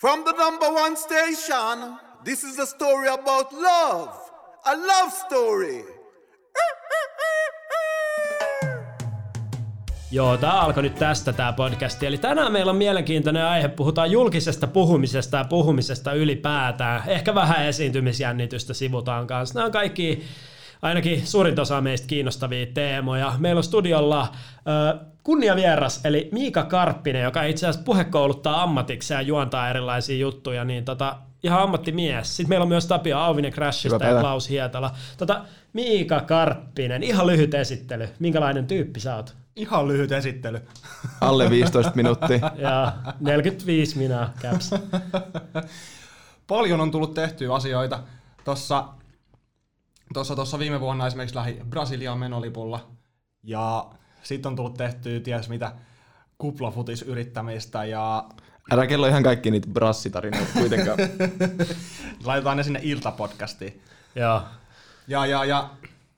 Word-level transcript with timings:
From 0.00 0.24
the 0.24 0.32
number 0.32 0.68
one 0.68 0.94
station, 0.94 1.98
this 2.22 2.44
is 2.44 2.58
a 2.58 2.66
story 2.66 3.08
about 3.08 3.52
love. 3.52 4.10
A 4.66 4.74
love 4.76 5.10
story. 5.10 5.84
Joo, 10.10 10.36
tämä 10.36 10.52
alkoi 10.52 10.82
nyt 10.82 10.94
tästä 10.94 11.32
tämä 11.32 11.52
podcast. 11.52 12.02
Eli 12.02 12.18
tänään 12.18 12.52
meillä 12.52 12.70
on 12.70 12.76
mielenkiintoinen 12.76 13.44
aihe. 13.44 13.68
Puhutaan 13.68 14.10
julkisesta 14.10 14.66
puhumisesta 14.66 15.36
ja 15.36 15.44
puhumisesta 15.44 16.12
ylipäätään. 16.12 17.02
Ehkä 17.06 17.34
vähän 17.34 17.66
esiintymisjännitystä 17.66 18.74
sivutaan 18.74 19.26
kanssa. 19.26 19.54
Nämä 19.54 19.66
on 19.66 19.72
kaikki 19.72 20.22
ainakin 20.82 21.26
suurin 21.26 21.60
osa 21.60 21.80
meistä 21.80 22.06
kiinnostavia 22.06 22.66
teemoja. 22.74 23.34
Meillä 23.38 23.58
on 23.58 23.64
studiolla 23.64 24.20
äh, 24.22 25.06
kunniavieras, 25.26 26.00
eli 26.04 26.28
Miika 26.32 26.64
Karppinen, 26.64 27.22
joka 27.22 27.42
itse 27.42 27.66
asiassa 27.66 27.84
puhekouluttaa 27.84 28.62
ammatiksi 28.62 29.12
ja 29.12 29.20
juontaa 29.20 29.70
erilaisia 29.70 30.16
juttuja, 30.16 30.64
niin 30.64 30.84
tota, 30.84 31.18
ihan 31.42 31.62
ammattimies. 31.62 32.36
Sitten 32.36 32.48
meillä 32.48 32.62
on 32.62 32.68
myös 32.68 32.86
Tapio 32.86 33.18
Auvinen 33.18 33.52
Crashista 33.52 34.04
ja 34.04 34.20
Klaus 34.20 34.50
Hietala. 34.50 34.90
Tota, 35.18 35.44
Miika 35.72 36.20
Karppinen, 36.20 37.02
ihan 37.02 37.26
lyhyt 37.26 37.54
esittely. 37.54 38.08
Minkälainen 38.18 38.66
tyyppi 38.66 39.00
sä 39.00 39.16
oot? 39.16 39.36
Ihan 39.56 39.88
lyhyt 39.88 40.12
esittely. 40.12 40.60
Alle 41.20 41.50
15 41.50 41.92
minuuttia. 41.94 42.50
ja 42.68 42.92
45 43.20 43.98
minä 43.98 44.30
caps. 44.42 44.70
Paljon 46.46 46.80
on 46.80 46.90
tullut 46.90 47.14
tehtyä 47.14 47.54
asioita. 47.54 47.98
Tossa, 48.44 48.84
tossa, 50.14 50.36
tossa 50.36 50.58
viime 50.58 50.80
vuonna 50.80 51.06
esimerkiksi 51.06 51.36
lähi 51.36 51.60
Brasiliaan 51.70 52.18
menolipulla. 52.18 52.80
Ja 53.42 53.90
sitten 54.26 54.50
on 54.50 54.56
tullut 54.56 54.74
tehtyä 54.74 55.20
ties 55.20 55.48
mitä 55.48 55.72
kuplafutisyrittämistä 56.38 57.84
ja... 57.84 58.24
Älä 58.70 58.86
kello 58.86 59.06
ihan 59.06 59.22
kaikki 59.22 59.50
niitä 59.50 59.68
brassitarinoita 59.68 60.52
kuitenkaan. 60.52 60.98
Laitetaan 62.24 62.56
ne 62.56 62.62
sinne 62.62 62.80
iltapodcastiin. 62.82 63.82
Joo. 64.14 64.42
Ja, 65.08 65.26
ja, 65.26 65.44
ja 65.44 65.70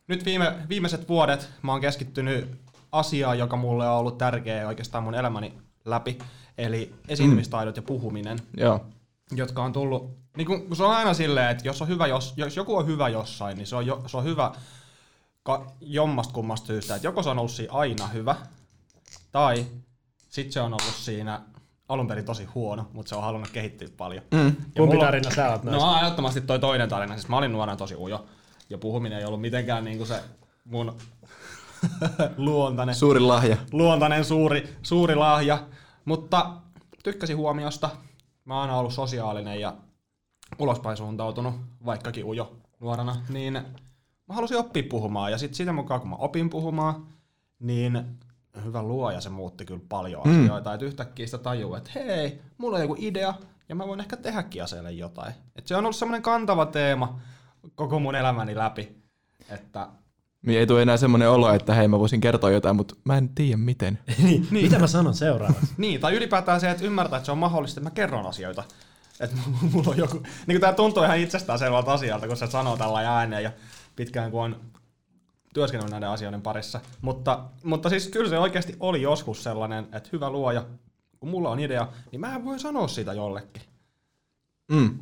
nyt 0.08 0.24
viime, 0.24 0.54
viimeiset 0.68 1.08
vuodet 1.08 1.50
mä 1.62 1.72
oon 1.72 1.80
keskittynyt 1.80 2.50
asiaan, 2.92 3.38
joka 3.38 3.56
mulle 3.56 3.88
on 3.88 3.96
ollut 3.96 4.18
tärkeä 4.18 4.68
oikeastaan 4.68 5.04
mun 5.04 5.14
elämäni 5.14 5.52
läpi, 5.84 6.18
eli 6.58 6.94
esiintymistaidot 7.08 7.76
mm. 7.76 7.78
ja 7.78 7.82
puhuminen. 7.82 8.38
Joo. 8.56 8.86
Jotka 9.32 9.62
on 9.62 9.72
tullut, 9.72 10.18
niin 10.36 10.46
kun, 10.46 10.76
se 10.76 10.82
on 10.82 10.96
aina 10.96 11.14
silleen, 11.14 11.50
että 11.50 11.68
jos, 11.68 11.82
on 11.82 11.88
hyvä 11.88 12.06
jos, 12.06 12.34
jos 12.36 12.56
joku 12.56 12.76
on 12.76 12.86
hyvä 12.86 13.08
jossain, 13.08 13.56
niin 13.56 13.66
se 13.66 13.76
on, 13.76 13.86
jo, 13.86 14.02
se 14.06 14.16
on 14.16 14.24
hyvä 14.24 14.52
ka, 15.48 15.66
jommasta 15.80 16.34
kummasta 16.34 16.66
syystä, 16.66 16.94
että 16.94 17.08
joko 17.08 17.22
se 17.22 17.30
on 17.30 17.38
ollut 17.38 17.50
siinä 17.50 17.72
aina 17.72 18.06
hyvä, 18.06 18.36
tai 19.32 19.66
sitten 20.28 20.52
se 20.52 20.60
on 20.60 20.72
ollut 20.72 20.94
siinä 20.94 21.40
alun 21.88 22.06
perin 22.06 22.24
tosi 22.24 22.44
huono, 22.44 22.88
mutta 22.92 23.08
se 23.08 23.14
on 23.14 23.22
halunnut 23.22 23.50
kehittyä 23.50 23.88
paljon. 23.96 24.24
Mm. 24.30 24.56
Kumpi 24.76 24.94
mulla, 24.94 25.04
tarina 25.04 25.30
sä 25.30 25.50
oot 25.50 25.62
näistä? 25.62 25.84
No 25.84 25.96
ehdottomasti 25.96 26.40
toi 26.40 26.58
toinen 26.58 26.88
tarina. 26.88 27.14
Siis 27.14 27.28
mä 27.28 27.36
olin 27.36 27.52
nuorena 27.52 27.76
tosi 27.76 27.96
ujo, 27.96 28.26
ja 28.70 28.78
puhuminen 28.78 29.18
ei 29.18 29.24
ollut 29.24 29.40
mitenkään 29.40 29.84
niinku 29.84 30.06
se 30.06 30.22
mun 30.64 30.96
luontainen. 32.36 32.94
Suuri 32.94 33.20
lahja. 33.20 33.56
Luontainen 33.72 34.24
suuri, 34.24 34.76
suuri 34.82 35.14
lahja. 35.14 35.58
Mutta 36.04 36.50
tykkäsin 37.02 37.36
huomiosta. 37.36 37.90
Mä 38.44 38.54
oon 38.54 38.62
aina 38.62 38.76
ollut 38.76 38.94
sosiaalinen 38.94 39.60
ja 39.60 39.74
ulospäin 40.58 40.96
suuntautunut, 40.96 41.54
vaikkakin 41.84 42.24
ujo 42.24 42.56
nuorena, 42.80 43.16
niin 43.28 43.62
mä 44.28 44.34
halusin 44.34 44.56
oppia 44.56 44.82
puhumaan. 44.90 45.32
Ja 45.32 45.38
sitten 45.38 45.56
siitä 45.56 45.72
mukaan, 45.72 46.00
kun 46.00 46.10
mä 46.10 46.16
opin 46.16 46.50
puhumaan, 46.50 47.06
niin 47.58 48.04
hyvä 48.64 48.82
luoja 48.82 49.20
se 49.20 49.28
muutti 49.28 49.64
kyllä 49.64 49.80
paljon 49.88 50.22
mm. 50.24 50.44
asioita. 50.44 50.74
Että 50.74 50.86
yhtäkkiä 50.86 51.26
sitä 51.26 51.38
tajuu, 51.38 51.74
että 51.74 51.90
hei, 51.94 52.40
mulla 52.58 52.76
on 52.76 52.82
joku 52.82 52.96
idea, 52.98 53.34
ja 53.68 53.74
mä 53.74 53.86
voin 53.86 54.00
ehkä 54.00 54.16
tehdäkin 54.16 54.62
asialle 54.62 54.92
jotain. 54.92 55.34
Et 55.56 55.66
se 55.66 55.76
on 55.76 55.84
ollut 55.84 55.96
semmoinen 55.96 56.22
kantava 56.22 56.66
teema 56.66 57.20
koko 57.74 57.98
mun 58.00 58.14
elämäni 58.14 58.56
läpi, 58.56 58.96
että 59.50 59.88
niin 60.46 60.58
ei 60.58 60.66
tule 60.66 60.82
enää 60.82 60.96
semmoinen 60.96 61.30
olo, 61.30 61.54
että 61.54 61.74
hei 61.74 61.88
mä 61.88 61.98
voisin 61.98 62.20
kertoa 62.20 62.50
jotain, 62.50 62.76
mutta 62.76 62.94
mä 63.04 63.18
en 63.18 63.28
tiedä 63.28 63.56
miten. 63.56 63.98
niin, 64.22 64.48
niin. 64.50 64.64
Mitä 64.64 64.78
mä 64.78 64.86
sanon 64.86 65.14
seuraavaksi? 65.14 65.74
niin, 65.76 66.00
tai 66.00 66.14
ylipäätään 66.14 66.60
se, 66.60 66.70
että 66.70 66.84
ymmärtää, 66.84 67.16
että 67.16 67.26
se 67.26 67.32
on 67.32 67.38
mahdollista, 67.38 67.80
että 67.80 67.90
mä 67.90 67.94
kerron 67.94 68.26
asioita. 68.26 68.64
Että 69.20 69.36
mulla 69.72 69.90
on 69.90 69.98
joku, 69.98 70.16
niin 70.16 70.46
kuin 70.46 70.60
tää 70.60 70.72
tuntuu 70.72 71.02
ihan 71.02 71.18
itsestään 71.18 71.58
selvältä 71.58 71.92
asialta, 71.92 72.26
kun 72.26 72.36
se 72.36 72.46
sanoo 72.46 72.76
tällä 72.76 72.98
ääneen 72.98 73.42
ja 73.42 73.50
pitkään 73.98 74.30
kun 74.30 74.42
on 74.42 74.56
työskennellyt 75.54 75.90
näiden 75.90 76.08
asioiden 76.08 76.42
parissa. 76.42 76.80
Mutta, 77.00 77.44
mutta 77.62 77.88
siis 77.88 78.08
kyllä 78.08 78.30
se 78.30 78.38
oikeasti 78.38 78.76
oli 78.80 79.02
joskus 79.02 79.42
sellainen, 79.42 79.88
että 79.92 80.08
hyvä 80.12 80.30
luoja, 80.30 80.64
kun 81.20 81.28
mulla 81.28 81.50
on 81.50 81.60
idea, 81.60 81.88
niin 82.12 82.20
mä 82.20 82.44
voin 82.44 82.60
sanoa 82.60 82.88
sitä 82.88 83.12
jollekin. 83.12 83.62
Mm. 84.72 84.98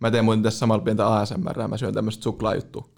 Mä 0.00 0.10
teen 0.10 0.24
muuten 0.24 0.42
tässä 0.42 0.58
samalla 0.58 0.84
pientä 0.84 1.06
ASMR, 1.06 1.68
mä 1.68 1.76
syön 1.76 1.94
tämmöistä 1.94 2.22
suklaajuttua. 2.22 2.88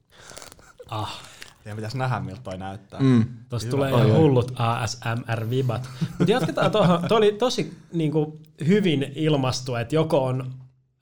Ah. 0.89 1.21
Teidän 1.65 1.77
pitäisi 1.77 1.99
nähdä, 1.99 2.21
miltä 2.21 2.41
toi 2.43 2.59
näyttää. 2.59 3.01
Mm. 3.01 3.25
Tuosta 3.49 3.71
tulee 3.71 3.91
ihan 3.91 4.13
hullut 4.13 4.53
ASMR-vibat. 4.57 5.89
Mutta 6.19 6.33
jatketaan 6.33 6.71
tuohon. 6.71 7.09
Tuo 7.09 7.17
oli 7.17 7.33
tosi 7.33 7.77
niin 7.93 8.13
kuin, 8.13 8.43
hyvin 8.67 9.13
ilmastu, 9.15 9.75
että 9.75 9.95
joko 9.95 10.25
on 10.25 10.55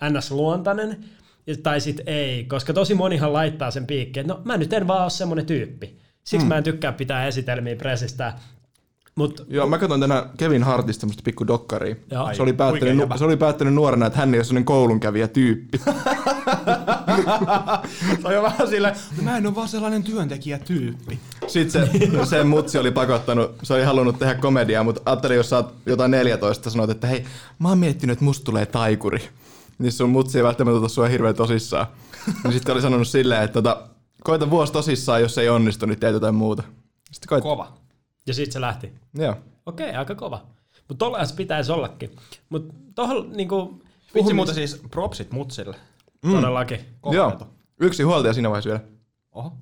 NS-luontainen 0.05 1.05
tai 1.63 1.81
sitten 1.81 2.09
ei, 2.09 2.45
koska 2.45 2.73
tosi 2.73 2.95
monihan 2.95 3.33
laittaa 3.33 3.71
sen 3.71 3.87
piikkiin, 3.87 4.21
että 4.21 4.35
no 4.35 4.41
mä 4.45 4.57
nyt 4.57 4.73
en 4.73 4.89
vaan 4.89 5.03
ole 5.03 5.11
semmoinen 5.11 5.47
tyyppi. 5.47 5.99
Siksi 6.25 6.47
mm. 6.47 6.49
mä 6.49 6.59
en 6.59 6.65
tykkää 6.65 6.93
pitää 6.93 7.27
esitelmiä 7.27 7.77
presistä. 7.77 8.33
Mut, 9.17 9.47
Joo, 9.49 9.67
mä 9.67 9.79
katson 9.79 10.01
tänään 10.01 10.31
Kevin 10.37 10.63
Hartista 10.63 11.01
tämmöistä 11.01 11.23
pikku 11.25 11.47
dokkaria. 11.47 11.97
Se 12.33 12.43
oli, 12.43 12.53
päättänyt, 12.53 13.09
se 13.17 13.25
oli 13.25 13.37
päättänyt 13.37 13.75
nuorena, 13.75 14.07
että 14.07 14.19
hän 14.19 14.35
ei 14.35 14.39
ole 14.39 14.45
sellainen 14.45 14.65
koulunkävijä 14.65 15.29
tyyppi. 15.29 15.79
se 18.23 18.39
on 18.39 18.43
vähän 18.43 18.69
silleen, 18.69 18.97
mä 19.23 19.37
en 19.37 19.47
ole 19.47 19.55
vaan 19.55 19.69
sellainen 19.69 20.03
työntekijä 20.03 20.59
tyyppi. 20.59 21.19
Sitten 21.47 21.89
se, 21.89 21.91
se 22.31 22.45
mutsi 22.45 22.79
oli 22.79 22.91
pakottanut, 22.91 23.55
se 23.63 23.75
oli 23.75 23.85
halunnut 23.85 24.19
tehdä 24.19 24.35
komediaa, 24.35 24.85
mutta 24.85 25.03
ajattelin, 25.07 25.37
jos 25.37 25.51
sä 25.51 25.57
oot 25.57 25.75
jotain 25.87 26.11
14, 26.11 26.71
sanoit, 26.71 26.91
että 26.91 27.07
hei, 27.07 27.25
mä 27.59 27.69
oon 27.69 27.79
miettinyt, 27.79 28.13
että 28.15 28.25
musta 28.25 28.45
tulee 28.45 28.67
taikuri. 28.67 29.29
Niin 29.79 29.93
sun 29.93 30.11
mutsi 30.11 30.39
ei 30.39 30.45
välttämättä 30.45 30.79
ota 30.79 30.89
sua 30.89 31.09
hirveän 31.09 31.35
tosissaan. 31.35 31.87
Niin 32.45 32.53
sitten 32.53 32.73
oli 32.73 32.83
sanonut 32.83 33.09
silleen, 33.09 33.43
että 33.43 33.53
tota, 33.63 33.89
koita 34.25 34.51
vuosi 34.51 34.73
tosissaan, 34.73 35.21
jos 35.21 35.39
ei 35.39 35.49
onnistu, 35.49 35.87
niin 35.87 36.01
teet 36.01 36.13
jotain 36.13 36.35
muuta. 36.35 36.63
Sitten 37.13 37.29
koita. 37.29 37.43
Kova. 37.43 37.73
Ja 38.27 38.35
sitten 38.35 38.53
se 38.53 38.61
lähti. 38.61 38.93
Joo. 39.15 39.37
Okei, 39.67 39.89
okay, 39.89 39.99
aika 39.99 40.15
kova. 40.15 40.47
Mutta 40.89 41.05
tollahan 41.05 41.27
se 41.27 41.35
pitäisi 41.35 41.73
ollakin. 41.73 42.17
Mutta 42.49 42.75
tohon 42.95 43.33
niinku... 43.33 43.83
Vitsi 44.15 44.35
muuta 44.35 44.55
siis 44.55 44.83
propsit 44.91 45.31
mutsille. 45.31 45.77
Mm. 46.25 46.33
Todellakin. 46.33 46.81
Joo. 47.13 47.49
Yksi 47.81 48.03
huoltaja 48.03 48.35
siinä 48.35 48.51
vaiheessa 48.51 48.71
vielä. 48.71 48.83
Oho. 49.33 49.53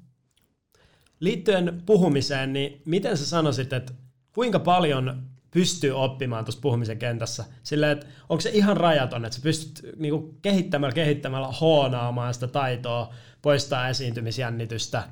Liittyen 1.20 1.82
puhumiseen, 1.86 2.52
niin 2.52 2.82
miten 2.84 3.18
sä 3.18 3.26
sanoisit, 3.26 3.72
että 3.72 3.92
kuinka 4.34 4.58
paljon 4.58 5.22
pystyy 5.54 5.92
oppimaan 5.92 6.44
tuossa 6.44 6.60
puhumisen 6.60 6.98
kentässä? 6.98 7.44
Sillä, 7.62 7.90
että 7.90 8.06
onko 8.28 8.40
se 8.40 8.50
ihan 8.50 8.76
rajaton, 8.76 9.24
että 9.24 9.36
sä 9.36 9.42
pystyt 9.42 9.96
niinku 9.96 10.34
kehittämällä, 10.42 10.94
kehittämällä 10.94 11.48
hoonaamaan 11.48 12.34
sitä 12.34 12.46
taitoa, 12.46 13.14
poistaa 13.42 13.88
esiintymisjännitystä. 13.88 15.02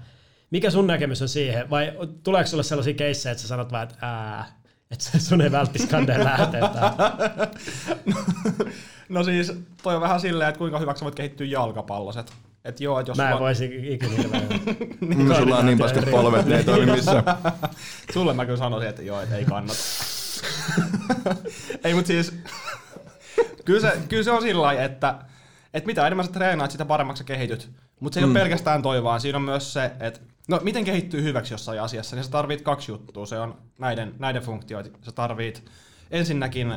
Mikä 0.50 0.70
sun 0.70 0.86
näkemys 0.86 1.22
on 1.22 1.28
siihen? 1.28 1.70
Vai 1.70 1.92
tuleeko 2.22 2.48
sulle 2.50 2.62
sellaisia 2.62 2.94
keissejä, 2.94 3.30
että 3.30 3.42
sä 3.42 3.48
sanot 3.48 3.72
vaan, 3.72 3.82
että 3.82 3.96
ää, 4.02 4.44
että 4.90 5.18
sun 5.18 5.40
ei 5.40 5.52
välttis 5.52 5.86
kandeen 5.86 6.24
lähetetään? 6.24 6.92
No 9.08 9.24
siis 9.24 9.52
toi 9.82 9.94
on 9.94 10.00
vähän 10.00 10.20
silleen, 10.20 10.48
että 10.48 10.58
kuinka 10.58 10.78
hyväksi 10.78 11.04
voit 11.04 11.14
kehittyä 11.14 11.46
jalkapalloset. 11.46 12.32
Et 12.64 12.80
joo, 12.80 13.00
et 13.00 13.08
jos 13.08 13.16
Mä 13.16 13.24
en 13.24 13.28
sulla... 13.30 13.40
voisi 13.40 13.94
ikinä 13.94 14.12
niin, 15.00 15.36
Sulla 15.36 15.58
on 15.58 15.66
niin 15.66 15.78
paskat 15.78 16.10
polvet, 16.10 16.46
ne 16.46 16.56
ei 16.56 16.64
toimi 16.64 16.92
missään. 16.96 17.24
Sulle 18.12 18.34
mä 18.34 18.44
kyllä 18.44 18.58
sanoisin, 18.58 18.88
että 18.90 19.02
joo, 19.02 19.20
et 19.20 19.32
ei 19.32 19.44
kannata. 19.44 19.78
Ei, 21.84 21.94
mutta 21.94 22.06
siis 22.06 22.34
kyllä 23.64 23.80
se, 23.80 24.02
kyllä 24.08 24.22
se 24.22 24.30
on 24.30 24.42
sillä 24.42 24.62
lailla, 24.62 24.82
että, 24.82 25.18
että 25.74 25.86
mitä 25.86 26.06
enemmän 26.06 26.26
sä 26.26 26.32
treenaat, 26.32 26.70
sitä 26.70 26.84
paremmaksi 26.84 27.20
sä 27.20 27.24
kehityt. 27.24 27.70
Mutta 28.00 28.14
se 28.14 28.20
ei 28.20 28.26
mm. 28.26 28.32
ole 28.32 28.40
pelkästään 28.40 28.82
toi 28.82 29.02
vaan, 29.02 29.20
siinä 29.20 29.38
on 29.38 29.42
myös 29.42 29.72
se, 29.72 29.90
että 30.00 30.20
no 30.48 30.60
miten 30.62 30.84
kehittyy 30.84 31.22
hyväksi 31.22 31.54
jossain 31.54 31.82
asiassa, 31.82 32.16
niin 32.16 32.24
sä 32.24 32.30
tarvit 32.30 32.62
kaksi 32.62 32.92
juttua. 32.92 33.26
Se 33.26 33.38
on 33.38 33.58
näiden, 33.78 34.14
näiden 34.18 34.42
funktioita. 34.42 34.98
Sä 35.02 35.12
tarvit 35.12 35.64
ensinnäkin 36.10 36.74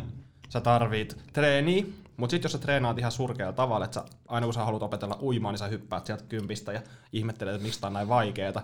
sä 0.50 0.62
tarvit 0.62 1.18
treeniä, 1.34 1.84
mutta 2.18 2.32
sitten 2.32 2.46
jos 2.46 2.52
sä 2.52 2.58
treenaat 2.58 3.00
ihan 3.00 3.12
surkealla 3.12 3.54
tavalla, 3.54 3.86
että 3.86 4.00
sä, 4.00 4.06
aina 4.28 4.48
kun 4.48 4.54
sä 4.54 4.66
haluat 4.66 4.84
opetella 4.84 5.20
uimaan, 5.22 5.54
niin 5.54 5.60
sä 5.60 5.68
hyppäät 5.68 6.06
sieltä 6.06 6.24
kympistä 6.30 6.74
ja 6.74 6.82
ihmettelet, 7.14 7.56
että 7.56 7.68
mistä 7.68 7.88
on 7.88 7.94
näin 7.94 8.08
vaikeeta, 8.08 8.62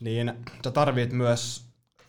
niin 0.00 0.32
sä 0.64 0.70
tarvit 0.70 1.12
myös 1.12 1.67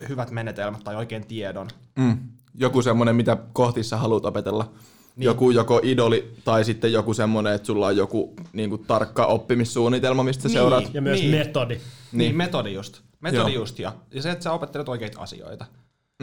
hyvät 0.10 0.32
menetelmät 0.32 0.84
tai 0.84 0.96
oikein 0.96 1.28
tiedon. 1.28 1.68
Mm. 1.96 2.18
Joku 2.56 2.82
semmoinen, 2.82 3.16
mitä 3.16 3.38
kohti 3.54 3.84
sä 3.84 3.98
haluat 3.98 4.26
opetella. 4.26 4.72
Niin. 5.16 5.26
Joku 5.26 5.52
joko 5.52 5.80
idoli 5.84 6.34
tai 6.46 6.66
sitten 6.66 6.94
joku 6.94 7.14
semmoinen, 7.14 7.54
että 7.54 7.66
sulla 7.66 7.88
on 7.88 7.98
joku 7.98 8.34
niin 8.54 8.70
kuin, 8.70 8.86
tarkka 8.86 9.26
oppimissuunnitelma, 9.26 10.24
mistä 10.24 10.48
niin. 10.48 10.54
seuraat. 10.54 10.94
Ja 10.94 11.02
myös 11.02 11.20
niin. 11.20 11.32
metodi. 11.32 11.76
Niin. 11.76 12.18
niin, 12.18 12.36
metodi 12.36 12.74
just. 12.74 13.02
Metodi 13.20 13.54
Joo. 13.54 13.62
just 13.62 13.80
ja, 13.80 13.94
ja 14.12 14.22
se, 14.22 14.32
että 14.32 14.44
sä 14.44 14.52
opettelet 14.52 14.90
oikeita 14.90 15.22
asioita. 15.22 15.66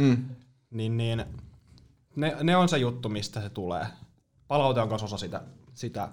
Mm. 0.00 0.25
Niin, 0.70 0.96
niin 0.96 1.25
ne, 2.17 2.37
ne 2.43 2.56
on 2.56 2.69
se 2.69 2.79
juttu, 2.79 3.08
mistä 3.08 3.40
se 3.40 3.50
tulee. 3.50 3.87
palaute 4.49 4.81
on 4.81 4.88
myös 4.88 5.02
osa 5.02 5.17
sitä, 5.17 5.43
sitä 5.75 6.08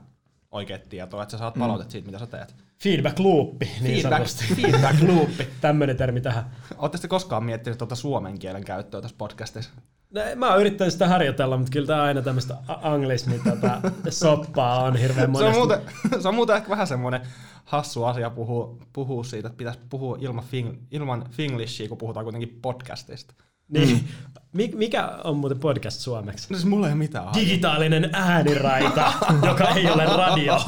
oikeat 0.51 0.89
tietoa, 0.89 1.23
että 1.23 1.31
sä 1.31 1.37
saat 1.37 1.53
palautet 1.53 1.91
siitä, 1.91 2.05
mitä 2.05 2.19
sä 2.19 2.27
teet. 2.27 2.55
Feedback 2.83 3.19
loopi, 3.19 3.65
niin 3.65 4.01
Feedback, 4.01 4.27
sanotusti. 4.27 4.61
feedback 4.61 5.01
loopi. 5.01 5.47
Tämmöinen 5.61 5.97
termi 5.97 6.21
tähän. 6.21 6.51
Oletteko 6.77 7.01
te 7.01 7.07
koskaan 7.07 7.43
miettinyt 7.43 7.77
tuota 7.77 7.95
suomen 7.95 8.39
kielen 8.39 8.63
käyttöä 8.63 9.01
tässä 9.01 9.17
podcastissa? 9.17 9.71
No, 10.09 10.21
mä 10.35 10.51
oon 10.51 10.59
yrittänyt 10.59 10.93
sitä 10.93 11.07
harjoitella, 11.07 11.57
mutta 11.57 11.71
kyllä 11.71 11.87
tää 11.87 12.03
aina 12.03 12.21
tämmöistä 12.21 12.57
anglismi 12.67 13.39
tota, 13.39 13.81
soppaa 14.09 14.83
on 14.83 14.95
hirveän 14.95 15.27
Se 15.27 15.31
monesti. 15.31 15.59
on, 15.59 15.67
muuten, 15.67 15.81
se 16.21 16.27
on 16.27 16.35
muuten 16.35 16.55
ehkä 16.55 16.69
vähän 16.69 16.87
semmoinen 16.87 17.21
hassu 17.65 18.03
asia 18.03 18.29
puhua, 18.29 18.77
puhua 18.93 19.23
siitä, 19.23 19.47
että 19.47 19.57
pitäisi 19.57 19.79
puhua 19.89 20.17
ilman, 20.21 20.43
fing, 20.43 20.77
ilman 20.91 21.25
finglishia, 21.31 21.89
kun 21.89 21.97
puhutaan 21.97 22.23
kuitenkin 22.25 22.59
podcastista. 22.61 23.33
Niin. 23.69 24.07
Mik- 24.57 24.75
Mikä 24.75 25.09
on 25.23 25.37
muuten 25.37 25.59
podcast 25.59 25.99
suomeksi? 25.99 26.47
No 26.49 26.57
siis 26.57 26.69
mulla 26.69 26.87
ei 26.87 26.93
ole 26.93 26.97
mitään. 26.99 27.33
Digitaalinen 27.35 28.09
ääniraita, 28.13 29.13
joka 29.47 29.69
ei 29.69 29.89
ole 29.91 30.05
radio. 30.05 30.57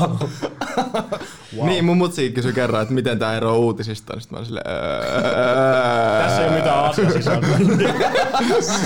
Wow. 1.57 1.67
Niin, 1.67 1.85
mun 1.85 1.97
mutsi 1.97 2.31
kysyi 2.31 2.53
kerran, 2.53 2.81
että 2.81 2.93
miten 2.93 3.19
tää 3.19 3.37
eroaa 3.37 3.55
uutisista, 3.57 4.13
niin 4.13 4.21
sit 4.21 4.31
mä 4.31 4.45
silleen, 4.45 4.65
Tässä 6.23 6.41
ei 6.41 6.47
ole 6.49 6.55
mitään 6.57 6.83
asiasisältöä. 6.85 7.57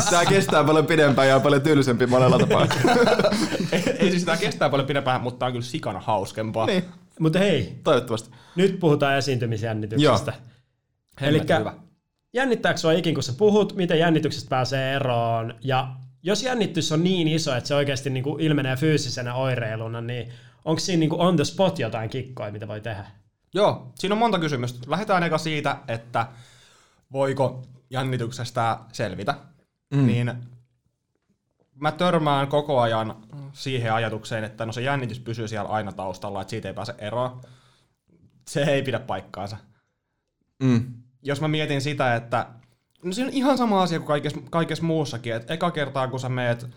Tää 0.10 0.26
kestää 0.26 0.64
paljon 0.64 0.86
pidempään 0.86 1.28
ja 1.28 1.36
on 1.36 1.42
paljon 1.42 1.62
tylsempi 1.62 2.06
monella 2.08 2.40
tapaa. 2.40 2.68
ei, 3.72 3.84
ei 4.00 4.12
siis 4.12 4.24
tämä 4.24 4.38
kestää 4.38 4.70
paljon 4.70 4.88
pidempään, 4.88 5.22
mutta 5.22 5.40
tää 5.40 5.46
on 5.46 5.52
kyllä 5.54 5.66
sikana 5.66 6.00
hauskempaa. 6.00 6.66
niin, 6.66 6.86
Mutta 7.20 7.40
hei, 7.40 7.80
toivottavasti. 7.84 8.30
nyt 8.56 8.80
puhutaan 8.80 9.18
esiintymisjännityksestä. 9.18 10.34
Eli 11.22 11.32
Hemmetin 11.38 11.60
hyvä. 11.60 11.74
Jännittääkö 12.34 12.78
sua 12.78 12.92
ikin, 12.92 13.14
kun 13.14 13.24
sä 13.24 13.34
puhut, 13.34 13.76
miten 13.76 14.00
jännityksestä 14.00 14.50
pääsee 14.50 14.96
eroon? 14.96 15.56
Ja 15.64 15.96
jos 16.24 16.44
jännitys 16.44 16.92
on 16.92 17.04
niin 17.04 17.28
iso, 17.28 17.56
että 17.56 17.68
se 17.68 17.76
oikeasti 17.76 18.10
niin 18.10 18.24
kuin 18.24 18.42
ilmenee 18.42 18.76
fyysisenä 18.76 19.36
oireiluna, 19.36 20.02
niin 20.02 20.32
onko 20.66 20.80
siinä 20.80 21.00
niin 21.00 21.10
kuin 21.10 21.22
on 21.22 21.36
the 21.36 21.44
spot 21.44 21.80
jotain 21.80 22.10
kikkoja, 22.10 22.52
mitä 22.52 22.68
voi 22.68 22.82
tehdä? 22.82 23.06
Joo, 23.54 23.92
siinä 23.96 24.14
on 24.14 24.20
monta 24.20 24.40
kysymystä. 24.40 24.80
Lähdetään 24.88 25.24
eka 25.24 25.38
siitä, 25.38 25.78
että 25.88 26.28
voiko 27.12 27.64
jännityksestä 27.90 28.80
selvitä. 28.92 29.36
Mm. 29.94 30.08
Niin 30.08 30.34
mä 31.76 31.92
törmään 31.92 32.48
koko 32.48 32.80
ajan 32.80 33.16
siihen 33.54 33.94
ajatukseen, 33.94 34.44
että 34.44 34.66
no 34.66 34.72
se 34.72 34.82
jännitys 34.82 35.20
pysyy 35.20 35.48
siellä 35.48 35.70
aina 35.70 35.92
taustalla, 35.92 36.42
että 36.42 36.50
siitä 36.50 36.68
ei 36.68 36.74
pääse 36.74 36.96
eroon. 36.98 37.42
Se 38.48 38.62
ei 38.64 38.84
pidä 38.84 39.00
paikkaansa. 39.00 39.58
Mm. 40.64 40.99
Jos 41.22 41.42
mä 41.42 41.48
mietin 41.48 41.82
sitä, 41.82 42.16
että 42.16 42.48
no 43.04 43.14
se 43.14 43.24
on 43.24 43.30
ihan 43.30 43.58
sama 43.58 43.82
asia 43.82 44.00
kuin 44.00 44.08
kaikessa, 44.08 44.40
kaikessa 44.50 44.84
muussakin, 44.84 45.36
että 45.36 45.54
eka 45.54 45.72
kertaa 45.72 46.08
kun 46.08 46.20
sä 46.20 46.30
meet, 46.30 46.68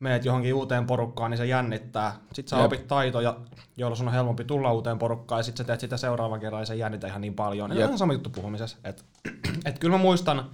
meet 0.00 0.24
johonkin 0.24 0.54
uuteen 0.54 0.86
porukkaan, 0.86 1.30
niin 1.30 1.38
se 1.38 1.46
jännittää. 1.46 2.16
Sitten 2.32 2.50
sä 2.50 2.56
Jep. 2.56 2.66
opit 2.66 2.86
taitoja, 2.86 3.36
joilla 3.76 3.96
sun 3.96 4.08
on 4.08 4.14
helpompi 4.14 4.44
tulla 4.44 4.72
uuteen 4.72 4.98
porukkaan, 4.98 5.38
ja 5.38 5.42
sitten 5.42 5.64
sä 5.64 5.66
teet 5.66 5.80
sitä 5.80 5.96
seuraavan 5.96 6.40
kerran, 6.40 6.62
ja 6.62 6.66
se 6.66 6.76
jännitä 6.76 7.06
ihan 7.06 7.20
niin 7.20 7.34
paljon. 7.34 7.70
Ja 7.70 7.84
ihan 7.84 7.98
sama 7.98 8.12
juttu 8.12 8.30
puhumisessa. 8.30 8.76
Et, 8.84 9.04
et 9.64 9.78
kyllä 9.78 9.96
mä 9.96 10.02
muistan, 10.02 10.50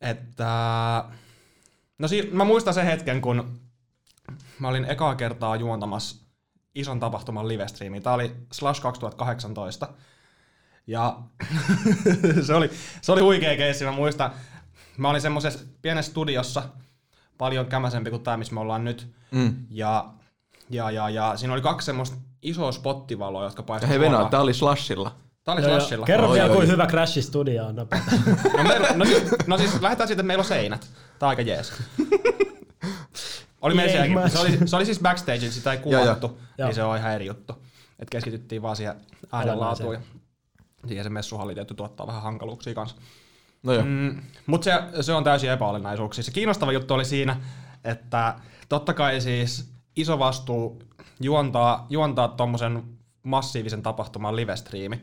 että... 0.00 1.04
No 1.98 2.08
si- 2.08 2.30
mä 2.32 2.44
muistan 2.44 2.74
sen 2.74 2.86
hetken, 2.86 3.20
kun 3.20 3.60
mä 4.58 4.68
olin 4.68 4.84
ekaa 4.84 5.14
kertaa 5.14 5.56
juontamassa 5.56 6.22
ison 6.74 7.00
tapahtuman 7.00 7.48
livestreamiin. 7.48 8.02
Tää 8.02 8.14
oli 8.14 8.36
Slash 8.52 8.82
2018. 8.82 9.88
Ja 10.86 11.18
se, 12.46 12.54
oli, 12.54 12.70
se 13.02 13.12
oli 13.12 13.20
huikea 13.20 13.56
keissi, 13.56 13.84
mä 13.84 13.92
muistan. 13.92 14.30
Mä 14.96 15.10
olin 15.10 15.20
semmoisessa 15.20 15.58
pienessä 15.82 16.10
studiossa, 16.10 16.62
paljon 17.38 17.66
kämäsempi 17.66 18.10
kuin 18.10 18.22
tämä, 18.22 18.36
missä 18.36 18.54
me 18.54 18.60
ollaan 18.60 18.84
nyt. 18.84 19.14
Mm. 19.30 19.56
Ja, 19.70 20.04
ja, 20.70 20.90
ja, 20.90 21.10
ja 21.10 21.36
siinä 21.36 21.52
oli 21.52 21.62
kaksi 21.62 21.86
semmoista 21.86 22.16
isoa 22.42 22.72
spottivaloa, 22.72 23.44
jotka 23.44 23.62
paistivat 23.62 23.90
hei 23.90 24.00
Venä, 24.00 24.28
tää 24.30 24.40
oli 24.40 24.54
Slashilla. 24.54 25.14
Tää 25.44 25.54
oli. 25.54 25.62
Slashilla. 25.62 26.06
Kerro 26.06 26.28
Oi, 26.28 26.34
vielä, 26.34 26.50
oi. 26.50 26.56
kuin 26.56 26.68
hyvä 26.68 26.86
Crash 26.86 27.20
Studio 27.20 27.66
on. 27.66 27.76
No, 28.56 28.64
meillä, 28.64 28.88
no, 28.94 29.04
siis, 29.04 29.22
no 29.46 29.58
siis 29.58 29.80
lähdetään 29.80 30.08
siitä, 30.08 30.20
että 30.20 30.26
meillä 30.26 30.42
on 30.42 30.48
seinät. 30.48 30.90
Tää 31.18 31.26
on 31.26 31.30
aika 31.30 31.42
jees. 31.42 31.72
Oli 33.62 33.74
meillä 33.74 33.92
sielläkin. 33.92 34.30
Se 34.30 34.38
oli, 34.38 34.58
se 34.64 34.76
oli 34.76 34.84
siis 34.84 35.00
backstage, 35.00 35.50
sitä 35.50 35.72
ei 35.72 35.78
kuvattu, 35.78 36.38
niin 36.58 36.74
se 36.74 36.82
on 36.82 36.96
ihan 36.96 37.12
eri 37.12 37.26
juttu. 37.26 37.64
Et 37.98 38.10
keskityttiin 38.10 38.62
vaan 38.62 38.76
siihen 38.76 38.94
äänenlaatuun 39.32 39.94
ja 39.94 40.00
siihen 40.86 41.04
se 41.04 41.10
messuhalli 41.10 41.54
tietty 41.54 41.74
tuottaa 41.74 42.06
vähän 42.06 42.22
hankaluuksia 42.22 42.74
kanssa. 42.74 42.96
No 43.62 43.72
joo. 43.72 43.84
Mm, 43.84 44.22
Mutta 44.46 44.64
se, 44.64 45.02
se 45.02 45.12
on 45.12 45.24
täysin 45.24 45.50
epäolennaisuuksia. 45.50 46.24
Se 46.24 46.30
kiinnostava 46.30 46.72
juttu 46.72 46.94
oli 46.94 47.04
siinä, 47.04 47.40
että 47.84 48.34
totta 48.68 48.94
kai 48.94 49.20
siis 49.20 49.72
iso 49.96 50.18
vastuu 50.18 50.82
juontaa, 51.20 51.86
juontaa 51.90 52.28
tommosen 52.28 52.82
massiivisen 53.22 53.82
tapahtuman 53.82 54.36
livestriimi, 54.36 55.02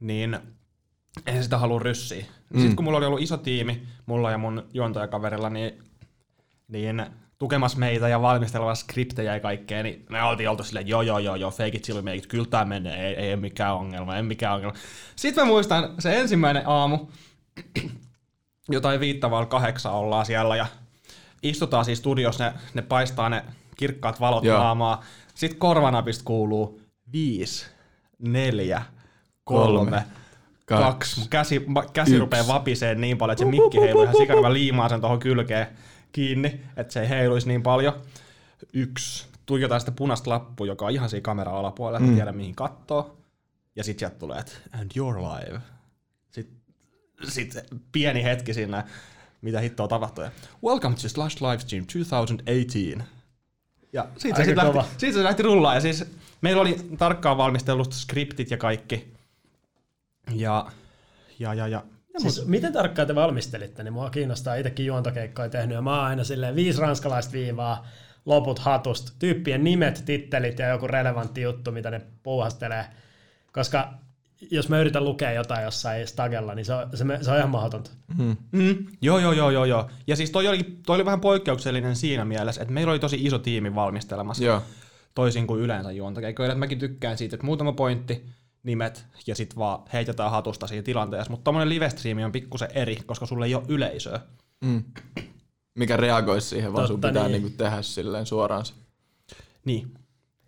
niin 0.00 0.38
en 1.26 1.42
sitä 1.42 1.58
halua 1.58 1.78
ryssiä. 1.78 2.24
Mm. 2.50 2.60
Sitten 2.60 2.76
kun 2.76 2.84
mulla 2.84 2.98
oli 2.98 3.06
ollut 3.06 3.20
iso 3.20 3.36
tiimi, 3.36 3.82
mulla 4.06 4.30
ja 4.30 4.38
mun 4.38 4.66
juontajakaverilla, 4.74 5.50
niin, 5.50 5.82
niin 6.68 7.06
tukemassa 7.42 7.78
meitä 7.78 8.08
ja 8.08 8.22
valmistelemassa 8.22 8.84
skriptejä 8.84 9.34
ja 9.34 9.40
kaikkea, 9.40 9.82
niin 9.82 10.06
me 10.10 10.22
oltiin 10.22 10.48
oltu 10.48 10.64
silleen, 10.64 10.88
joo 10.88 11.02
joo 11.02 11.18
joo 11.18 11.36
joo, 11.36 11.50
fake 11.50 11.76
it 11.76 11.82
till 11.82 11.94
we 11.96 12.02
make 12.02 12.14
it, 12.14 12.26
kyllä 12.26 12.44
tää 12.44 12.64
menee, 12.64 13.08
ei, 13.08 13.14
ei 13.14 13.36
mikään 13.36 13.74
ongelma, 13.74 14.16
ei 14.16 14.22
mikään 14.22 14.54
ongelma. 14.54 14.76
Sitten 15.16 15.44
mä 15.44 15.48
muistan 15.48 15.94
se 15.98 16.20
ensimmäinen 16.20 16.62
aamu, 16.66 16.98
jotain 18.68 19.00
viittavalla 19.00 19.46
kahdeksan 19.46 19.92
ollaan 19.92 20.26
siellä 20.26 20.56
ja 20.56 20.66
istutaan 21.42 21.84
siis 21.84 21.98
studiossa, 21.98 22.44
ne, 22.44 22.52
ne 22.74 22.82
paistaa 22.82 23.28
ne 23.28 23.44
kirkkaat 23.76 24.20
valot 24.20 24.44
Joo. 24.44 24.58
naamaa. 24.58 25.04
Sitten 25.34 25.58
korvanapista 25.58 26.24
kuuluu 26.24 26.80
viisi, 27.12 27.66
neljä, 28.18 28.82
kolme, 29.44 29.78
Kolme, 29.78 30.04
kaksi. 30.64 31.28
kaksi, 31.30 31.58
Mun 31.66 31.74
käsi, 31.74 31.90
käsi 31.92 32.18
rupeaa 32.18 32.46
vapiseen 32.46 33.00
niin 33.00 33.18
paljon, 33.18 33.32
että 33.32 33.44
se 33.44 33.50
mikki 33.50 33.80
heiluu 33.80 34.02
ihan 34.02 34.16
sikana. 34.16 34.40
Mä 34.40 34.52
liimaan 34.52 34.90
sen 34.90 35.00
tuohon 35.00 35.18
kylkeen 35.18 35.66
kiinni, 36.12 36.60
että 36.76 36.92
se 36.92 37.00
ei 37.00 37.08
heiluisi 37.08 37.48
niin 37.48 37.62
paljon. 37.62 38.02
Yksi. 38.72 39.26
Tuijotaan 39.46 39.80
sitä 39.80 39.92
punaista 39.92 40.30
lappua, 40.30 40.66
joka 40.66 40.86
on 40.86 40.92
ihan 40.92 41.08
siinä 41.08 41.22
kameran 41.22 41.54
alapuolella, 41.54 41.98
että 41.98 42.10
mm. 42.10 42.14
tiedä 42.14 42.32
mihin 42.32 42.54
kattoo. 42.54 43.16
Ja 43.76 43.84
sit 43.84 43.98
sieltä 43.98 44.16
tulee, 44.16 44.38
että 44.38 44.52
and 44.72 44.90
you're 44.98 45.18
live. 45.18 45.60
Sitten 46.30 46.56
sit 47.28 47.54
pieni 47.92 48.24
hetki 48.24 48.54
siinä, 48.54 48.84
mitä 49.42 49.60
hittoa 49.60 49.88
tapahtuu. 49.88 50.24
Welcome 50.64 50.96
to 50.96 51.08
Slash 51.08 51.42
Livestream 51.42 51.84
2018. 51.84 53.04
Ja 53.92 54.08
siitä 54.16 54.36
se, 54.36 54.44
sit 54.44 54.56
lähti, 54.56 54.78
siitä 54.98 55.18
se 55.18 55.24
lähti 55.24 55.42
rullaan. 55.42 55.74
Ja 55.74 55.80
siis 55.80 56.04
meillä 56.40 56.62
oli 56.62 56.76
tarkkaan 56.98 57.36
valmistellut 57.36 57.92
skriptit 57.92 58.50
ja 58.50 58.56
kaikki. 58.56 59.14
Ja, 60.34 60.66
ja, 61.38 61.54
ja, 61.54 61.68
ja. 61.68 61.84
Ja 62.14 62.20
Siis 62.20 62.46
miten 62.46 62.72
tarkkaan 62.72 63.08
te 63.08 63.14
valmistelitte, 63.14 63.82
niin 63.82 63.92
mua 63.92 64.10
kiinnostaa 64.10 64.54
itsekin 64.54 64.86
juontokeikkoja 64.86 65.48
tehnyt, 65.48 65.74
ja 65.74 65.82
mä 65.82 65.96
oon 65.96 66.04
aina 66.04 66.24
silleen 66.24 66.54
viisi 66.54 66.80
ranskalaista 66.80 67.32
viivaa, 67.32 67.86
loput 68.26 68.58
hatusta, 68.58 69.12
tyyppien 69.18 69.64
nimet, 69.64 70.02
tittelit 70.06 70.58
ja 70.58 70.68
joku 70.68 70.86
relevantti 70.86 71.42
juttu, 71.42 71.72
mitä 71.72 71.90
ne 71.90 72.00
puuhastelee. 72.22 72.84
Koska 73.52 73.94
jos 74.50 74.68
mä 74.68 74.80
yritän 74.80 75.04
lukea 75.04 75.32
jotain 75.32 75.64
jossain 75.64 76.06
stagella, 76.06 76.54
niin 76.54 76.64
se 76.64 76.74
on, 76.74 76.88
se, 76.94 77.04
se 77.20 77.30
on 77.30 77.36
ihan 77.36 77.50
mahdotonta. 77.50 77.90
Mm, 78.18 78.86
joo, 79.00 79.18
joo, 79.18 79.32
joo, 79.32 79.50
joo, 79.50 79.64
joo. 79.64 79.90
Ja 80.06 80.16
siis 80.16 80.30
toi 80.30 80.48
oli, 80.48 80.58
toi 80.86 80.94
oli 80.94 81.04
vähän 81.04 81.20
poikkeuksellinen 81.20 81.96
siinä 81.96 82.24
mielessä, 82.24 82.62
että 82.62 82.74
meillä 82.74 82.90
oli 82.90 82.98
tosi 82.98 83.24
iso 83.24 83.38
tiimi 83.38 83.74
valmistelemassa. 83.74 84.44
Joo. 84.44 84.62
Toisin 85.14 85.46
kuin 85.46 85.60
yleensä 85.60 85.92
juontakeikoilla. 85.92 86.54
Mäkin 86.54 86.78
tykkään 86.78 87.18
siitä, 87.18 87.36
että 87.36 87.46
muutama 87.46 87.72
pointti, 87.72 88.26
nimet 88.62 89.06
ja 89.26 89.34
sitten 89.34 89.58
vaan 89.58 89.78
heitetään 89.92 90.30
hatusta 90.30 90.66
siinä 90.66 90.82
tilanteessa. 90.82 91.30
Mutta 91.30 91.44
tommonen 91.44 91.68
live-striimi 91.68 92.24
on 92.24 92.32
pikkusen 92.32 92.68
eri, 92.74 92.96
koska 93.06 93.26
sulle 93.26 93.46
ei 93.46 93.54
ole 93.54 93.64
yleisöä. 93.68 94.20
Mm. 94.64 94.82
Mikä 95.74 95.96
reagoisi 95.96 96.48
siihen, 96.48 96.72
vaan 96.72 96.86
sun 96.86 97.00
Totta 97.00 97.08
pitää 97.08 97.28
niin. 97.28 97.42
niinku 97.42 97.56
tehdä 97.56 97.82
silleen 97.82 98.26
suoraan 98.26 98.64
se. 98.64 98.74
Niin. 99.64 99.94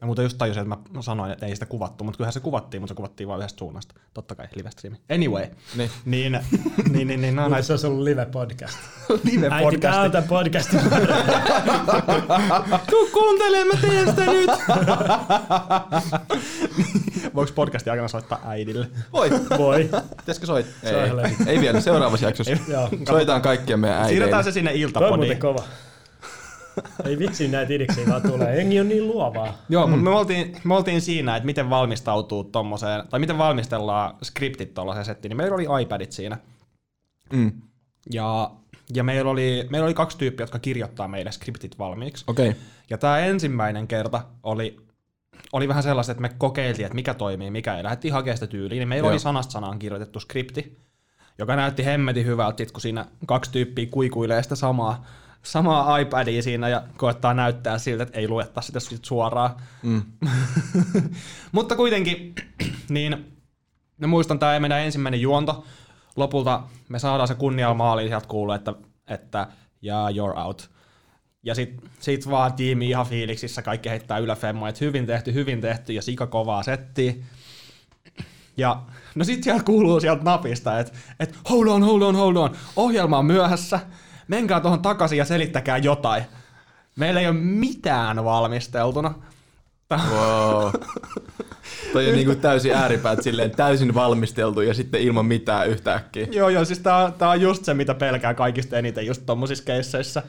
Ja 0.00 0.06
muuten 0.06 0.22
just 0.22 0.38
tajusin, 0.38 0.62
että 0.62 0.76
mä 0.92 1.02
sanoin, 1.02 1.32
että 1.32 1.46
ei 1.46 1.54
sitä 1.56 1.66
kuvattu, 1.66 2.04
mutta 2.04 2.16
kyllähän 2.16 2.32
se 2.32 2.40
kuvattiin, 2.40 2.82
mutta 2.82 2.90
se 2.90 2.94
kuvattiin 2.96 3.28
vain 3.28 3.38
yhdestä 3.38 3.58
suunnasta. 3.58 3.94
Totta 4.14 4.34
kai, 4.34 4.46
live-striimi. 4.54 4.96
Anyway. 5.14 5.46
Niin. 5.76 5.90
Niin, 6.04 6.40
niin, 6.90 7.08
niin, 7.08 7.20
niin, 7.20 7.36
no, 7.36 7.48
näitä 7.48 7.66
se 7.66 7.72
olisi 7.72 7.86
ollut 7.86 8.04
live-podcast. 8.04 8.74
Äiti, 9.10 9.36
live-podcasti. 9.36 9.78
tää 9.80 10.00
on 10.00 10.10
tää 10.10 10.22
podcasti. 10.22 10.76
Tuu 12.90 13.08
kuuntelemaan, 13.12 13.68
mä 13.68 13.74
teen 13.88 14.06
sitä 14.06 14.26
nyt! 14.26 14.50
Voiko 17.34 17.52
podcastin 17.54 17.90
aikana 17.90 18.08
soittaa 18.08 18.40
äidille? 18.46 18.86
Voi. 19.12 19.30
Voi. 19.58 19.90
Pitäisikö 20.16 20.46
soit? 20.46 20.66
Se 20.84 20.96
on 20.96 21.04
Ei, 21.04 21.16
levi. 21.16 21.36
ei 21.46 21.60
vielä, 21.60 21.80
seuraavassa 21.80 22.26
jaksossa. 22.26 22.56
Joo. 22.68 22.88
Soitaan 23.08 23.42
kaikkien 23.42 23.80
meidän 23.80 23.96
äideille. 23.96 24.12
Siirretään 24.12 24.44
se 24.44 24.52
sinne 24.52 24.70
Toi 24.70 24.76
on 24.76 24.82
iltapodiin. 24.82 25.18
muuten 25.18 25.38
kova. 25.38 25.64
Ei 27.04 27.18
vitsi 27.18 27.48
näitä 27.48 27.72
idiksiä 27.72 28.06
vaan 28.08 28.22
tulee. 28.22 28.56
Jengi 28.56 28.80
on 28.80 28.88
niin 28.88 29.06
luovaa. 29.06 29.58
Joo, 29.68 29.86
mm. 29.86 29.90
mutta 29.90 30.04
me 30.04 30.10
oltiin, 30.10 30.56
me 30.64 30.74
oltiin 30.74 31.00
siinä, 31.00 31.36
että 31.36 31.46
miten 31.46 31.70
valmistautuu 31.70 32.44
tommoseen, 32.44 33.08
tai 33.10 33.20
miten 33.20 33.38
valmistellaan 33.38 34.16
skriptit 34.22 34.74
tuollaiseen 34.74 35.04
settiin, 35.04 35.30
niin 35.30 35.36
meillä 35.36 35.54
oli 35.54 35.82
iPadit 35.82 36.12
siinä. 36.12 36.38
Mm. 37.32 37.52
Ja 38.12 38.50
ja 38.94 39.04
meillä 39.04 39.30
oli, 39.30 39.66
meillä 39.70 39.86
oli 39.86 39.94
kaksi 39.94 40.18
tyyppiä, 40.18 40.44
jotka 40.44 40.58
kirjoittaa 40.58 41.08
meille 41.08 41.32
skriptit 41.32 41.78
valmiiksi. 41.78 42.24
Okei. 42.26 42.48
Okay. 42.48 42.60
Ja 42.90 42.98
tämä 42.98 43.18
ensimmäinen 43.18 43.88
kerta 43.88 44.20
oli, 44.42 44.76
oli 45.54 45.68
vähän 45.68 45.82
sellaista, 45.82 46.12
että 46.12 46.22
me 46.22 46.28
kokeiltiin, 46.38 46.86
että 46.86 46.94
mikä 46.94 47.14
toimii, 47.14 47.50
mikä 47.50 47.76
ei. 47.76 47.82
Lähdettiin 47.82 48.14
hakemaan 48.14 48.36
sitä 48.36 48.46
tyyliä, 48.46 48.78
niin 48.78 48.88
meillä 48.88 49.06
Joo. 49.06 49.12
oli 49.12 49.18
sanasta 49.18 49.52
sanaan 49.52 49.78
kirjoitettu 49.78 50.20
skripti, 50.20 50.78
joka 51.38 51.56
näytti 51.56 51.84
hemmetin 51.84 52.26
hyvältä, 52.26 52.58
sit 52.58 52.70
kun 52.70 52.80
siinä 52.80 53.06
kaksi 53.26 53.52
tyyppiä 53.52 53.86
kuikuilee 53.86 54.42
sitä 54.42 54.56
samaa, 54.56 55.06
samaa 55.42 55.98
iPadia 55.98 56.42
siinä 56.42 56.68
ja 56.68 56.82
koettaa 56.96 57.34
näyttää 57.34 57.78
siltä, 57.78 58.02
että 58.02 58.18
ei 58.18 58.28
luetta 58.28 58.60
sitä 58.60 58.80
sit 58.80 59.04
suoraan. 59.04 59.50
Mm. 59.82 60.02
Mutta 61.52 61.76
kuitenkin, 61.76 62.34
niin 62.88 63.34
mä 63.96 64.06
muistan 64.06 64.38
tämä 64.38 64.60
meidän 64.60 64.80
ensimmäinen 64.80 65.20
juonto. 65.20 65.64
Lopulta 66.16 66.62
me 66.88 66.98
saadaan 66.98 67.28
se 67.28 67.34
kunnialla 67.34 67.74
maaliin, 67.74 68.08
sieltä 68.08 68.28
kuuluu, 68.28 68.54
että, 68.54 68.74
että 69.08 69.46
ja 69.82 70.08
you're 70.10 70.38
out. 70.38 70.70
Ja 71.44 71.54
sit, 71.54 71.74
sit 72.00 72.30
vaan 72.30 72.52
tiimi 72.52 72.88
ihan 72.88 73.06
fiiliksissä, 73.06 73.62
kaikki 73.62 73.90
heittää 73.90 74.18
yläfemmoja, 74.18 74.68
että 74.68 74.84
hyvin 74.84 75.06
tehty, 75.06 75.34
hyvin 75.34 75.60
tehty 75.60 75.92
ja 75.92 76.02
sika 76.02 76.26
kovaa 76.26 76.62
settiä. 76.62 77.14
Ja 78.56 78.82
no 79.14 79.24
sit 79.24 79.42
sieltä 79.42 79.64
kuuluu 79.64 80.00
sieltä 80.00 80.24
napista, 80.24 80.78
että 80.78 80.92
et, 81.20 81.34
hold 81.50 81.66
on, 81.66 81.82
hold 81.82 82.02
on, 82.02 82.16
hold 82.16 82.36
on, 82.36 82.56
ohjelma 82.76 83.18
on 83.18 83.26
myöhässä, 83.26 83.80
menkää 84.28 84.60
tuohon 84.60 84.82
takaisin 84.82 85.18
ja 85.18 85.24
selittäkää 85.24 85.78
jotain. 85.78 86.24
Meillä 86.96 87.20
ei 87.20 87.26
ole 87.26 87.36
mitään 87.36 88.24
valmisteltuna. 88.24 89.14
Wow. 89.92 90.70
Toi 91.92 92.08
on 92.08 92.14
niinku 92.14 92.34
täysin 92.34 92.74
ääripäät 92.74 93.22
silleen 93.22 93.50
täysin 93.50 93.94
valmisteltu 93.94 94.60
ja 94.60 94.74
sitten 94.74 95.00
ilman 95.00 95.26
mitään 95.26 95.68
yhtäkkiä. 95.68 96.26
Joo, 96.30 96.48
joo, 96.48 96.64
siis 96.64 96.78
tää, 96.78 97.10
tää 97.10 97.30
on 97.30 97.40
just 97.40 97.64
se, 97.64 97.74
mitä 97.74 97.94
pelkää 97.94 98.34
kaikista 98.34 98.78
eniten 98.78 99.06
just 99.06 99.22
tommosissa 99.26 99.64
keisseissä. 99.64 100.22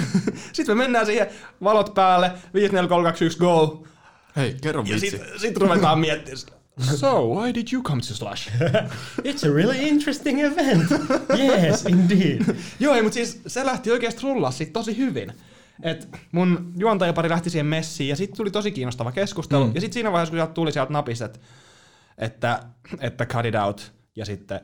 Sitten 0.52 0.76
me 0.76 0.82
mennään 0.84 1.06
siihen, 1.06 1.26
valot 1.62 1.94
päälle, 1.94 2.32
5, 2.54 2.72
4, 2.72 2.88
3, 2.88 3.04
2, 3.08 3.24
1, 3.24 3.38
go. 3.38 3.84
Hei, 4.36 4.56
kerro 4.62 4.82
Ja 4.86 4.94
vitsi. 4.94 5.10
sit, 5.10 5.22
sit 5.36 5.56
ruvetaan 5.56 5.98
miettimään. 5.98 6.38
So, 6.96 7.34
why 7.34 7.54
did 7.54 7.68
you 7.72 7.82
come 7.82 8.00
to 8.00 8.14
Slash? 8.14 8.50
It's 9.28 9.50
a 9.50 9.54
really 9.54 9.88
interesting 9.88 10.40
event. 10.40 10.90
Yes, 11.38 11.84
indeed. 11.86 12.42
Joo, 12.80 12.94
ei, 12.94 13.02
mutta 13.02 13.14
siis 13.14 13.40
se 13.46 13.66
lähti 13.66 13.90
oikeasti 13.90 14.22
rullaa 14.22 14.50
siitä 14.50 14.72
tosi 14.72 14.96
hyvin. 14.96 15.32
Et 15.82 16.08
mun 16.32 16.72
juontajapari 16.76 17.28
lähti 17.28 17.50
siihen 17.50 17.66
messiin 17.66 18.08
ja 18.08 18.16
sitten 18.16 18.36
tuli 18.36 18.50
tosi 18.50 18.70
kiinnostava 18.72 19.12
keskustelu. 19.12 19.66
Mm. 19.66 19.72
Ja 19.74 19.80
sitten 19.80 19.94
siinä 19.94 20.12
vaiheessa, 20.12 20.30
kun 20.30 20.38
sieltä 20.38 20.52
tuli 20.52 20.72
sieltä 20.72 20.92
napista, 20.92 21.24
että, 21.24 21.38
että, 22.18 22.60
että 23.00 23.26
cut 23.26 23.44
it 23.46 23.54
out 23.54 23.92
ja 24.16 24.24
sitten 24.24 24.60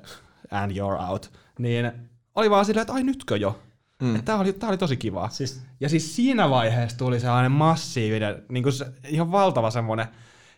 and 0.51 0.73
you're 0.73 1.11
out, 1.11 1.33
niin 1.59 1.93
oli 2.35 2.51
vaan 2.51 2.65
silleen, 2.65 2.83
että 2.83 2.93
ai 2.93 3.03
nytkö 3.03 3.37
jo? 3.37 3.59
Mm. 4.03 4.15
Että 4.15 4.25
tää 4.25 4.37
oli, 4.39 4.53
tää 4.53 4.69
oli 4.69 4.79
tosi 4.79 4.97
kivaa. 4.97 5.29
Siis 5.29 5.63
Ja 5.81 5.89
siis 5.89 6.17
siinä 6.17 6.51
vaiheessa 6.51 6.99
tuli 6.99 7.21
sellainen 7.21 7.53
massiivinen, 7.53 8.43
niin 8.49 8.63
kuin 8.63 8.73
se, 8.73 8.87
ihan 9.09 9.33
valtava 9.33 9.71
semmoinen 9.71 10.07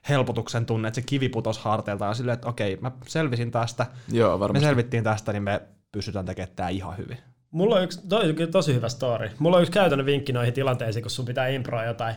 helpotuksen 0.09 0.66
tunne, 0.66 0.88
että 0.88 1.00
se 1.00 1.06
kivi 1.06 1.28
putos 1.28 1.59
harteilta 1.59 2.04
ja 2.04 2.14
silleen, 2.14 2.35
että 2.35 2.49
okei, 2.49 2.78
mä 2.80 2.90
selvisin 3.06 3.50
tästä, 3.50 3.87
Joo, 4.12 4.32
me 4.37 4.40
varmasti. 4.40 4.66
selvittiin 4.66 5.04
tästä, 5.04 5.32
niin 5.32 5.42
me 5.42 5.61
pystytään 5.92 6.26
tekemään 6.26 6.56
tää 6.56 6.68
ihan 6.68 6.99
hyvin. 6.99 7.18
Mulla 7.50 7.76
on 7.76 7.82
yksi, 7.82 8.00
toi 8.09 8.28
on 8.28 8.37
tosi 8.52 8.75
hyvä 8.75 8.88
story. 8.88 9.30
Mulla 9.38 9.56
on 9.56 9.62
yksi 9.62 9.73
käytännön 9.73 10.06
vinkki 10.06 10.32
noihin 10.32 10.54
tilanteisiin, 10.54 11.02
kun 11.02 11.11
sun 11.11 11.25
pitää 11.25 11.49
improa 11.49 11.85
jotain. 11.85 12.14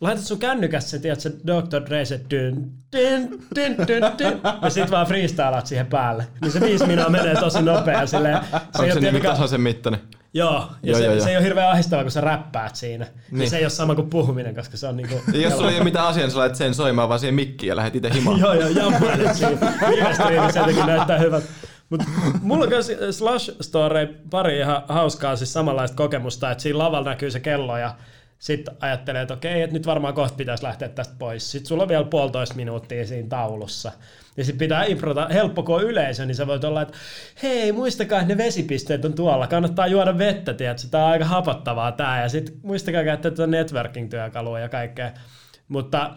Laitat 0.00 0.24
sun 0.24 0.38
kännykässä 0.38 0.90
se, 0.90 0.98
tiedät, 0.98 1.20
se 1.20 1.30
Dr. 1.46 1.86
Dre 1.88 2.04
se 2.04 2.20
dyn, 2.30 2.70
dyn, 2.92 3.28
dyn, 3.54 3.76
dyn, 3.88 4.02
dyn, 4.18 4.40
ja 4.62 4.70
sit 4.70 4.90
vaan 4.90 5.06
freestylaat 5.06 5.66
siihen 5.66 5.86
päälle. 5.86 6.26
Niin 6.40 6.52
se 6.52 6.60
viisi 6.60 6.86
minua 6.86 7.08
menee 7.08 7.34
tosi 7.34 7.62
nopea 7.62 8.06
silleen. 8.06 8.38
Se 8.44 8.56
Onko 8.56 8.68
se 8.78 8.82
niin 8.86 8.98
tietenkään- 9.00 9.34
tasaisen 9.34 9.60
mittainen? 9.60 10.00
Joo, 10.34 10.52
ja 10.82 10.90
Joo, 10.90 10.98
se, 10.98 11.04
joo, 11.04 11.20
se 11.20 11.30
ei 11.30 11.36
ole 11.36 11.44
hirveän 11.44 11.70
ahdistavaa, 11.70 12.04
kun 12.04 12.10
sä 12.10 12.20
räppäät 12.20 12.76
siinä. 12.76 13.04
Niin. 13.04 13.38
Niin. 13.38 13.50
Se 13.50 13.56
ei 13.56 13.64
ole 13.64 13.70
sama 13.70 13.94
kuin 13.94 14.10
puhuminen, 14.10 14.54
koska 14.54 14.76
se 14.76 14.86
on 14.86 14.96
niinku... 14.96 15.14
Ja 15.32 15.40
jos 15.40 15.52
sulla 15.56 15.70
ei 15.70 15.76
ole 15.76 15.84
mitään 15.84 16.06
asiaa, 16.06 16.26
niin 16.26 16.32
sä 16.32 16.38
laitat 16.38 16.56
sen 16.56 16.74
soimaan 16.74 17.08
vaan 17.08 17.20
siihen 17.20 17.34
mikkiin 17.34 17.68
ja 17.68 17.76
lähdet 17.76 17.96
itse 17.96 18.10
himaan. 18.14 18.40
Joo, 18.40 18.52
joo, 18.52 18.68
jammailet 18.68 19.34
siinä. 19.36 19.72
Viimeisteliin 19.88 20.52
se 20.52 20.58
jotenkin 20.58 20.86
näyttää 20.86 21.18
hyvältä. 21.18 21.46
Mutta 21.90 22.06
mulla 22.42 22.64
on 22.64 22.68
myös 22.68 22.92
Slash 23.10 23.50
Story 23.60 24.06
pari 24.30 24.58
ihan 24.58 24.82
hauskaa 24.88 25.36
siis 25.36 25.52
samanlaista 25.52 25.96
kokemusta, 25.96 26.50
että 26.50 26.62
siinä 26.62 26.78
lavalla 26.78 27.10
näkyy 27.10 27.30
se 27.30 27.40
kello 27.40 27.78
ja 27.78 27.94
sitten 28.42 28.76
ajattelee, 28.80 29.22
että 29.22 29.34
okei, 29.34 29.62
että 29.62 29.74
nyt 29.74 29.86
varmaan 29.86 30.14
kohta 30.14 30.36
pitäisi 30.36 30.62
lähteä 30.62 30.88
tästä 30.88 31.14
pois. 31.18 31.50
Sitten 31.50 31.68
sulla 31.68 31.82
on 31.82 31.88
vielä 31.88 32.04
puolitoista 32.04 32.54
minuuttia 32.54 33.06
siinä 33.06 33.28
taulussa. 33.28 33.92
Ja 34.36 34.44
sitten 34.44 34.58
pitää 34.58 34.84
improta, 34.84 35.28
helppo 35.28 35.62
kun 35.62 35.74
on 35.74 35.82
yleisö, 35.82 36.26
niin 36.26 36.34
sä 36.34 36.46
voit 36.46 36.64
olla, 36.64 36.82
että 36.82 36.94
hei, 37.42 37.72
muistakaa, 37.72 38.20
että 38.20 38.34
ne 38.34 38.44
vesipisteet 38.44 39.04
on 39.04 39.14
tuolla, 39.14 39.46
kannattaa 39.46 39.86
juoda 39.86 40.18
vettä, 40.18 40.54
tiedätkö, 40.54 40.88
tää 40.90 41.04
on 41.04 41.10
aika 41.10 41.24
hapottavaa 41.24 41.92
tää, 41.92 42.22
ja 42.22 42.28
sitten 42.28 42.54
muistakaa 42.62 43.04
käyttää 43.04 43.30
tuota 43.30 43.50
networking-työkalua 43.50 44.60
ja 44.60 44.68
kaikkea. 44.68 45.10
Mutta 45.68 46.10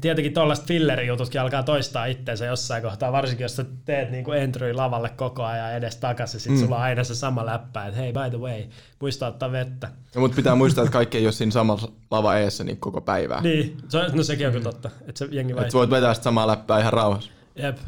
tietenkin 0.00 0.34
tuollaiset 0.34 0.66
fillerijututkin 0.66 1.40
alkaa 1.40 1.62
toistaa 1.62 2.06
itteensä 2.06 2.46
jossain 2.46 2.82
kohtaa, 2.82 3.12
varsinkin 3.12 3.44
jos 3.44 3.56
sä 3.56 3.64
teet 3.84 4.10
niinku 4.10 4.32
entry 4.32 4.72
lavalle 4.72 5.08
koko 5.08 5.44
ajan 5.44 5.74
edes 5.74 5.96
takaisin, 5.96 6.40
sit 6.40 6.52
mm. 6.52 6.58
sulla 6.58 6.76
on 6.76 6.82
aina 6.82 7.04
se 7.04 7.14
sama 7.14 7.46
läppä, 7.46 7.86
että 7.86 8.00
hei 8.00 8.12
by 8.12 8.30
the 8.30 8.38
way, 8.38 8.62
muista 9.00 9.26
ottaa 9.26 9.52
vettä. 9.52 9.88
Ja 10.14 10.20
mut 10.20 10.34
pitää 10.34 10.54
muistaa, 10.54 10.84
että 10.84 10.92
kaikki 10.92 11.18
ei 11.18 11.26
ole 11.26 11.32
siinä 11.32 11.52
samassa 11.52 11.88
lava 12.10 12.36
eessä 12.36 12.64
niin 12.64 12.76
koko 12.76 13.00
päivää. 13.00 13.40
Niin, 13.40 13.76
se, 13.88 13.98
on- 13.98 14.16
no 14.16 14.22
sekin 14.22 14.46
on 14.46 14.52
kyllä 14.52 14.64
totta, 14.64 14.90
että 15.08 15.18
se 15.18 15.28
jengi 15.30 15.54
Et 15.66 15.74
voit 15.74 15.90
vetää 15.90 16.14
sitä 16.14 16.24
samaa 16.24 16.46
läppää 16.46 16.80
ihan 16.80 16.92
rauhassa. 16.92 17.30
Jep. 17.56 17.78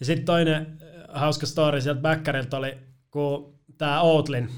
Ja 0.00 0.06
sitten 0.06 0.26
toinen 0.26 0.54
äh, 0.56 1.20
hauska 1.20 1.46
story 1.46 1.80
sieltä 1.80 2.00
Bäkkäriltä 2.00 2.56
oli, 2.56 2.78
kun 3.10 3.54
tämä 3.78 4.00
Outlin, 4.00 4.50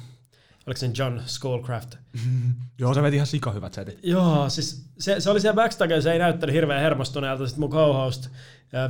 oliko 0.67 0.79
se 0.79 0.91
John 0.99 1.21
Schoolcraft, 1.27 1.97
Joo, 2.79 2.95
se 2.95 3.03
veti 3.03 3.17
ihan 3.17 3.27
sika 3.27 3.53
hyvät 3.53 3.75
setit. 3.75 3.99
Joo, 4.03 4.51
siis 4.51 4.91
se, 4.99 5.21
se 5.21 5.31
oli 5.31 5.41
siellä 5.41 5.55
backstagella, 5.55 6.03
se 6.03 6.13
ei 6.13 6.19
näyttänyt 6.19 6.55
hirveän 6.55 6.81
hermostuneelta. 6.81 7.47
Sitten 7.47 7.61
mun 7.61 7.71
co-host 7.71 8.29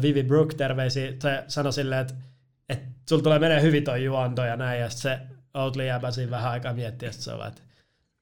Vivi 0.03 0.23
Brook 0.23 0.55
terveisi, 0.55 1.17
se 1.23 1.45
sanoi 1.49 1.73
silleen, 1.73 2.01
että, 2.01 2.15
että 2.69 2.87
sulla 3.09 3.23
tulee 3.23 3.39
menee 3.39 3.63
hyvin 3.63 3.85
toi 3.85 4.05
juonto 4.05 4.45
ja 4.45 4.57
näin. 4.57 4.81
Ja 4.81 4.91
sitten 4.91 5.19
se 5.19 5.37
Oatly 5.57 5.87
jäbä 5.87 6.11
siinä 6.11 6.31
vähän 6.31 6.51
aikaa 6.51 6.73
miettiä, 6.73 7.09
että 7.11 7.23
se 7.23 7.33
on 7.33 7.47
että 7.47 7.63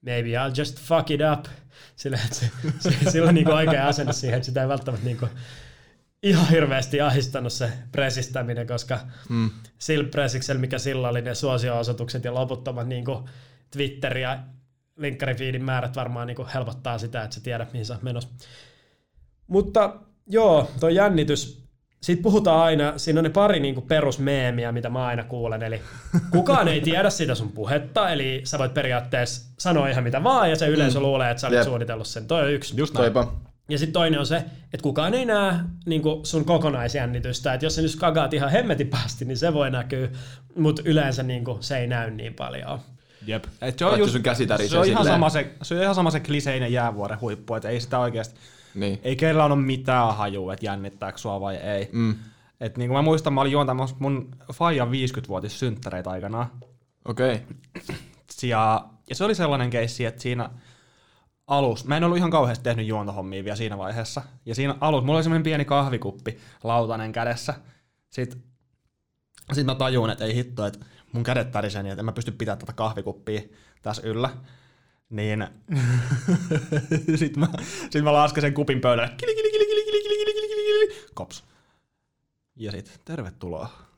maybe 0.05 0.29
I'll 0.29 0.59
just 0.59 0.81
fuck 0.81 1.11
it 1.11 1.21
up. 1.33 1.45
Silleen, 1.97 2.25
että 2.25 2.37
se, 2.37 2.51
se, 2.79 3.11
sillä 3.11 3.29
on 3.29 3.35
niinku 3.35 3.53
oikea 3.53 3.87
asenne 3.87 4.13
siihen, 4.13 4.37
että 4.37 4.47
sitä 4.47 4.63
ei 4.63 4.69
välttämättä 4.69 5.07
niinku 5.07 5.29
ihan 6.25 6.49
hirveästi 6.49 7.01
ahistanut 7.01 7.53
se 7.53 7.73
presistäminen, 7.93 8.67
koska 8.67 9.01
mm. 9.29 9.51
sillä 9.79 10.09
presiksellä, 10.09 10.61
mikä 10.61 10.79
sillä 10.79 11.09
oli 11.09 11.23
ne 11.23 11.35
suosio-osoitukset 11.35 12.25
ja 12.25 12.35
loputtomat 12.35 12.89
niinku 12.89 13.29
Twitter 13.71 14.19
ja 14.19 14.39
linkkarifiidin 14.97 15.65
määrät 15.65 15.97
varmaan 15.97 16.27
niinku 16.27 16.47
helpottaa 16.55 16.99
sitä, 16.99 17.23
että 17.23 17.35
sä 17.35 17.41
tiedät, 17.41 17.73
mihin 17.73 17.87
sä 17.87 17.99
menossa. 18.03 18.31
Mutta 19.47 20.01
joo, 20.27 20.71
tuo 20.81 20.89
jännitys, 20.89 21.65
siitä 22.03 22.23
puhutaan 22.23 22.61
aina, 22.61 22.99
siinä 22.99 23.21
on 23.21 23.25
ne 23.25 23.31
pari 23.31 23.61
niinku 23.61 23.81
perusmeemiä, 23.81 24.73
mitä 24.73 24.91
mä 24.91 25.07
aina 25.07 25.25
kuulen, 25.25 25.63
eli 25.63 25.81
kukaan 26.31 26.69
ei 26.69 26.81
tiedä 26.81 27.11
sitä 27.11 27.35
sun 27.35 27.53
puhetta, 27.53 28.11
eli 28.11 28.41
sä 28.45 28.59
voit 28.59 28.75
periaatteessa 28.75 29.55
sanoa 29.59 29.89
ihan 29.89 30.05
mitä 30.05 30.25
vaan, 30.25 30.51
ja 30.51 30.57
se 30.57 30.69
yleisö 30.69 30.99
mm. 30.99 31.05
luulee, 31.05 31.31
että 31.31 31.41
sä 31.41 31.47
olit 31.47 31.57
Jep. 31.57 31.65
suunnitellut 31.65 32.07
sen. 32.07 32.27
Toi 32.27 32.43
on 32.43 32.53
yksi. 32.53 32.77
Just 32.77 32.95
näin. 32.95 33.13
Toipa. 33.13 33.54
Ja 33.69 33.79
sitten 33.79 33.93
toinen 33.93 34.21
on 34.21 34.27
se, 34.27 34.37
että 34.65 34.83
kukaan 34.83 35.15
ei 35.15 35.25
näe 35.25 35.55
niin 35.87 36.03
sun 36.23 36.45
kokonaisjännitystä. 36.45 37.55
Että 37.55 37.67
jos 37.67 37.75
sä 37.75 37.83
nyt 37.83 37.97
kagaat 37.97 38.35
ihan 38.35 38.51
hemmetin 38.51 38.89
päästi, 38.89 39.25
niin 39.25 39.37
se 39.37 39.53
voi 39.53 39.71
näkyä, 39.71 40.09
mutta 40.57 40.83
yleensä 40.85 41.23
niin 41.23 41.45
se 41.61 41.79
ei 41.79 41.87
näy 41.87 42.11
niin 42.11 42.35
paljon. 42.35 42.81
Jep. 43.27 43.45
Et 43.61 43.79
se 43.79 43.85
on, 43.85 43.99
just, 43.99 44.13
sun 44.13 44.23
käsi 44.23 44.47
tärisee 44.47 44.69
se 44.71 44.79
on, 44.79 44.87
ihan 44.87 45.05
sama 45.05 45.31
se, 45.31 45.51
se 45.63 45.75
on 45.75 45.83
ihan 45.83 45.95
sama 45.95 46.11
se 46.11 46.21
kliseinen 46.21 46.73
jäävuoren 46.73 47.21
huippu, 47.21 47.55
että 47.55 47.69
ei 47.69 47.81
sitä 47.81 47.99
oikeasti, 47.99 48.41
Niin. 48.75 49.01
ei 49.03 49.17
kellään 49.17 49.53
ole 49.53 49.61
mitään 49.61 50.17
hajua, 50.17 50.53
että 50.53 50.67
jännittääkö 50.67 51.19
sua 51.19 51.41
vai 51.41 51.57
ei. 51.57 51.89
Mm. 51.93 52.15
Et 52.61 52.79
niin 52.79 52.89
kuin 52.89 52.99
mä 52.99 53.03
muistan, 53.03 53.33
mä 53.33 53.41
olin 53.41 53.53
juontamassa 53.53 53.97
mun 53.99 54.29
Fajan 54.53 54.89
50-vuotis 54.89 55.59
synttäreitä 55.59 56.11
aikanaan. 56.11 56.51
Okei. 57.05 57.41
Ja, 58.43 58.85
ja 59.09 59.15
se 59.15 59.25
oli 59.25 59.35
sellainen 59.35 59.71
keissi, 59.71 60.05
että 60.05 60.23
siinä 60.23 60.51
alus, 61.47 61.85
mä 61.85 61.97
en 61.97 62.05
ollut 62.05 62.19
ihan 62.19 62.31
kauheasti 62.31 62.65
tehnyt 62.65 62.87
juontohommia 62.87 63.45
vielä 63.45 63.57
siinä 63.57 63.79
vaiheessa. 63.79 64.23
Ja 64.47 64.55
siinä 64.55 64.75
alus, 64.81 65.05
mulla 65.05 65.17
oli 65.17 65.23
semmoinen 65.23 65.43
pieni 65.43 65.65
kahvikuppi, 65.65 66.39
lautanen 66.65 67.13
kädessä. 67.13 67.55
Sitten 68.11 68.43
sit 69.53 69.67
mä 69.67 69.75
tajuin, 69.75 70.11
että 70.11 70.25
ei 70.25 70.35
hitto, 70.35 70.67
että 70.67 70.87
mun 71.13 71.23
kädet 71.23 71.51
tärisee 71.51 71.83
niin, 71.83 71.93
että 71.93 72.01
en 72.01 72.05
mä 72.05 72.13
pysty 72.13 72.33
pitämään 72.33 72.59
tätä 72.59 72.73
kahvikuppia 72.73 73.43
tässä 73.83 74.03
yllä. 74.05 74.31
Niin 75.11 75.47
sitten 77.17 77.41
mä, 77.41 77.49
sit 77.91 78.05
mä 78.05 78.13
lasken 78.13 78.41
sen 78.41 78.55
kupin 78.55 78.81
pöydälle. 78.81 79.15
Kili, 79.17 79.35
kili, 79.35 79.51
kili, 79.51 79.67
kili, 79.67 79.85
kili, 79.85 80.03
kili, 80.03 80.35
kili, 80.35 80.49
kili, 80.49 80.89
kili. 80.89 81.09
Kops. 81.15 81.45
Ja 82.57 82.71
sit 82.71 83.01
tervetuloa. 83.05 83.94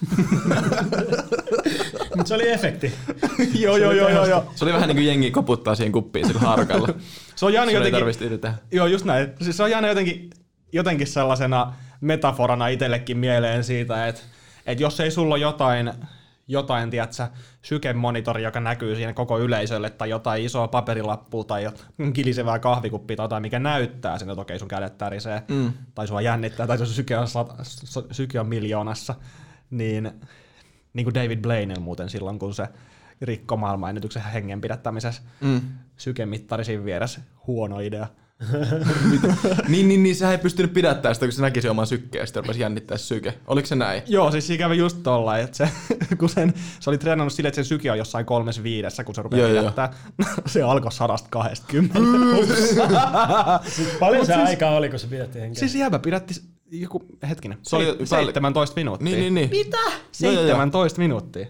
Mutta 2.16 2.28
se 2.28 2.34
oli 2.34 2.48
efekti. 2.48 2.92
joo, 3.64 3.76
joo, 3.76 3.92
joo, 3.92 4.08
joo, 4.08 4.26
joo. 4.26 4.44
Se 4.54 4.64
oli 4.64 4.72
vähän 4.72 4.88
niin 4.88 4.96
kuin 4.96 5.06
jengi 5.06 5.30
koputtaa 5.30 5.74
siihen 5.74 5.92
kuppiin 5.92 6.26
sillä 6.26 6.40
harkalla. 6.40 6.88
Se 7.36 7.46
on 7.46 7.52
jäänyt 7.52 7.74
ei 7.74 7.80
jotenkin... 7.80 8.08
itse 8.08 8.38
tehdä. 8.38 8.54
Joo, 8.72 8.86
just 8.86 9.04
näin. 9.04 9.32
Siis 9.42 9.56
se 9.56 9.62
on 9.62 9.70
jäänyt 9.70 9.88
jotenkin, 9.88 10.30
jotenkin 10.72 11.06
sellaisena 11.06 11.72
metaforana 12.00 12.68
itsellekin 12.68 13.18
mieleen 13.18 13.64
siitä, 13.64 14.06
että, 14.06 14.20
että 14.66 14.82
jos 14.82 15.00
ei 15.00 15.10
sulla 15.10 15.34
ole 15.34 15.42
jotain, 15.42 15.92
jotain, 16.48 16.90
tiedätkö, 16.90 17.26
sykemonitori, 17.62 18.42
joka 18.42 18.60
näkyy 18.60 18.96
siinä 18.96 19.12
koko 19.12 19.38
yleisölle, 19.38 19.90
tai 19.90 20.10
jotain 20.10 20.44
isoa 20.44 20.68
paperilappua, 20.68 21.44
tai 21.44 21.70
kilisevää 22.12 22.58
kahvikuppia, 22.58 23.16
tai 23.16 23.24
jotain, 23.24 23.42
mikä 23.42 23.58
näyttää 23.58 24.18
sinne, 24.18 24.32
että 24.32 24.42
okei, 24.42 24.58
sun 24.58 24.68
kädet 24.68 24.98
tärisee, 24.98 25.42
mm. 25.48 25.72
tai 25.94 26.08
sua 26.08 26.20
jännittää, 26.20 26.66
tai 26.66 26.78
sun 26.78 26.86
syke 26.86 27.18
on, 27.18 27.28
sata, 27.28 27.54
syke 28.10 28.40
on 28.40 28.46
miljoonassa, 28.46 29.14
niin, 29.70 30.10
niin 30.92 31.04
kuin 31.04 31.14
David 31.14 31.38
Blaine 31.38 31.74
muuten 31.80 32.10
silloin, 32.10 32.38
kun 32.38 32.54
se 32.54 32.68
rikko 33.22 33.56
maailmanennätyksen 33.56 34.22
hengen 34.22 34.60
pidättämisessä, 34.60 35.22
mm. 35.40 35.60
sykemittari 35.96 36.64
siinä 36.64 36.84
vieressä, 36.84 37.20
huono 37.46 37.80
idea. 37.80 38.06
niin, 39.68 39.88
niin, 39.88 40.02
niin, 40.02 40.16
sehän 40.16 40.32
ei 40.32 40.38
pystynyt 40.38 40.72
pidättämään 40.72 41.14
sitä, 41.14 41.26
kun 41.26 41.32
se 41.32 41.42
näki 41.42 41.62
sen 41.62 41.70
oman 41.70 41.86
sykkeen 41.86 42.22
ja 42.22 42.26
sitten 42.26 42.42
rupesi 42.42 42.60
jännittää 42.60 42.96
syke. 42.96 43.34
Oliko 43.46 43.66
se 43.66 43.74
näin? 43.74 44.02
Joo, 44.06 44.30
siis 44.30 44.46
siinä 44.46 44.58
kävi 44.58 44.76
just 44.76 45.02
tolla, 45.02 45.38
että 45.38 45.56
se, 45.56 45.68
kun 46.18 46.28
sen, 46.28 46.54
se 46.80 46.90
oli 46.90 46.98
treenannut 46.98 47.32
silleen, 47.32 47.48
että 47.48 47.56
sen 47.56 47.64
syke 47.64 47.90
on 47.90 47.98
jossain 47.98 48.26
kolmes 48.26 48.62
viidessä, 48.62 49.04
kun 49.04 49.14
se 49.14 49.22
rupeaa 49.22 49.48
pidättää. 49.48 49.92
se 50.46 50.62
alkoi 50.62 50.92
sadasta 50.92 51.28
kahdestakymmentä. 51.30 51.98
Paljon 54.00 54.26
se 54.26 54.32
siis, 54.34 54.46
aika 54.46 54.70
oli, 54.70 54.88
kun 54.88 54.98
se 54.98 55.06
pidätti 55.06 55.40
henkeä? 55.40 55.60
Siis 55.60 55.74
jäbä 55.74 55.98
pidätti 55.98 56.34
joku, 56.70 57.02
hetkinen, 57.28 57.58
se 57.62 57.76
oli 57.76 57.96
17 58.04 58.76
minuuttia. 58.76 59.04
Niin, 59.04 59.20
niin, 59.20 59.34
niin. 59.34 59.50
Mitä? 59.50 59.92
17 60.12 60.98
minuuttia. 60.98 61.46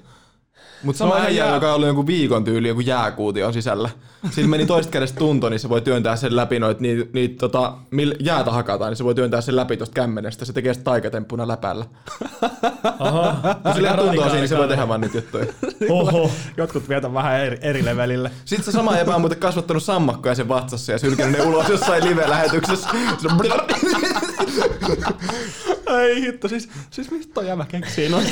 Mutta 0.82 0.98
sama 0.98 1.16
äijä, 1.16 1.44
jää... 1.44 1.54
joka 1.54 1.68
on 1.68 1.74
ollut 1.74 1.88
joku 1.88 2.06
viikon 2.06 2.44
tyyli, 2.44 2.68
joku 2.68 2.80
jääkuution 2.80 3.52
sisällä. 3.52 3.90
Siinä 4.30 4.48
meni 4.48 4.66
toista 4.66 4.92
kädestä 4.92 5.18
tunto, 5.18 5.48
niin 5.48 5.60
se 5.60 5.68
voi 5.68 5.80
työntää 5.80 6.16
sen 6.16 6.36
läpi 6.36 6.58
noit, 6.58 6.80
niitä 6.80 7.10
niit, 7.12 7.38
tota, 7.38 7.72
millä 7.90 8.14
jäätä 8.20 8.50
hakataan, 8.50 8.90
niin 8.90 8.96
se 8.96 9.04
voi 9.04 9.14
työntää 9.14 9.40
sen 9.40 9.56
läpi 9.56 9.76
tosta 9.76 9.94
kämmenestä. 9.94 10.44
Se 10.44 10.52
tekee 10.52 10.74
sitä 10.74 10.84
taikatemppuna 10.84 11.48
läpällä. 11.48 11.84
Oho. 12.98 13.32
Kun 13.62 13.74
sillä 13.74 13.96
tuntoa 13.96 14.24
siinä, 14.24 14.38
niin 14.38 14.48
se 14.48 14.58
voi 14.58 14.68
tehdä 14.68 14.88
vaan 14.88 15.00
niitä 15.00 15.18
juttuja. 15.18 15.46
Oho. 15.88 16.30
Jotkut 16.56 16.88
vietä 16.88 17.14
vähän 17.14 17.40
eri, 17.40 17.58
eri 17.62 17.84
levelille. 17.84 18.30
Sitten 18.44 18.64
se 18.64 18.72
sama 18.72 18.98
epä 18.98 19.14
on 19.14 19.20
muuten 19.20 19.38
kasvattanut 19.38 19.82
sammakkoja 19.82 20.34
sen 20.34 20.48
vatsassa 20.48 20.92
ja 20.92 20.98
sylkenyt 20.98 21.38
ne 21.38 21.44
ulos 21.44 21.68
jossain 21.68 22.04
live-lähetyksessä. 22.04 22.88
Ei 26.00 26.20
hitto, 26.20 26.48
siis, 26.48 26.68
siis 26.90 27.10
mistä 27.10 27.34
toi 27.34 27.46
jävä 27.46 27.66
keksii 27.66 28.08
noin 28.08 28.26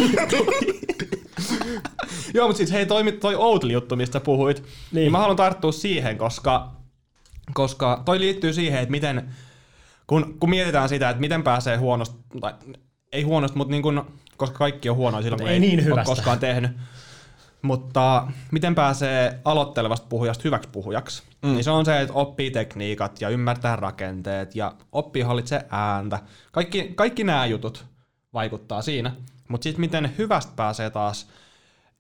Joo, 2.34 2.46
mutta 2.46 2.56
siis 2.56 2.72
hei, 2.72 2.86
toi, 2.86 3.12
toi 3.12 3.34
Outli-juttu, 3.34 3.96
mistä 3.96 4.20
puhuit, 4.20 4.56
niin. 4.56 4.70
niin 4.92 5.12
mä 5.12 5.18
haluan 5.18 5.36
tarttua 5.36 5.72
siihen, 5.72 6.18
koska, 6.18 6.72
koska 7.54 8.02
toi 8.04 8.20
liittyy 8.20 8.52
siihen, 8.52 8.80
että 8.80 8.90
miten, 8.90 9.28
kun, 10.06 10.36
kun 10.40 10.50
mietitään 10.50 10.88
sitä, 10.88 11.10
että 11.10 11.20
miten 11.20 11.42
pääsee 11.42 11.76
huonosta, 11.76 12.16
tai 12.40 12.54
ei 13.12 13.22
huonosta, 13.22 13.58
mutta 13.58 13.70
niin 13.70 13.82
kun, 13.82 14.04
koska 14.36 14.58
kaikki 14.58 14.88
on 14.88 14.96
huonoa 14.96 15.22
silloin, 15.22 15.40
kun 15.40 15.48
ei, 15.48 15.54
ei 15.54 15.60
niin 15.60 15.92
ole 15.92 16.04
koskaan 16.04 16.38
tehnyt. 16.38 16.70
Mutta 17.62 18.26
miten 18.52 18.74
pääsee 18.74 19.40
aloittelevasta 19.44 20.06
puhujasta 20.08 20.42
hyväksi 20.44 20.68
puhujaksi? 20.72 21.22
Mm. 21.42 21.52
Niin 21.52 21.64
se 21.64 21.70
on 21.70 21.84
se, 21.84 22.00
että 22.00 22.14
oppii 22.14 22.50
tekniikat 22.50 23.20
ja 23.20 23.28
ymmärtää 23.28 23.76
rakenteet 23.76 24.56
ja 24.56 24.72
oppii 24.92 25.22
hallitse 25.22 25.66
ääntä. 25.70 26.18
Kaikki, 26.52 26.92
kaikki 26.94 27.24
nämä 27.24 27.46
jutut 27.46 27.86
vaikuttaa 28.34 28.82
siinä. 28.82 29.12
Mutta 29.48 29.62
sitten 29.62 29.80
miten 29.80 30.14
hyvästä 30.18 30.52
pääsee 30.56 30.90
taas 30.90 31.28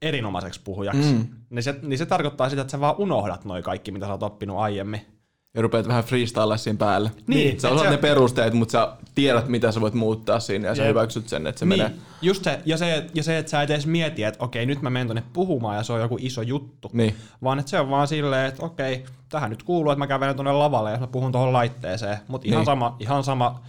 erinomaiseksi 0.02 0.60
puhujaksi, 0.64 1.12
mm. 1.12 1.26
niin, 1.50 1.62
se, 1.62 1.74
niin 1.82 1.98
se 1.98 2.06
tarkoittaa 2.06 2.50
sitä, 2.50 2.62
että 2.62 2.70
sä 2.70 2.80
vaan 2.80 2.94
unohdat 2.98 3.44
noin 3.44 3.62
kaikki, 3.62 3.90
mitä 3.90 4.06
sä 4.06 4.12
oot 4.12 4.22
oppinut 4.22 4.58
aiemmin. 4.58 5.17
Ja 5.54 5.62
rupeat 5.62 5.88
vähän 5.88 6.04
freestyle 6.04 6.58
siinä 6.58 6.76
päälle. 6.76 7.10
Niin. 7.26 7.60
Sä 7.60 7.68
osaat 7.68 7.86
se... 7.86 7.90
ne 7.90 7.96
perusteet, 7.96 8.54
mutta 8.54 8.72
sä 8.72 8.92
tiedät, 9.14 9.48
mitä 9.48 9.72
sä 9.72 9.80
voit 9.80 9.94
muuttaa 9.94 10.40
siinä 10.40 10.68
ja 10.68 10.74
sä 10.74 10.84
hyväksyt 10.84 11.28
sen, 11.28 11.46
että 11.46 11.58
se 11.58 11.66
niin. 11.66 11.82
menee. 11.82 11.96
Just 12.22 12.44
se, 12.44 12.60
ja 12.64 12.76
se, 12.76 13.06
ja 13.14 13.22
se, 13.22 13.38
että 13.38 13.50
sä 13.50 13.62
et 13.62 13.70
edes 13.70 13.86
mieti, 13.86 14.24
että 14.24 14.44
okei, 14.44 14.66
nyt 14.66 14.82
mä 14.82 14.90
menen 14.90 15.06
tonne 15.06 15.22
puhumaan 15.32 15.76
ja 15.76 15.82
se 15.82 15.92
on 15.92 16.00
joku 16.00 16.16
iso 16.20 16.42
juttu. 16.42 16.90
Niin. 16.92 17.14
Vaan 17.42 17.58
että 17.58 17.70
se 17.70 17.80
on 17.80 17.90
vaan 17.90 18.08
silleen, 18.08 18.46
että 18.46 18.66
okei, 18.66 19.04
tähän 19.28 19.50
nyt 19.50 19.62
kuuluu, 19.62 19.92
että 19.92 19.98
mä 19.98 20.06
kävelen 20.06 20.36
tuonne 20.36 20.52
lavalle 20.52 20.90
ja 20.90 20.98
mä 20.98 21.06
puhun 21.06 21.32
tuohon 21.32 21.52
laitteeseen. 21.52 22.18
Mutta 22.28 22.48
ihan, 22.48 22.58
niin. 22.58 22.66
sama, 22.66 22.96
ihan 23.00 23.24
sama 23.24 23.60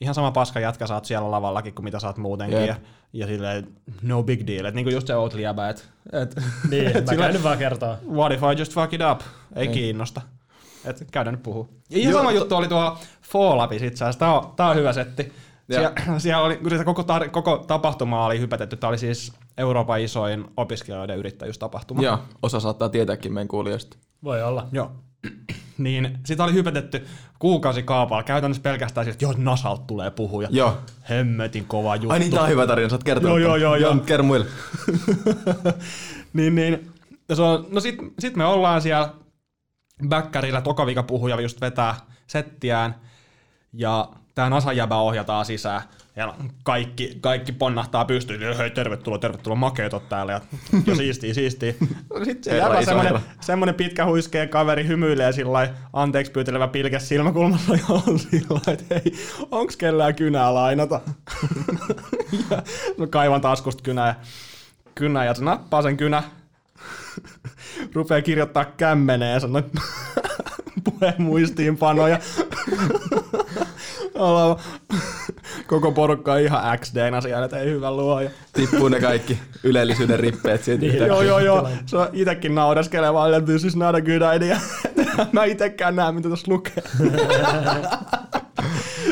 ihan 0.00 0.14
sama 0.14 0.30
paska 0.30 0.60
jatka 0.60 0.86
saat 0.86 1.04
siellä 1.04 1.30
lavallakin 1.30 1.74
kuin 1.74 1.84
mitä 1.84 2.00
saat 2.00 2.16
muutenkin. 2.16 2.58
Yep. 2.58 2.68
Ja, 2.68 2.76
ja 3.12 3.26
silleen, 3.26 3.68
no 4.02 4.22
big 4.22 4.46
deal. 4.46 4.64
Että 4.64 4.76
niinku 4.76 4.90
just 4.90 5.06
se 5.06 5.16
Oatly 5.16 5.40
jäbä, 5.40 5.68
että... 5.68 5.82
Et, 6.12 6.36
niin, 6.70 6.96
et 6.96 7.06
mä 7.10 7.16
käyn 7.16 7.32
nyt 7.32 7.42
vaan 7.42 7.58
kertoa. 7.58 7.96
What 8.10 8.32
if 8.32 8.40
I 8.40 8.58
just 8.58 8.72
fuck 8.72 8.94
it 8.94 9.00
up? 9.12 9.20
Ei 9.56 9.66
niin. 9.66 9.74
kiinnosta. 9.74 10.20
Et 10.90 11.10
käydään 11.10 11.34
nyt 11.34 11.42
puhua. 11.42 11.68
Ja 11.90 11.98
ihan 11.98 12.12
sama 12.12 12.30
to... 12.30 12.36
juttu 12.36 12.56
oli 12.56 12.68
tuo 12.68 12.98
Fall 13.22 13.64
Upis 13.64 13.82
itse 13.82 14.04
asiassa. 14.04 14.18
Tää 14.18 14.38
on, 14.38 14.52
tää 14.56 14.68
on 14.68 14.76
hyvä 14.76 14.92
setti. 14.92 15.32
Siellä, 15.70 15.92
siellä 16.18 16.42
oli, 16.42 16.56
kun 16.56 16.84
koko, 16.84 17.02
tar- 17.02 17.28
koko 17.28 17.64
tapahtuma 17.66 18.26
oli 18.26 18.40
hypätetty, 18.40 18.76
tämä 18.76 18.88
oli 18.88 18.98
siis 18.98 19.32
Euroopan 19.58 20.00
isoin 20.00 20.44
opiskelijoiden 20.56 21.18
yrittäjyystapahtuma. 21.18 22.02
Joo, 22.02 22.18
osa 22.42 22.60
saattaa 22.60 22.88
tietääkin 22.88 23.32
meidän 23.32 23.48
kuulijoista. 23.48 23.96
Voi 24.24 24.42
olla. 24.42 24.68
Joo 24.72 24.92
niin 25.78 26.18
sitä 26.26 26.44
oli 26.44 26.52
hypätetty 26.52 27.06
kuukausi 27.38 27.82
kaapalla 27.82 28.22
käytännössä 28.22 28.62
pelkästään 28.62 29.04
siitä, 29.04 29.14
että 29.14 29.24
joo, 29.24 29.34
Nasalt 29.36 29.86
tulee 29.86 30.10
puhuja. 30.10 30.48
Joo. 30.50 30.78
Hemmetin 31.10 31.64
kova 31.64 31.96
juttu. 31.96 32.10
Ai 32.10 32.18
niin, 32.18 32.30
tää 32.30 32.42
on 32.42 32.48
hyvä 32.48 32.66
tarina, 32.66 32.88
sä 32.88 32.94
oot 32.94 33.04
kertonut. 33.04 33.40
Joo, 33.40 33.56
joo, 33.56 33.76
joo. 33.76 33.92
joo. 33.92 34.02
Kerro 34.06 34.24
muille. 34.24 34.46
niin, 36.32 36.54
niin. 36.54 36.90
Ja 37.28 37.36
se 37.36 37.42
on, 37.42 37.66
no 37.70 37.80
sit, 37.80 37.96
sit 38.18 38.36
me 38.36 38.44
ollaan 38.44 38.82
siellä 38.82 39.12
bäkkärillä, 40.08 40.60
Tokavika 40.60 41.02
puhuja 41.02 41.40
just 41.40 41.60
vetää 41.60 41.94
settiään, 42.26 42.94
ja 43.72 44.08
tämä 44.34 44.50
Nasajäbä 44.50 44.96
ohjataan 44.96 45.44
sisään. 45.44 45.82
Ja 46.16 46.34
kaikki, 46.62 47.18
kaikki 47.20 47.52
ponnahtaa 47.52 48.04
pystyyn, 48.04 48.56
hei 48.56 48.70
tervetuloa, 48.70 49.18
tervetuloa, 49.18 49.56
makeet 49.56 49.92
täällä 50.08 50.32
ja, 50.32 50.40
ja 50.86 50.94
siistiä, 50.94 51.34
siistiä. 51.34 51.74
Sitten 52.24 52.44
se 52.44 52.56
jää 52.56 52.84
semmoinen, 52.84 53.20
semmoinen 53.40 53.74
pitkä 53.74 54.06
huiskea 54.06 54.46
kaveri 54.46 54.86
hymyilee 54.86 55.32
sillä 55.32 55.74
anteeksi 55.92 56.32
pyytelevä 56.32 56.68
pilkäs 56.68 57.08
silmäkulmassa 57.08 57.74
ja 57.74 57.84
on 57.88 58.18
sillä 58.18 58.72
että 58.72 58.94
hei, 58.94 59.12
onks 59.50 59.76
kellään 59.76 60.14
kynää 60.14 60.54
lainata? 60.54 61.00
ja 62.50 62.62
mä 62.96 63.06
kaivan 63.06 63.40
taskusta 63.40 63.82
kynää, 63.82 64.20
kynää 64.94 65.24
ja 65.24 65.34
se 65.34 65.44
nappaa 65.44 65.82
sen 65.82 65.96
kynä, 65.96 66.22
rupeaa 67.94 68.22
kirjoittaa 68.22 68.64
kämmeneen 68.64 69.32
ja 69.32 69.40
sanoo, 69.40 69.62
puhemuistiinpanoja 70.84 72.18
ollaan 74.14 74.56
koko 75.66 75.92
porukka 75.92 76.32
on 76.32 76.40
ihan 76.40 76.78
XD-nä 76.78 77.20
siellä, 77.20 77.44
että 77.44 77.58
ei 77.58 77.70
hyvä 77.70 77.90
luoja. 77.90 78.30
Tippuu 78.52 78.88
ne 78.88 79.00
kaikki 79.00 79.38
ylellisyyden 79.62 80.20
rippeet 80.20 80.64
siitä. 80.64 80.86
niin, 80.86 81.06
joo, 81.06 81.22
joo, 81.22 81.38
joo. 81.38 81.68
Se 81.86 81.96
on 81.96 82.08
itekin 82.12 82.54
naudeskelee 82.54 83.12
vaan, 83.12 83.34
että 83.34 83.52
this 83.52 83.64
is 83.64 83.76
not 83.76 83.94
a 83.94 84.00
good 84.00 84.36
idea. 84.36 84.60
Mä 85.32 85.44
itekään 85.44 85.96
näe, 85.96 86.12
mitä 86.12 86.28
tuossa 86.28 86.52
lukee. 86.52 86.82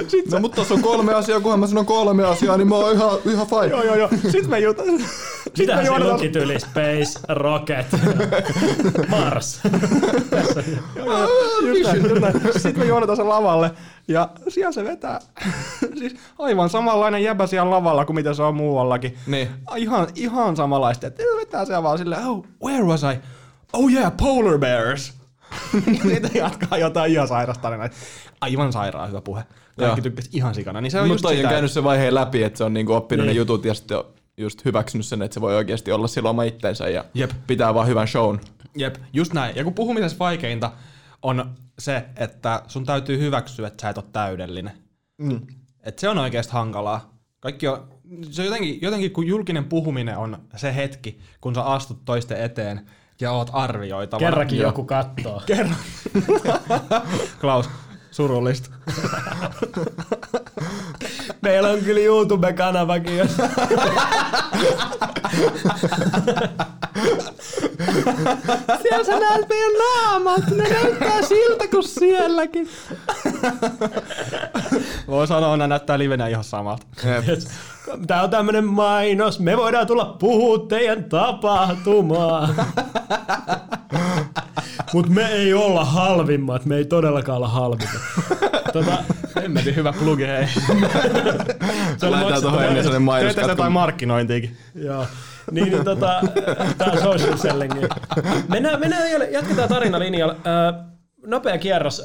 Sitten 0.09 0.33
no, 0.33 0.41
mutta 0.41 0.57
tässä 0.57 0.75
on 0.75 0.83
kolme 0.83 1.15
asiaa, 1.15 1.41
kunhan 1.41 1.61
mä 1.61 1.67
sanon 1.67 1.87
kolme 1.87 2.25
asiaa, 2.25 2.57
niin 2.57 2.69
mä 2.69 2.75
oon 2.75 2.95
ihan, 2.95 3.11
ihan 3.25 3.47
fine. 3.47 3.67
joo, 3.67 3.83
joo, 3.83 3.95
joo. 3.95 4.09
Sitten 4.23 4.51
me 4.51 4.59
jutaan. 4.59 4.89
Mitä 5.59 5.85
se 5.85 5.99
luki 5.99 6.29
tyyli? 6.29 6.61
Space, 6.61 7.21
Rocket, 7.29 7.87
Mars. 9.09 9.61
Sitten 12.53 12.79
me 12.79 12.85
juonetaan 12.85 13.17
sen 13.17 13.29
lavalle 13.29 13.71
ja 14.09 14.31
siellä 14.49 14.73
se 14.73 14.85
vetää. 14.85 15.21
siis 15.99 16.17
aivan 16.39 16.71
samanlainen 16.71 17.23
jäbä 17.23 17.47
siellä 17.47 17.71
lavalla 17.71 18.05
kuin 18.05 18.17
mitä 18.17 18.35
se 18.35 18.43
on 18.43 18.57
muuallakin. 18.57 19.17
Niin. 19.27 19.49
Ihan, 19.77 20.09
ihan 20.15 20.57
samanlaista. 20.57 21.07
Että 21.07 21.23
vetää 21.39 21.65
siellä 21.65 21.83
vaan 21.83 21.99
silleen, 21.99 22.27
oh, 22.27 22.47
where 22.65 22.85
was 22.85 23.03
I? 23.03 23.19
Oh 23.73 23.93
yeah, 23.93 24.13
polar 24.17 24.59
bears. 24.59 25.15
Sitten 26.09 26.31
jatkaa 26.35 26.79
jotain 26.79 27.13
ihan 27.13 27.29
sairasta 27.29 27.69
Aivan 28.41 28.73
sairaan 28.73 29.09
hyvä 29.09 29.21
puhe. 29.21 29.43
Kaikki 29.79 30.01
tykkäsi 30.01 30.31
ihan 30.33 30.55
sikana. 30.55 30.81
Niin 30.81 30.91
se 30.91 31.01
on 31.01 31.09
Mutta 31.09 31.29
just 31.29 31.37
sitä, 31.37 31.49
on 31.49 31.55
käynyt 31.55 31.73
se 31.73 31.85
vaiheen 31.85 32.15
läpi, 32.15 32.43
että 32.43 32.59
se 32.59 32.65
on 32.65 32.75
niinku 32.75 32.93
oppinut 32.93 33.27
niin. 33.27 33.35
ne 33.35 33.39
jutut 33.39 33.65
ja 33.65 33.75
sitten 33.75 33.99
just 34.37 34.65
hyväksynyt 34.65 35.07
sen, 35.07 35.23
että 35.23 35.35
se 35.35 35.41
voi 35.41 35.57
oikeasti 35.57 35.93
olla 35.93 36.07
silloin 36.07 36.31
oma 36.31 36.43
itsensä 36.43 36.89
ja 36.89 37.05
Jep. 37.15 37.31
pitää 37.47 37.75
vaan 37.75 37.87
hyvän 37.87 38.09
shown. 38.09 38.39
Jep, 38.77 38.97
just 39.13 39.33
näin. 39.33 39.57
Ja 39.57 39.65
kun 39.65 39.75
puhumisessa 39.75 40.19
vaikeinta 40.19 40.73
on 41.23 41.55
se, 41.79 42.05
että 42.17 42.63
sun 42.67 42.87
täytyy 42.87 43.19
hyväksyä, 43.19 43.67
että 43.67 43.83
sä 43.83 43.89
et 43.89 43.99
ole 43.99 44.05
täydellinen. 44.13 44.73
Mm. 45.19 45.41
Et 45.83 45.99
se 45.99 46.09
on 46.09 46.19
oikeasti 46.19 46.53
hankalaa. 46.53 47.15
Kaikki 47.41 47.69
on, 47.69 47.89
se 48.31 48.43
on 48.43 48.47
jotenkin, 48.47 48.79
jotenkin, 48.83 49.11
kun 49.11 49.27
julkinen 49.27 49.65
puhuminen 49.65 50.19
on 50.19 50.39
se 50.57 50.75
hetki, 50.75 51.21
kun 51.41 51.55
sä 51.55 51.63
astut 51.63 52.05
toisten 52.05 52.41
eteen 52.41 52.91
ja 53.21 53.33
oot 53.33 53.51
arvioitavana. 53.53 54.31
Kerrankin 54.31 54.59
joku 54.59 54.85
kattoo. 54.85 55.43
Kerran. 55.47 55.77
Klaus, 57.41 57.71
surullista. 58.11 58.71
Meillä 61.43 61.69
on 61.69 61.79
kyllä 61.81 62.01
YouTube-kanavakin. 62.01 63.17
Jos... 63.19 63.31
Siellä 68.83 69.05
sä 69.05 69.21
näet 69.21 69.49
meidän 69.49 69.73
naamat, 69.79 70.51
ne 70.51 70.69
näyttää 70.69 71.23
siltä 71.23 71.69
kuin 71.69 71.89
sielläkin. 71.89 72.69
Voi 75.09 75.27
sanoa, 75.27 75.57
ne 75.57 75.67
näyttää 75.67 75.99
livenä 75.99 76.29
ihan 76.29 76.45
samalta. 76.45 76.87
Tää 78.07 78.23
on 78.23 78.31
tämmönen 78.31 78.65
mainos, 78.65 79.41
me 79.41 79.57
voidaan 79.57 79.87
tulla 79.87 80.17
puhua 80.19 80.67
teidän 80.69 81.05
tapahtumaan. 81.05 82.55
Mut 84.93 85.09
me 85.09 85.27
ei 85.27 85.55
olla 85.55 85.85
halvimmat, 85.85 86.65
me 86.65 86.77
ei 86.77 86.85
todellakaan 86.85 87.37
olla 87.37 87.49
halvimmat. 87.49 88.03
Tota, 88.73 88.97
Hemmetin 89.43 89.77
hyvä 89.77 89.93
plugi, 89.93 90.27
hei. 90.27 90.47
se 91.97 92.09
Laitetaan 92.09 92.43
tuohon 92.43 92.65
ennen 92.65 92.83
sellainen 92.83 92.83
Teette 92.85 92.99
mainoskatko. 92.99 93.51
jotain 93.51 93.73
markkinointiikin. 93.73 94.57
Joo. 94.75 95.07
Niin, 95.51 95.71
niin 95.73 95.85
tota, 95.85 96.21
tää 96.79 96.93
on 96.93 96.99
social 96.99 97.37
selling. 97.37 97.73
Mennään, 98.49 98.81
mennään 98.81 99.33
jatketaan 99.33 99.69
tarinalinjalla. 99.69 100.37
Öö, 100.47 100.73
nopea 101.27 101.59
kierros, 101.59 102.03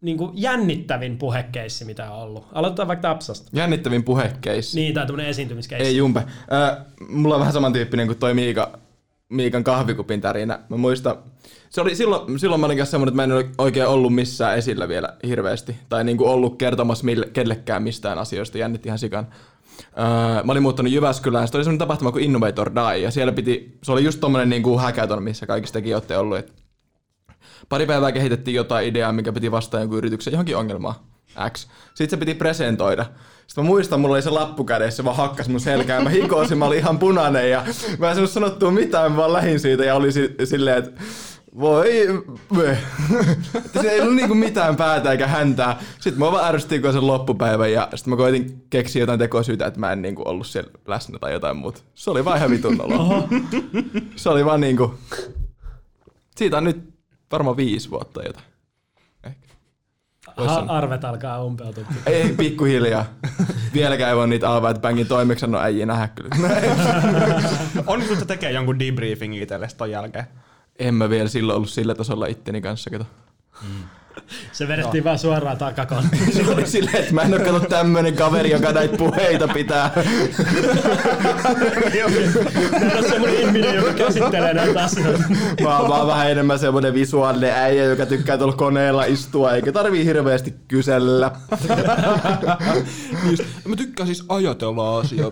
niin 0.00 0.18
kuin 0.18 0.30
jännittävin 0.34 1.18
puhekeissi, 1.18 1.84
mitä 1.84 2.10
on 2.10 2.22
ollut. 2.22 2.46
Aloitetaan 2.52 2.88
vaikka 2.88 3.08
Tapsasta. 3.08 3.50
Jännittävin 3.52 4.04
puhekeissi. 4.04 4.80
Niin, 4.80 4.94
tää 4.94 5.02
on 5.02 5.06
tämmönen 5.06 5.30
esiintymiskeissi. 5.30 5.88
Ei 5.88 5.96
jumpe. 5.96 6.20
Äh, 6.20 6.76
mulla 7.08 7.34
on 7.34 7.40
vähän 7.40 7.52
samantyyppinen 7.52 8.06
kuin 8.06 8.18
toi 8.18 8.34
Miika, 8.34 8.78
Miikan 9.28 9.64
kahvikupin 9.64 10.20
tarina. 10.20 10.58
Mä 10.68 10.76
muistan, 10.76 11.16
se 11.70 11.80
oli 11.80 11.96
silloin, 11.96 12.38
silloin 12.38 12.60
mä 12.60 12.66
olin 12.66 12.78
kanssa 12.78 12.90
semmoinen, 12.90 13.12
että 13.12 13.16
mä 13.16 13.24
en 13.24 13.32
ole 13.32 13.50
oikein 13.58 13.86
ollut 13.86 14.14
missään 14.14 14.58
esillä 14.58 14.88
vielä 14.88 15.16
hirveästi. 15.26 15.76
Tai 15.88 16.04
niinku 16.04 16.26
ollut 16.26 16.58
kertomassa 16.58 17.04
mille, 17.04 17.26
kellekään 17.32 17.82
mistään 17.82 18.18
asioista, 18.18 18.58
jännitti 18.58 18.88
ihan 18.88 18.98
sikan. 18.98 19.26
Öö, 19.98 20.42
mä 20.44 20.52
olin 20.52 20.62
muuttanut 20.62 20.92
Jyväskylään, 20.92 21.46
sitten 21.46 21.58
oli 21.58 21.64
semmoinen 21.64 21.78
tapahtuma 21.78 22.12
kuin 22.12 22.24
Innovator 22.24 22.70
Die, 22.74 22.98
ja 22.98 23.10
siellä 23.10 23.32
piti, 23.32 23.78
se 23.82 23.92
oli 23.92 24.04
just 24.04 24.20
tommonen 24.20 24.48
niinku 24.48 24.78
hackathon, 24.78 25.22
missä 25.22 25.46
kaikista 25.46 25.78
tekin 25.78 25.94
olette 25.94 26.16
ollut, 26.18 26.38
et 26.38 26.52
pari 27.70 27.86
päivää 27.86 28.12
kehitettiin 28.12 28.54
jotain 28.54 28.86
ideaa, 28.86 29.12
mikä 29.12 29.32
piti 29.32 29.50
vastata 29.50 29.80
jonkun 29.80 29.98
yrityksen 29.98 30.32
johonkin 30.32 30.56
ongelmaan. 30.56 30.94
X. 31.50 31.66
Sitten 31.94 32.10
se 32.10 32.16
piti 32.16 32.34
presentoida. 32.34 33.04
Sitten 33.46 33.64
mä 33.64 33.68
muistan, 33.68 34.00
mulla 34.00 34.14
oli 34.14 34.22
se 34.22 34.30
lappu 34.30 34.64
kädessä, 34.64 34.96
se 34.96 35.04
vaan 35.04 35.16
hakkas 35.16 35.48
mun 35.48 35.60
selkään. 35.60 36.04
Mä 36.04 36.10
hikosin, 36.10 36.58
mä 36.58 36.64
olin 36.64 36.78
ihan 36.78 36.98
punainen 36.98 37.50
ja 37.50 37.64
mä 37.98 38.08
en 38.08 38.14
saanut 38.14 38.30
sanottua 38.30 38.70
mitään, 38.70 39.12
mä 39.12 39.16
vaan 39.16 39.32
lähin 39.32 39.60
siitä 39.60 39.84
ja 39.84 39.94
oli 39.94 40.12
si- 40.12 40.34
silleen, 40.44 40.78
että 40.78 41.00
voi, 41.58 41.88
se 43.82 43.90
ei 43.90 44.00
ollut 44.00 44.14
niinku 44.14 44.34
mitään 44.34 44.76
päätä 44.76 45.12
eikä 45.12 45.26
häntää. 45.26 45.80
Sitten 46.00 46.18
mä 46.18 46.32
vaan 46.32 46.54
ärsytin 46.54 46.92
sen 46.92 47.06
loppupäivän 47.06 47.72
ja 47.72 47.88
sitten 47.94 48.10
mä 48.10 48.16
koitin 48.16 48.64
keksiä 48.70 49.02
jotain 49.02 49.18
tekosyitä, 49.18 49.66
että 49.66 49.80
mä 49.80 49.92
en 49.92 50.02
niinku 50.02 50.22
ollut 50.26 50.46
siellä 50.46 50.70
läsnä 50.86 51.18
tai 51.18 51.32
jotain 51.32 51.56
muuta. 51.56 51.82
Se 51.94 52.10
oli 52.10 52.24
vaan 52.24 52.38
ihan 52.38 52.50
vitun. 52.50 52.82
Se 54.16 54.28
oli 54.28 54.44
vaan 54.44 54.60
niinku... 54.60 54.94
Siitä 56.36 56.56
on 56.56 56.64
nyt 56.64 56.89
varmaan 57.32 57.56
viisi 57.56 57.90
vuotta 57.90 58.22
jotain. 58.22 58.44
Ha- 60.36 60.64
arvet 60.68 61.04
alkaa 61.04 61.44
umpeutua. 61.44 61.84
Ei, 62.06 62.32
pikkuhiljaa. 62.32 63.04
Vieläkään 63.74 64.10
ei 64.10 64.16
voi 64.16 64.28
niitä 64.28 64.50
Alvat 64.50 64.80
Bangin 64.80 65.06
toimeksiannon 65.06 65.62
äijiä 65.62 65.86
nähdä 65.86 66.08
kyllä. 66.08 66.30
Onnistutko 67.86 68.24
tekemään 68.24 68.54
jonkun 68.54 68.78
debriefingin 68.78 69.42
itsellesi 69.42 69.76
ton 69.76 69.90
jälkeen? 69.90 70.24
En 70.78 70.94
mä 70.94 71.10
vielä 71.10 71.28
silloin 71.28 71.56
ollut 71.56 71.70
sillä 71.70 71.94
tasolla 71.94 72.26
itteni 72.26 72.60
kanssa, 72.60 72.90
kato. 72.90 73.06
Se 74.52 74.68
vedettiin 74.68 75.04
vaan 75.04 75.18
suoraan 75.18 75.58
takakonttiin. 75.58 76.32
Se 76.36 76.50
oli 76.50 76.66
silleen, 76.66 76.96
että 76.96 77.14
mä 77.14 77.22
en 77.22 77.34
oo 77.34 77.40
kato 77.40 77.60
tämmönen 77.60 78.14
kaveri, 78.14 78.50
joka 78.50 78.72
näitä 78.72 78.96
puheita 78.96 79.48
pitää. 79.48 79.90
Mä 82.80 82.98
on 82.98 83.04
semmonen 83.10 83.40
ihminen, 83.40 83.74
joka 83.74 83.92
käsittelee 83.92 84.54
näitä 84.54 84.84
asioita. 84.84 85.24
Mä 85.62 85.78
oon 85.78 85.88
vaan 85.88 86.06
vähän 86.06 86.30
enemmän 86.30 86.58
semmonen 86.58 86.94
visuaalinen 86.94 87.52
äijä, 87.52 87.84
joka 87.84 88.06
tykkää 88.06 88.38
tuolla 88.38 88.56
koneella 88.56 89.04
istua, 89.04 89.52
eikä 89.52 89.72
tarvii 89.72 90.04
hirveästi 90.04 90.54
kysellä. 90.68 91.30
Mä 93.64 93.76
tykkään 93.76 94.06
siis 94.06 94.24
ajatella 94.28 94.98
asiaa. 94.98 95.30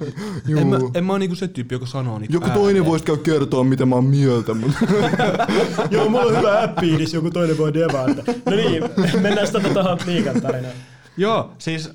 En 0.57 0.67
mä, 0.67 0.79
en 0.95 1.05
mä 1.05 1.13
oo 1.13 1.19
niinku 1.19 1.37
se 1.37 1.49
tyyppi, 1.49 1.75
joka 1.75 1.87
sanoo 1.87 2.19
niitä 2.19 2.35
Joku 2.35 2.51
toinen 2.51 2.85
voisi 2.85 3.05
käydä 3.05 3.23
kertoa, 3.23 3.65
mitä 3.65 3.87
mä 3.87 3.95
oon 3.95 4.05
mieltä. 4.05 4.53
Joo, 5.91 6.09
mulla 6.09 6.25
on 6.25 6.39
hyvä 6.39 6.63
appi, 6.63 6.87
niin 6.87 7.09
joku 7.13 7.31
toinen 7.31 7.59
voi 7.59 7.75
devata. 7.75 8.23
No 8.47 8.57
niin, 8.57 8.78
mennään 9.21 9.47
sitten 9.47 9.73
tuohon 9.73 9.99
Miikan 10.07 10.41
tarinaan. 10.43 10.75
Joo, 11.17 11.53
siis, 11.59 11.91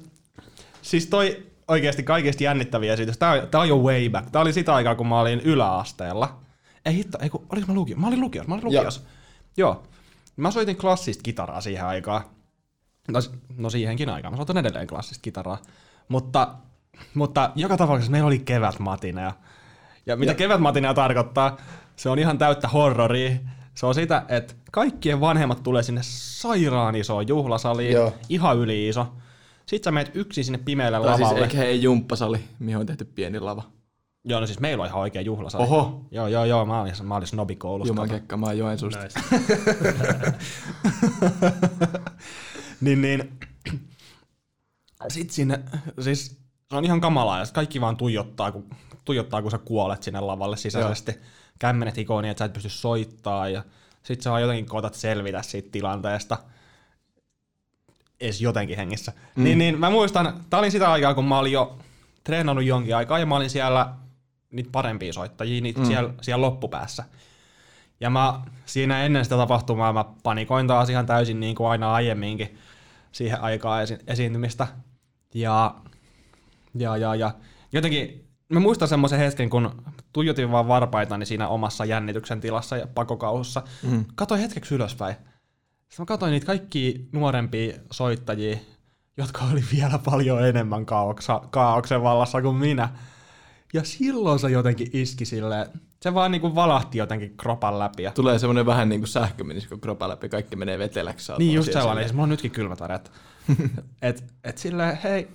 siis 0.81 1.07
toi 1.07 1.43
oikeasti 1.67 2.03
kaikista 2.03 2.43
jännittäviä 2.43 2.93
esitys. 2.93 3.17
Tää, 3.17 3.31
on- 3.31 3.47
tää 3.47 3.61
on 3.61 3.69
jo 3.69 3.77
way 3.77 4.09
back. 4.09 4.29
Tää 4.29 4.41
oli 4.41 4.53
sitä 4.53 4.75
aikaa, 4.75 4.95
kun 4.95 5.07
mä 5.07 5.19
olin 5.19 5.39
yläasteella. 5.41 6.39
Ei 6.85 6.95
hitto, 6.95 7.17
ei 7.21 7.29
kun, 7.29 7.45
olis 7.49 7.67
mä 7.67 7.73
lukio? 7.73 7.97
Mä 7.97 8.07
olin 8.07 8.21
lukios, 8.21 8.47
mä 8.47 8.53
olin 8.53 8.65
lukios. 8.65 9.03
Joo. 9.57 9.83
Mä 10.37 10.51
soitin 10.51 10.77
klassista 10.77 11.23
kitaraa 11.23 11.61
siihen 11.61 11.85
aikaan. 11.85 12.21
No, 13.07 13.19
no 13.57 13.69
siihenkin 13.69 14.09
aikaan. 14.09 14.33
Mä 14.33 14.37
soitan 14.37 14.57
edelleen 14.57 14.87
klassista 14.87 15.21
kitaraa. 15.21 15.57
Mutta, 16.07 16.47
mutta 17.13 17.51
joka 17.55 17.77
tapauksessa 17.77 18.11
meillä 18.11 18.27
oli 18.27 18.39
kevätmatinea. 18.39 19.33
Ja 20.05 20.15
mitä 20.15 20.33
kevätmatinea 20.33 20.93
tarkoittaa, 20.93 21.57
se 21.95 22.09
on 22.09 22.19
ihan 22.19 22.37
täyttä 22.37 22.67
horroria. 22.67 23.31
Se 23.75 23.85
on 23.85 23.95
sitä, 23.95 24.25
että 24.29 24.53
kaikkien 24.71 25.21
vanhemmat 25.21 25.63
tulee 25.63 25.83
sinne 25.83 26.01
sairaan 26.03 26.95
isoon 26.95 27.27
juhlasaliin, 27.27 27.91
Joo. 27.91 28.13
ihan 28.29 28.57
yli 28.57 28.89
iso. 28.89 29.07
Sitten 29.65 29.83
sä 29.87 29.91
meet 29.91 30.11
yksin 30.13 30.45
sinne 30.45 30.57
pimeälle 30.57 30.99
Tai 30.99 31.17
siis 31.17 31.27
lavalle. 31.27 31.45
eikä 31.45 31.63
ei 31.63 31.83
jumppasali, 31.83 32.39
mihin 32.59 32.77
on 32.77 32.85
tehty 32.85 33.05
pieni 33.05 33.39
lava. 33.39 33.63
Joo, 34.25 34.39
no 34.39 34.45
siis 34.47 34.59
meillä 34.59 34.81
on 34.81 34.87
ihan 34.87 35.01
oikea 35.01 35.21
juhlasali. 35.21 35.63
Oho. 35.63 36.05
Joo, 36.11 36.27
joo, 36.27 36.45
joo, 36.45 36.65
mä 36.65 36.81
olin, 36.81 36.93
mä 37.03 37.15
olin 37.15 37.27
snobikoulussa. 37.27 37.89
Juman 37.91 38.09
kekka, 38.09 38.37
mä 38.37 38.45
oon 38.45 38.57
Joensuusta. 38.57 39.03
Nice. 39.03 39.19
niin, 42.81 43.01
niin. 43.01 43.39
Sitten 45.07 45.33
sinne, 45.35 45.59
siis 45.99 46.37
se 46.69 46.75
on 46.75 46.85
ihan 46.85 47.01
kamalaa, 47.01 47.39
ja 47.39 47.45
kaikki 47.53 47.81
vaan 47.81 47.97
tuijottaa, 47.97 48.51
kun, 48.51 48.69
tuijottaa, 49.05 49.41
kun 49.41 49.51
sä 49.51 49.57
kuolet 49.57 50.03
sinne 50.03 50.19
lavalle 50.19 50.57
sisäisesti. 50.57 51.11
Kämmenet 51.59 51.97
hikoon 51.97 52.23
niin, 52.23 52.31
että 52.31 52.39
sä 52.39 52.45
et 52.45 52.53
pysty 52.53 52.69
soittaa, 52.69 53.49
ja 53.49 53.63
sit 54.03 54.21
sä 54.21 54.29
vaan 54.29 54.41
jotenkin 54.41 54.65
koetat 54.65 54.93
selvitä 54.93 55.41
siitä 55.41 55.69
tilanteesta. 55.71 56.37
Edes 58.21 58.41
jotenkin 58.41 58.77
hengissä. 58.77 59.13
Mm. 59.35 59.43
Niin, 59.43 59.57
niin 59.57 59.79
mä 59.79 59.89
muistan, 59.89 60.45
tää 60.49 60.59
oli 60.59 60.71
sitä 60.71 60.91
aikaa, 60.91 61.13
kun 61.13 61.25
mä 61.25 61.39
olin 61.39 61.53
jo 61.53 61.77
treenannut 62.23 62.65
jonkin 62.65 62.95
aikaa, 62.95 63.19
ja 63.19 63.25
mä 63.25 63.35
olin 63.35 63.49
siellä 63.49 63.93
niitä 64.51 64.69
parempia 64.71 65.13
soittajia, 65.13 65.61
niitä 65.61 65.79
mm. 65.79 65.85
siellä, 65.85 66.13
siellä 66.21 66.45
loppupäässä. 66.45 67.03
Ja 67.99 68.09
mä 68.09 68.41
siinä 68.65 69.03
ennen 69.03 69.23
sitä 69.23 69.37
tapahtumaa 69.37 69.93
mä 69.93 70.05
panikoin 70.23 70.67
taas 70.67 70.89
ihan 70.89 71.05
täysin 71.05 71.39
niin 71.39 71.55
kuin 71.55 71.69
aina 71.69 71.93
aiemminkin 71.93 72.57
siihen 73.11 73.41
aikaan 73.41 73.83
esi- 73.83 73.99
esiintymistä. 74.07 74.67
Ja, 75.33 75.75
ja, 76.75 76.97
ja, 76.97 77.15
ja 77.15 77.31
jotenkin 77.71 78.22
mä 78.53 78.59
muistan 78.59 78.87
semmoisen 78.87 79.19
hetken, 79.19 79.49
kun 79.49 79.83
tuijotin 80.13 80.51
vaan 80.51 80.67
varpaitani 80.67 81.25
siinä 81.25 81.47
omassa 81.47 81.85
jännityksen 81.85 82.41
tilassa 82.41 82.77
ja 82.77 82.87
pakokauhussa. 82.87 83.63
Mm. 83.83 84.05
Katoin 84.15 84.41
hetkeksi 84.41 84.75
ylöspäin. 84.75 85.15
Sitten 85.89 86.03
mä 86.03 86.05
katsoin 86.05 86.31
niitä 86.31 86.45
kaikki 86.45 87.09
nuorempia 87.11 87.77
soittajia, 87.91 88.57
jotka 89.17 89.45
oli 89.51 89.63
vielä 89.73 89.99
paljon 90.05 90.47
enemmän 90.47 90.85
kaaoksa, 90.85 91.41
kaaoksen 91.49 92.03
vallassa 92.03 92.41
kuin 92.41 92.55
minä. 92.55 92.89
Ja 93.73 93.83
silloin 93.83 94.39
se 94.39 94.49
jotenkin 94.49 94.89
iski 94.93 95.25
silleen, 95.25 95.67
se 96.01 96.13
vaan 96.13 96.31
niinku 96.31 96.55
valahti 96.55 96.97
jotenkin 96.97 97.37
kropan 97.37 97.79
läpi. 97.79 98.03
Tulee 98.15 98.39
semmonen 98.39 98.65
vähän 98.65 98.89
niinku 98.89 99.07
sähkö 99.07 99.43
menisi, 99.43 99.67
kun 99.69 99.81
kropa 99.81 100.09
läpi 100.09 100.29
kaikki 100.29 100.55
menee 100.55 100.79
veteläksi. 100.79 101.31
niin 101.37 101.53
just 101.53 101.73
sellainen, 101.73 102.03
siis 102.03 102.13
mulla 102.13 102.23
on 102.23 102.29
nytkin 102.29 102.51
kylmät 102.51 102.79
väreet. 102.79 103.11
et, 104.01 104.23
et 104.43 104.57
silleen, 104.57 104.99
hei, 105.03 105.27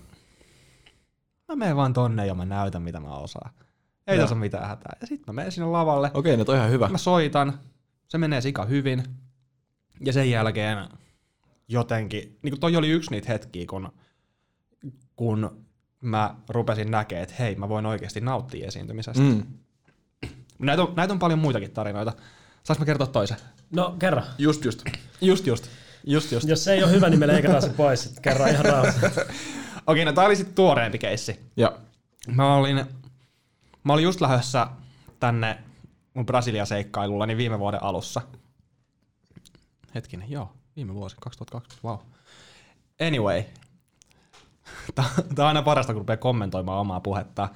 mä 1.48 1.56
menen 1.56 1.76
vaan 1.76 1.92
tonne 1.92 2.26
ja 2.26 2.34
mä 2.34 2.44
näytän 2.44 2.82
mitä 2.82 3.00
mä 3.00 3.16
osaan. 3.16 3.50
Ei 4.06 4.16
Joo. 4.16 4.22
tässä 4.22 4.34
ole 4.34 4.40
mitään 4.40 4.68
hätää. 4.68 4.96
Ja 5.00 5.06
sitten 5.06 5.24
mä 5.26 5.32
menen 5.32 5.52
sinne 5.52 5.68
lavalle, 5.68 6.10
Okei, 6.14 6.36
no 6.36 6.44
toi 6.44 6.56
ihan 6.56 6.70
hyvä. 6.70 6.88
mä 6.88 6.98
soitan, 6.98 7.60
se 8.08 8.18
menee 8.18 8.40
sika 8.40 8.64
hyvin. 8.64 9.02
Ja 10.00 10.12
sen 10.12 10.30
jälkeen 10.30 10.78
jotenkin, 11.68 12.38
niin 12.42 12.52
kuin 12.52 12.60
toi 12.60 12.76
oli 12.76 12.88
yksi 12.90 13.10
niitä 13.10 13.32
hetkiä, 13.32 13.66
kun, 13.70 13.92
kun 15.16 15.66
mä 16.00 16.34
rupesin 16.48 16.90
näkemään, 16.90 17.22
että 17.22 17.34
hei, 17.38 17.54
mä 17.54 17.68
voin 17.68 17.86
oikeasti 17.86 18.20
nauttia 18.20 18.66
esiintymisestä. 18.66 19.22
Mm. 19.22 19.42
Näitä, 20.58 20.82
on, 20.82 20.92
näitä 20.96 21.12
on 21.12 21.18
paljon 21.18 21.38
muitakin 21.38 21.70
tarinoita. 21.70 22.12
Saanko 22.62 22.80
mä 22.80 22.86
kertoa 22.86 23.06
toisen? 23.06 23.36
No, 23.70 23.96
kerro. 23.98 24.22
Just 24.38 24.64
just. 24.64 24.82
Just 25.20 25.46
just. 25.46 25.68
Just 26.06 26.32
just. 26.32 26.48
Jos 26.48 26.64
se 26.64 26.72
ei 26.72 26.82
ole 26.82 26.92
hyvä, 26.92 27.08
niin 27.08 27.20
me 27.20 27.26
leikataan 27.26 27.62
se 27.62 27.68
pois. 27.68 28.14
Kerro 28.22 28.46
ihan 28.46 28.64
rauhassa. 28.64 29.10
Okei, 29.88 30.04
no 30.04 30.12
tää 30.12 30.24
oli 30.24 30.36
sitten 30.36 30.54
tuoreempi 30.54 30.98
keissi. 30.98 31.40
Ja 31.56 31.78
Mä 32.34 32.54
olin, 32.54 32.84
mä 33.84 33.92
olin 33.92 34.04
just 34.04 34.20
lähdössä 34.20 34.66
tänne 35.20 35.58
mun 36.14 36.26
Brasilia-seikkailulla 36.26 37.26
niin 37.26 37.38
viime 37.38 37.58
vuoden 37.58 37.82
alussa. 37.82 38.22
Hetkinen, 39.94 40.30
joo, 40.30 40.52
viime 40.76 40.94
vuosi, 40.94 41.16
2020, 41.20 41.88
wow. 41.88 41.98
Anyway, 43.06 43.42
tää 44.94 45.04
tää 45.34 45.44
on 45.44 45.48
aina 45.48 45.62
parasta, 45.62 45.92
kun 45.92 46.00
rupeaa 46.00 46.16
kommentoimaan 46.16 46.80
omaa 46.80 47.00
puhetta. 47.00 47.48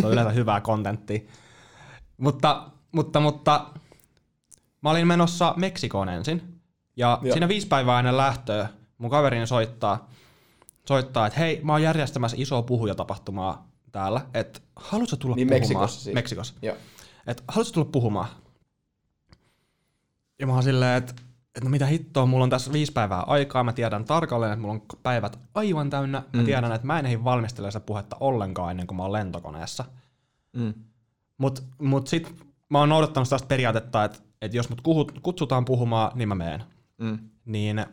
Se 0.00 0.06
on 0.06 0.12
yleensä 0.12 0.32
hyvää 0.32 0.60
kontenttia. 0.60 1.20
Mutta, 2.16 2.70
mutta, 2.92 3.20
mutta 3.20 3.66
mä 4.82 4.90
olin 4.90 5.06
menossa 5.06 5.54
Meksikoon 5.56 6.08
ensin. 6.08 6.60
Ja 6.96 7.18
Joo. 7.22 7.32
siinä 7.32 7.48
viisi 7.48 7.66
päivää 7.66 7.98
ennen 7.98 8.16
lähtöä 8.16 8.68
mun 8.98 9.10
kaverini 9.10 9.46
soittaa, 9.46 10.08
soittaa, 10.90 11.26
että 11.26 11.38
hei, 11.38 11.60
mä 11.62 11.72
oon 11.72 11.82
järjestämässä 11.82 12.36
isoa 12.40 12.62
puhujatapahtumaa 12.62 13.68
täällä, 13.92 14.20
että 14.34 14.60
haluatko 14.76 15.16
tulla 15.16 15.36
Niin 15.36 15.48
puhumaan? 15.48 15.60
Meksikossa 15.60 16.00
siis. 16.00 16.14
Meksikossa. 16.14 16.54
Joo. 16.62 16.76
Että 17.26 17.42
haluatko 17.48 17.72
tulla 17.74 17.88
puhumaan? 17.92 18.28
Ja 20.38 20.46
mä 20.46 20.52
oon 20.52 20.62
silleen, 20.62 20.98
että 20.98 21.14
et 21.54 21.64
no 21.64 21.70
mitä 21.70 21.86
hittoa, 21.86 22.26
mulla 22.26 22.44
on 22.44 22.50
tässä 22.50 22.72
viisi 22.72 22.92
päivää 22.92 23.20
aikaa, 23.20 23.64
mä 23.64 23.72
tiedän 23.72 24.04
tarkalleen, 24.04 24.52
että 24.52 24.60
mulla 24.60 24.74
on 24.74 24.82
päivät 25.02 25.38
aivan 25.54 25.90
täynnä, 25.90 26.22
mä 26.32 26.40
Mm. 26.40 26.44
tiedän, 26.44 26.72
että 26.72 26.86
mä 26.86 26.98
en 26.98 27.06
ehdi 27.06 27.24
valmistella 27.24 27.70
sitä 27.70 27.80
puhetta 27.86 28.16
ollenkaan 28.20 28.70
ennen 28.70 28.86
kuin 28.86 28.96
mä 28.96 29.02
oon 29.02 29.12
lentokoneessa. 29.12 29.84
Mm. 30.52 30.74
Mut, 31.38 31.64
mut 31.78 32.06
sit 32.06 32.34
mä 32.68 32.78
oon 32.78 32.88
noudattanut 32.88 33.28
sitä 33.28 33.46
periaatetta, 33.48 34.04
että, 34.04 34.18
että 34.42 34.56
jos 34.56 34.68
mut 34.68 34.80
kutsutaan 35.22 35.64
puhumaan, 35.64 36.12
niin 36.14 36.28
mä 36.28 36.34
meen. 36.34 36.64
Mm. 36.98 37.18
Niin 37.44 37.86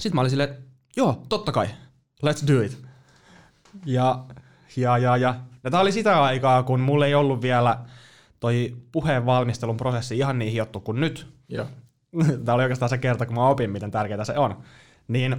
sit 0.00 0.14
mä 0.14 0.20
olin 0.20 0.30
silleen, 0.30 0.56
joo, 0.96 1.22
totta 1.28 1.52
kai, 1.52 1.66
let's 2.22 2.54
do 2.54 2.60
it. 2.60 2.78
Ja, 3.86 4.24
ja, 4.76 4.98
ja, 4.98 5.16
ja. 5.16 5.34
ja 5.64 5.70
tää 5.70 5.80
oli 5.80 5.92
sitä 5.92 6.22
aikaa, 6.22 6.62
kun 6.62 6.80
mulla 6.80 7.06
ei 7.06 7.14
ollut 7.14 7.42
vielä 7.42 7.78
toi 8.40 8.76
puheen 8.92 9.26
valmistelun 9.26 9.76
prosessi 9.76 10.18
ihan 10.18 10.38
niin 10.38 10.52
hiottu 10.52 10.80
kuin 10.80 11.00
nyt. 11.00 11.26
Joo. 11.48 11.66
Tämä 12.44 12.54
oli 12.54 12.62
oikeastaan 12.62 12.88
se 12.88 12.98
kerta, 12.98 13.26
kun 13.26 13.34
mä 13.34 13.48
opin, 13.48 13.70
miten 13.70 13.90
tärkeää 13.90 14.24
se 14.24 14.38
on. 14.38 14.62
Niin, 15.08 15.36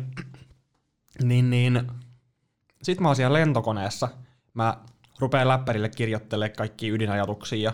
niin, 1.23 1.49
niin. 1.49 1.91
Sitten 2.83 3.03
mä 3.03 3.09
oon 3.09 3.15
siellä 3.15 3.39
lentokoneessa. 3.39 4.09
Mä 4.53 4.77
rupean 5.19 5.47
läppärille 5.47 5.89
kirjoittelemaan 5.89 6.55
kaikki 6.57 6.89
ydinajatuksia 6.89 7.59
ja, 7.59 7.73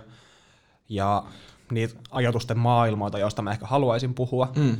ja 0.89 1.23
niitä 1.71 1.95
ajatusten 2.11 2.59
maailmoita, 2.59 3.19
joista 3.19 3.41
mä 3.41 3.51
ehkä 3.51 3.65
haluaisin 3.65 4.13
puhua. 4.13 4.51
Mm. 4.55 4.77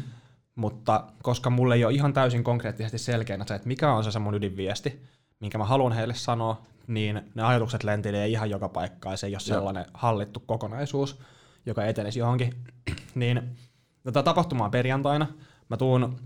Mutta 0.55 1.07
koska 1.23 1.49
mulle 1.49 1.75
ei 1.75 1.85
ole 1.85 1.93
ihan 1.93 2.13
täysin 2.13 2.43
konkreettisesti 2.43 2.97
selkeänä 2.97 3.45
se, 3.47 3.55
että 3.55 3.67
mikä 3.67 3.93
on 3.93 4.03
se, 4.03 4.11
se 4.11 4.19
mun 4.19 4.33
ydinviesti, 4.33 5.01
minkä 5.39 5.57
mä 5.57 5.65
haluan 5.65 5.91
heille 5.91 6.13
sanoa, 6.13 6.61
niin 6.87 7.21
ne 7.35 7.43
ajatukset 7.43 7.83
lentelee 7.83 8.27
ihan 8.27 8.49
joka 8.49 8.69
paikkaan 8.69 9.17
se 9.17 9.27
ei 9.27 9.33
ole 9.33 9.41
Joo. 9.47 9.55
sellainen 9.55 9.85
hallittu 9.93 10.39
kokonaisuus, 10.39 11.19
joka 11.65 11.85
etenisi 11.85 12.19
johonkin. 12.19 12.63
niin 13.15 13.57
tätä 14.03 14.23
tapahtumaa 14.23 14.69
perjantaina. 14.69 15.27
Mä 15.69 15.77
tuun, 15.77 16.19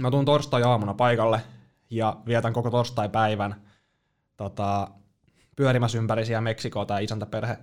mä 0.00 0.10
tuun 0.10 0.24
torstai-aamuna 0.24 0.94
paikalle 0.94 1.40
ja 1.90 2.16
vietän 2.26 2.52
koko 2.52 2.70
torstai-päivän 2.70 3.62
tota, 4.36 4.88
pyörimässä 5.56 5.98
ympäri 5.98 6.26
siellä 6.26 6.40
Meksikoa 6.40 6.86
tai 6.86 7.04
isäntäperhe, 7.04 7.58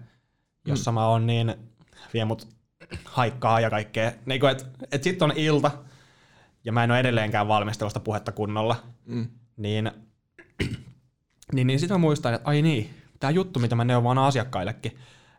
jossa 0.67 0.91
mä 0.91 1.07
oon 1.07 1.27
niin, 1.27 1.55
vie 2.13 2.25
mut 2.25 2.47
haikkaa 3.05 3.59
ja 3.59 3.69
kaikkea. 3.69 4.11
Niin 4.25 4.45
et, 4.45 4.65
et 4.91 5.03
sit 5.03 5.21
on 5.21 5.33
ilta 5.35 5.71
ja 6.63 6.71
mä 6.71 6.83
en 6.83 6.91
ole 6.91 6.99
edelleenkään 6.99 7.47
valmistelusta 7.47 7.99
puhetta 7.99 8.31
kunnolla. 8.31 8.75
Mm. 9.05 9.27
Niin, 9.57 9.91
niin, 11.53 11.67
niin 11.67 11.79
sitten 11.79 11.95
mä 11.95 11.99
muistan, 11.99 12.33
että 12.33 12.49
ai 12.49 12.61
niin, 12.61 12.93
tämä 13.19 13.31
juttu, 13.31 13.59
mitä 13.59 13.75
mä 13.75 13.83
neuvon 13.83 14.17
asiakkaillekin, 14.17 14.97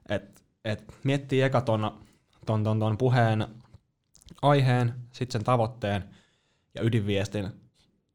että 0.09 0.41
et 0.65 0.95
miettii 1.05 1.43
eka 1.43 1.61
ton, 1.61 2.05
ton, 2.47 2.65
ton, 2.65 2.81
ton 2.81 2.99
puheen 2.99 3.47
aiheen, 4.43 4.95
sitten 5.13 5.33
sen 5.33 5.45
tavoitteen 5.45 6.05
ja 6.75 6.83
ydinviestin 6.83 7.49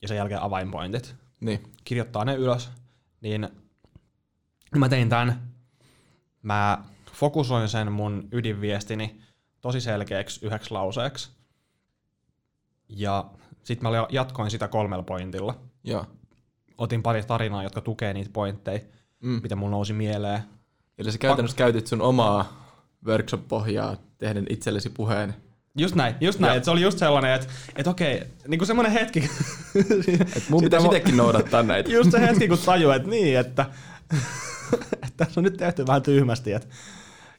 ja 0.01 0.07
sen 0.07 0.17
jälkeen 0.17 0.41
avainpointit. 0.41 1.15
Niin. 1.39 1.63
Kirjoittaa 1.83 2.25
ne 2.25 2.35
ylös, 2.35 2.71
niin 3.21 3.49
mä 4.77 4.89
tein 4.89 5.09
tämän. 5.09 5.49
Mä 6.41 6.83
fokusoin 7.13 7.69
sen 7.69 7.91
mun 7.91 8.27
ydinviestini 8.31 9.21
tosi 9.61 9.81
selkeäksi 9.81 10.45
yhdeksi 10.45 10.71
lauseeksi. 10.71 11.29
Ja 12.89 13.25
sitten 13.63 13.91
mä 13.91 14.05
jatkoin 14.09 14.51
sitä 14.51 14.67
kolmella 14.67 15.03
pointilla 15.03 15.55
Joo. 15.83 16.05
otin 16.77 17.03
pari 17.03 17.23
tarinaa, 17.23 17.63
jotka 17.63 17.81
tukee 17.81 18.13
niitä 18.13 18.29
pointteja, 18.33 18.79
Mm. 19.21 19.39
mitä 19.43 19.55
mulla 19.55 19.71
nousi 19.71 19.93
mieleen. 19.93 20.39
Eli 20.97 21.11
sä 21.11 21.17
käytännössä 21.17 21.57
käytit 21.57 21.87
sun 21.87 22.01
omaa 22.01 22.69
workshop-pohjaa 23.05 23.97
tehden 24.17 24.45
itsellesi 24.49 24.89
puheen. 24.89 25.35
Just 25.77 25.95
näin, 25.95 26.15
just 26.21 26.39
näin. 26.39 26.57
Et 26.57 26.63
se 26.63 26.71
oli 26.71 26.81
just 26.81 26.97
sellainen, 26.97 27.33
että 27.33 27.47
et 27.75 27.87
okei, 27.87 28.23
niinku 28.47 28.65
semmoinen 28.65 28.91
hetki, 28.93 29.19
Et 30.35 30.49
mun 30.49 30.63
mä- 30.63 30.77
itsekin 30.85 31.17
noudattaa 31.17 31.63
näitä. 31.63 31.89
just 31.91 32.11
se 32.11 32.21
hetki, 32.21 32.47
kun 32.47 32.57
tajuu, 32.65 32.91
että 32.91 33.09
niin, 33.09 33.39
että, 33.39 33.65
että 34.93 35.11
tässä 35.17 35.39
on 35.39 35.43
nyt 35.43 35.57
tehty 35.57 35.87
vähän 35.87 36.01
tyhmästi, 36.01 36.53
että 36.53 36.67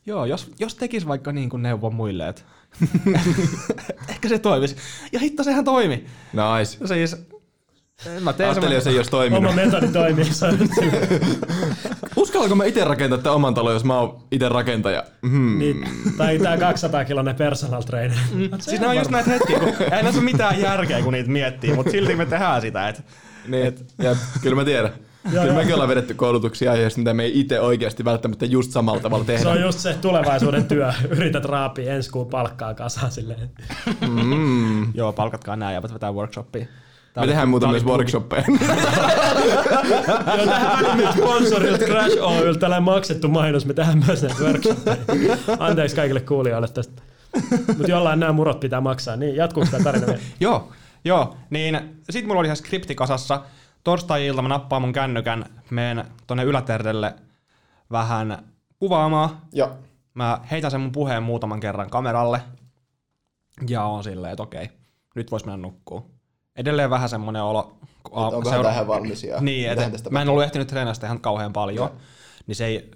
joo, 0.07 0.25
jos, 0.25 0.51
jos 0.59 0.75
tekis 0.75 1.09
vaikka 1.09 1.33
niin 1.33 1.51
kuin 1.51 1.63
neuvo 1.63 1.91
muille, 1.91 2.29
että 2.29 2.43
ehkä 4.09 4.29
se 4.29 4.39
toimisi. 4.39 4.77
Ja 5.13 5.21
hitto, 5.21 5.45
sehän 5.45 5.65
toimi. 5.65 6.07
Nice. 6.33 6.87
Siis, 6.87 7.17
mä 8.21 8.33
teen 8.33 8.49
Ajattelin, 8.49 8.75
jos 8.75 8.87
ei 8.87 8.97
olisi 8.97 9.11
toiminut. 9.11 9.45
Oma 9.45 9.63
metodi 9.63 9.89
toimii. 9.89 10.25
Uskallanko 12.17 12.55
mä 12.55 12.65
itse 12.65 12.85
rakentaa 12.85 13.19
tämän 13.19 13.37
oman 13.37 13.55
talon, 13.55 13.73
jos 13.73 13.85
mä 13.85 13.99
oon 13.99 14.23
itse 14.31 14.49
rakentaja? 14.49 15.05
Hmm. 15.29 15.59
niin, 15.59 15.89
tai 16.17 16.39
tää 16.39 16.59
200 16.59 17.05
kilonen 17.05 17.37
personal 17.37 17.83
trainer. 17.83 18.19
siis 18.59 18.81
nämä 18.81 18.91
on 18.91 18.97
just 18.97 19.11
näitä 19.11 19.31
hetkiä, 19.31 19.59
kun 19.59 19.69
ei 19.97 20.03
näissä 20.03 20.21
ole 20.21 20.25
mitään 20.31 20.61
järkeä, 20.61 21.03
kun 21.03 21.13
niitä 21.13 21.31
miettii, 21.31 21.75
mutta 21.75 21.93
silti 21.93 22.17
me 22.17 22.27
tehdään 22.27 22.61
sitä, 22.61 22.89
että 22.89 23.03
Niin, 23.49 23.67
et, 23.67 23.85
ja 23.99 24.17
kyllä 24.43 24.57
mä 24.57 24.65
tiedän. 24.65 24.93
Kyllä 25.23 25.45
joo. 25.45 25.55
mekin 25.55 25.75
ollaan 25.75 25.89
vedetty 25.89 26.15
koulutuksia 26.15 26.73
aiheesta, 26.73 26.99
mitä 26.99 27.15
me 27.15 27.25
ei 27.25 27.41
itse 27.41 27.61
oikeasti 27.61 28.05
välttämättä 28.05 28.47
just 28.47 28.71
samalla 28.71 29.01
tavalla 29.01 29.25
tehdä. 29.25 29.43
Se 29.43 29.49
on 29.49 29.61
just 29.61 29.79
se 29.79 29.95
tulevaisuuden 29.95 30.65
työ. 30.65 30.93
Yrität 31.17 31.45
raapia 31.45 31.95
ensi 31.95 32.11
kuun 32.11 32.27
palkkaa 32.27 32.75
kasaan 32.75 33.13
silleen. 33.13 33.51
Mm. 34.09 34.95
joo, 34.95 35.13
palkatkaa 35.13 35.57
nämä 35.57 35.73
ja 35.73 35.83
vetää 35.83 36.13
workshoppia. 36.13 36.67
Tää 37.15 37.23
Me 37.23 37.27
tehdään 37.27 37.49
muuten 37.49 37.71
myös 37.71 37.85
workshoppeja. 37.85 38.45
Joo, 40.37 40.47
tähän 40.47 40.79
väliin 40.79 40.97
nyt 40.97 41.11
sponsorilta 41.13 41.85
Crash 41.85 42.19
Oilta 42.21 42.61
tällainen 42.61 42.85
maksettu 42.85 43.29
mainos. 43.29 43.67
Me 43.67 43.75
tehdään 43.75 44.03
myös 44.07 44.23
näitä 44.23 44.43
workshoppeja. 44.43 44.97
Anteeksi 45.59 45.97
kaikille 45.97 46.21
kuulijoille 46.21 46.69
tästä. 46.69 47.03
Mutta 47.67 47.91
jollain 47.91 48.21
nämä 48.21 48.33
murot 48.33 48.61
pitää 48.61 48.81
maksaa. 48.81 49.17
Niin, 49.17 49.37
jatkuuko 49.37 49.71
tämä 49.71 49.85
tarina? 49.85 50.07
Joo, 50.41 50.73
joo. 51.05 51.37
Niin 51.51 51.81
sit 52.11 52.27
mulla 52.27 52.41
oli 52.41 52.47
ihan 52.47 52.57
skripti 52.57 52.95
kasassa. 52.95 53.43
Torstai-ilta 53.85 54.43
mä 54.43 54.49
nappaan 54.49 54.83
mun 54.83 54.93
kännykän, 54.93 55.45
meen 55.71 56.05
tonne 56.27 56.45
yläterdelle 56.45 57.15
vähän 57.91 58.43
kuvaamaan. 58.79 59.31
Joo. 59.53 59.71
Mä 60.15 60.41
heitän 60.51 60.71
sen 60.71 60.81
mun 60.81 60.93
puheen 60.93 61.23
muutaman 61.23 61.61
kerran 61.61 61.91
kameralle. 61.91 62.43
Ja 63.69 63.85
on 63.85 64.05
silleen, 64.05 64.33
että 64.33 64.43
okei, 64.43 64.71
nyt 65.15 65.31
vois 65.31 65.45
mennä 65.45 65.57
nukkuu. 65.57 66.11
Edelleen 66.57 66.91
vähän 66.91 67.09
semmonen 67.09 67.43
olo. 67.43 67.77
kun 68.03 68.19
a- 68.19 68.29
Onko 68.29 68.51
seura- 68.51 68.69
tähän 68.69 68.87
valmis 68.89 69.25
ja 69.25 69.41
Niin, 69.41 69.71
et, 69.71 69.79
mä 70.11 70.23
en 70.23 70.29
ollut 70.29 70.45
ehtinyt 70.45 70.69
treenata 70.69 71.07
ihan 71.07 71.21
kauhean 71.21 71.53
paljon. 71.53 71.91
Niin 72.47 72.57
se 72.57 72.65
ei, 72.67 72.91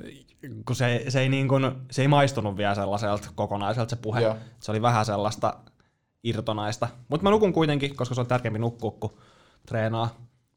kun 0.66 0.76
se, 0.76 1.04
se, 1.08 1.20
ei 1.20 1.28
niin 1.28 1.48
kuin, 1.48 1.72
se 1.90 2.02
ei 2.02 2.08
maistunut 2.08 2.56
vielä 2.56 2.74
sellaiselta 2.74 3.28
kokonaiselta 3.34 3.90
se 3.90 3.96
puhe. 3.96 4.20
Joo. 4.20 4.36
Se 4.60 4.70
oli 4.70 4.82
vähän 4.82 5.06
sellaista 5.06 5.54
irtonaista. 6.24 6.88
Mutta 7.08 7.24
mä 7.24 7.30
nukun 7.30 7.52
kuitenkin, 7.52 7.96
koska 7.96 8.14
se 8.14 8.20
on 8.20 8.26
tärkeämpi 8.26 8.58
nukkua 8.58 8.90
kuin 8.90 9.12
treenaa 9.66 10.08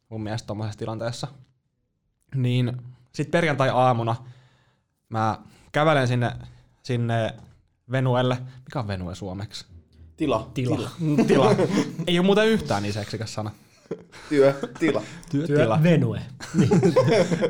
mun 0.10 0.24
mielestä 0.24 0.48
tommosessa 0.48 0.80
tilanteessa. 0.80 1.28
Niin 2.36 2.78
sit 3.13 3.32
perjantai-aamuna 3.32 4.15
mä 5.10 5.39
kävelen 5.72 6.08
sinne, 6.08 6.32
sinne 6.84 7.34
Venuelle. 7.91 8.38
Mikä 8.65 8.80
on 8.80 8.88
Venue 8.88 9.15
suomeksi? 9.15 9.65
Tila. 10.17 10.52
Tila. 10.54 10.91
Tila. 11.28 11.56
ei 12.08 12.20
ole 12.20 12.26
muuten 12.26 12.48
yhtään 12.48 12.84
niin 12.84 12.93
seksikäs 12.93 13.34
sana. 13.34 13.52
Työ. 14.30 14.60
Tila. 14.80 15.02
Työtila. 15.32 15.78
Työ 15.78 15.84
Venue. 15.84 16.22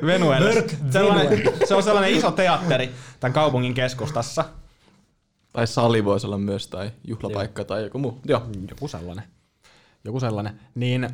Venuelle. 0.06 0.54
Work 0.54 0.74
Sellainen, 0.90 1.44
se 1.68 1.76
on 1.76 1.84
sellainen 1.84 2.14
iso 2.14 2.32
teatteri 2.32 2.92
tämän 3.20 3.34
kaupungin 3.34 3.74
keskustassa. 3.74 4.46
Tai 5.54 5.68
sali 5.68 6.06
voisi 6.06 6.28
olla 6.28 6.38
myös, 6.38 6.68
tai 6.68 6.92
juhlapaikka 7.04 7.64
tai 7.64 7.84
joku 7.84 8.00
muu. 8.00 8.20
Joo. 8.26 8.46
Joku 8.70 8.88
sellainen. 8.88 9.24
Joku 10.04 10.20
sellainen. 10.20 10.60
Niin 10.76 11.10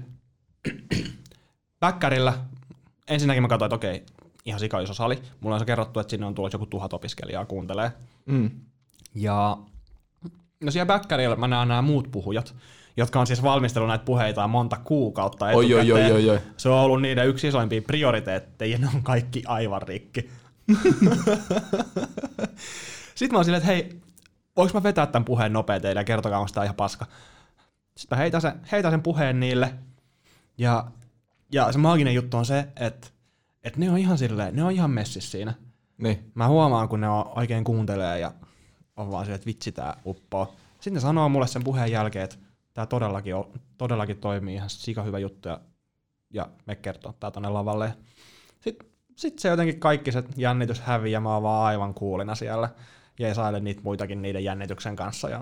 Päkkärillä 1.84 2.34
ensinnäkin 3.08 3.44
mä 3.44 3.48
katsoin, 3.48 3.68
että 3.68 3.76
okei, 3.76 4.06
ihan 4.46 4.60
sika 4.60 4.80
iso 4.80 4.94
sali. 4.94 5.22
Mulla 5.40 5.56
on 5.56 5.60
se 5.60 5.66
kerrottu, 5.66 6.00
että 6.00 6.12
sinne 6.12 6.26
on 6.26 6.36
tullut 6.36 6.54
joku 6.54 6.66
tuhat 6.66 6.94
opiskelijaa 6.94 7.46
kuuntelee. 7.46 7.92
Mm. 8.26 8.52
Ja 9.16 9.58
no 10.64 10.72
siellä 10.72 10.86
Päkkärillä 10.86 11.36
mä 11.36 11.48
näen 11.48 11.68
nämä 11.68 11.82
muut 11.82 12.12
puhujat, 12.12 12.56
jotka 12.98 13.20
on 13.20 13.28
siis 13.28 13.44
valmistellut 13.44 13.88
näitä 13.88 14.06
puheitaan 14.06 14.50
monta 14.50 14.78
kuukautta 14.84 15.46
Oi, 15.46 15.74
oi, 15.74 15.92
oi, 15.92 16.12
oi, 16.12 16.30
oi. 16.30 16.40
Se 16.58 16.70
on 16.70 16.80
ollut 16.80 17.02
niiden 17.02 17.28
yksi 17.28 17.48
isoimpia 17.48 17.82
prioriteetteja 17.82 18.72
ja 18.72 18.78
ne 18.78 18.88
on 18.96 19.04
kaikki 19.04 19.44
aivan 19.48 19.82
rikki. 19.82 20.22
Sitten 23.16 23.32
mä 23.32 23.38
oon 23.38 23.46
silleen, 23.46 23.62
että 23.62 23.74
hei, 23.74 24.02
voinko 24.58 24.80
mä 24.80 24.84
vetää 24.84 25.08
tämän 25.08 25.26
puheen 25.26 25.54
nopea 25.54 25.80
teille 25.80 26.02
ja 26.02 26.06
kertokaa, 26.06 26.40
onko 26.40 26.52
tää 26.54 26.64
ihan 26.64 26.76
paska. 26.76 27.06
Sitten 27.98 28.18
mä 28.18 28.22
heitän 28.22 28.42
sen, 28.42 28.54
heitän 28.72 28.92
sen 28.92 29.02
puheen 29.02 29.40
niille. 29.40 29.74
Ja, 30.58 30.86
ja 31.54 31.72
se 31.72 31.78
maaginen 31.78 32.16
juttu 32.16 32.38
on 32.38 32.46
se, 32.46 32.60
että, 32.60 33.08
että 33.64 33.80
ne 33.80 33.92
on 33.92 33.98
ihan 33.98 34.18
silleen, 34.18 34.56
ne 34.56 34.64
on 34.64 34.72
ihan 34.72 34.92
messissä 34.92 35.32
siinä. 35.32 35.54
Niin. 35.98 36.32
Mä 36.36 36.48
huomaan, 36.48 36.90
kun 36.90 37.02
ne 37.02 37.10
on 37.10 37.32
oikein 37.36 37.64
kuuntelee 37.64 38.20
ja 38.20 38.32
on 38.98 39.12
vaan 39.12 39.26
silleen, 39.26 39.36
että 39.36 39.46
vitsi 39.46 39.72
tää 39.72 39.98
uppoo. 40.06 40.56
Sitten 40.74 40.94
ne 40.94 41.00
sanoo 41.00 41.30
mulle 41.30 41.48
sen 41.48 41.64
puheen 41.64 41.92
jälkeen, 41.92 42.26
että 42.26 42.36
tää 42.74 42.86
todellakin, 42.86 43.36
on, 43.36 43.52
todellakin 43.78 44.18
toimii 44.18 44.56
ihan 44.56 44.70
sika 44.70 45.04
hyvä 45.04 45.20
juttu 45.20 45.50
ja 45.50 45.60
ja 46.34 46.50
me 46.66 46.76
kertoo 46.76 47.14
tää 47.20 47.32
tonne 47.32 47.50
lavalle. 47.50 47.94
Sitten 48.60 48.88
sit 49.16 49.40
se 49.40 49.50
jotenkin 49.50 49.80
kaikki 49.80 50.12
se 50.12 50.24
jännitys 50.38 50.82
hävii 50.82 51.12
ja 51.12 51.20
mä 51.20 51.34
oon 51.34 51.44
vaan 51.44 51.66
aivan 51.66 51.94
kuulina 51.94 52.36
siellä. 52.36 52.70
Ja 53.20 53.28
ei 53.28 53.36
saada 53.36 53.60
niitä 53.60 53.82
muitakin 53.84 54.22
niiden 54.22 54.44
jännityksen 54.44 54.96
kanssa. 54.96 55.30
Ja 55.30 55.42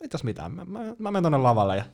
ei 0.00 0.08
tässä 0.08 0.24
mitään, 0.24 0.52
mä, 0.52 0.64
mä, 0.64 0.80
mä 0.98 1.10
menen 1.10 1.22
tonne 1.22 1.38
lavalle 1.38 1.76
ja 1.76 1.84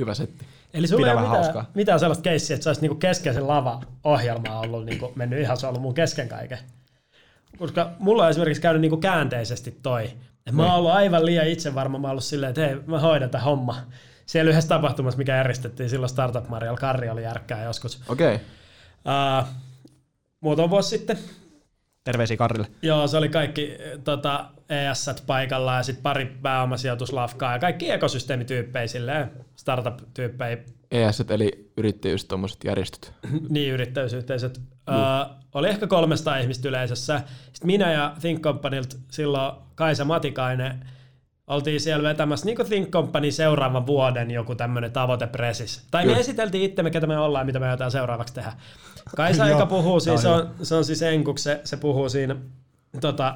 Hyvä 0.00 0.14
setti. 0.14 0.46
Eli 0.74 0.86
sulla 0.86 1.06
Pidä 1.06 1.10
ei 1.10 1.16
mitään, 1.16 1.42
hauskaa. 1.44 1.70
mitään 1.74 2.00
sellaista 2.00 2.22
keissiä, 2.22 2.54
että 2.54 2.64
sä 2.64 2.70
olisit 2.70 2.82
niinku 2.82 2.98
kesken 2.98 3.34
sen 3.34 3.48
lava-ohjelmaa 3.48 4.60
ollut 4.60 4.84
niinku 4.84 5.12
mennyt 5.14 5.40
ihan, 5.40 5.56
se 5.56 5.66
on 5.66 5.68
ollut 5.68 5.82
mun 5.82 5.94
kesken 5.94 6.28
kaiken. 6.28 6.58
Koska 7.58 7.90
mulla 7.98 8.24
on 8.24 8.30
esimerkiksi 8.30 8.62
käynyt 8.62 8.80
niinku 8.80 8.96
käänteisesti 8.96 9.78
toi. 9.82 10.10
Et 10.46 10.54
mä 10.54 10.66
oon 10.66 10.74
ollut 10.74 10.90
aivan 10.90 11.26
liian 11.26 11.48
itsevarma, 11.48 11.98
mä 11.98 12.06
oon 12.06 12.10
ollut 12.10 12.24
silleen, 12.24 12.50
että 12.50 12.60
hei, 12.60 12.76
mä 12.86 13.00
hoidan 13.00 13.30
tämän 13.30 13.44
homma. 13.44 13.76
Siellä 14.26 14.50
yhdessä 14.50 14.68
tapahtumassa, 14.68 15.18
mikä 15.18 15.36
järjestettiin 15.36 15.90
silloin 15.90 16.10
Startup 16.10 16.48
Marialla, 16.48 16.80
Karri 16.80 17.10
oli 17.10 17.22
järkkää 17.22 17.64
joskus. 17.64 18.02
Okei. 18.08 18.34
Okay. 18.34 18.46
Uh, 19.40 19.48
muutama 20.40 20.70
vuosi 20.70 20.88
sitten. 20.88 21.18
Terveisiä 22.04 22.36
Karrille. 22.36 22.66
Joo, 22.82 23.06
se 23.06 23.16
oli 23.16 23.28
kaikki 23.28 23.76
eh, 23.78 23.98
tota, 24.04 24.50
ES 24.68 25.22
paikalla 25.26 25.76
ja 25.76 25.82
sitten 25.82 26.02
pari 26.02 26.26
pääomasijoituslafkaa 26.42 27.52
ja 27.52 27.58
kaikki 27.58 27.90
ekosysteemityyppejä 27.90 28.86
silleen, 28.86 29.30
startup-tyyppejä, 29.56 30.58
ES, 30.90 31.24
eli 31.28 31.70
yrittäjyys, 31.76 32.24
tuommoiset 32.24 32.64
järjestöt. 32.64 33.12
niin 33.48 33.72
yrittäjyysyhteisöt. 33.72 34.58
Uh, 34.58 35.36
oli 35.54 35.68
ehkä 35.68 35.86
300 35.86 36.36
ihmistä 36.36 36.68
yleisössä. 36.68 37.22
Sitten 37.52 37.66
minä 37.66 37.92
ja 37.92 38.14
Think 38.20 38.40
Companylta 38.40 38.96
silloin 39.10 39.52
Kaisa 39.74 40.04
Matikainen 40.04 40.86
oltiin 41.50 41.80
siellä 41.80 42.08
vetämässä 42.08 42.46
niin 42.46 42.66
Think 42.68 42.90
Company 42.90 43.30
seuraavan 43.30 43.86
vuoden 43.86 44.30
joku 44.30 44.54
tämmöinen 44.54 44.92
tavoitepresis. 44.92 45.86
Tai 45.90 46.02
me 46.02 46.06
Kyllä. 46.06 46.20
esiteltiin 46.20 46.64
itsemme, 46.64 46.90
ketä 46.90 47.06
me 47.06 47.18
ollaan, 47.18 47.46
mitä 47.46 47.58
me 47.58 47.66
aiotaan 47.66 47.90
seuraavaksi 47.90 48.34
tehdä. 48.34 48.52
Kaisa, 49.16 49.48
joka 49.48 49.66
puhuu 49.66 50.00
siis, 50.00 50.22
se 50.22 50.28
on 50.28 50.40
on, 50.40 50.50
se 50.62 50.74
on 50.74 50.84
siis 50.84 51.02
Enkuks, 51.02 51.42
se, 51.42 51.60
se 51.64 51.76
puhuu 51.76 52.08
siinä 52.08 52.36
tota, 53.00 53.34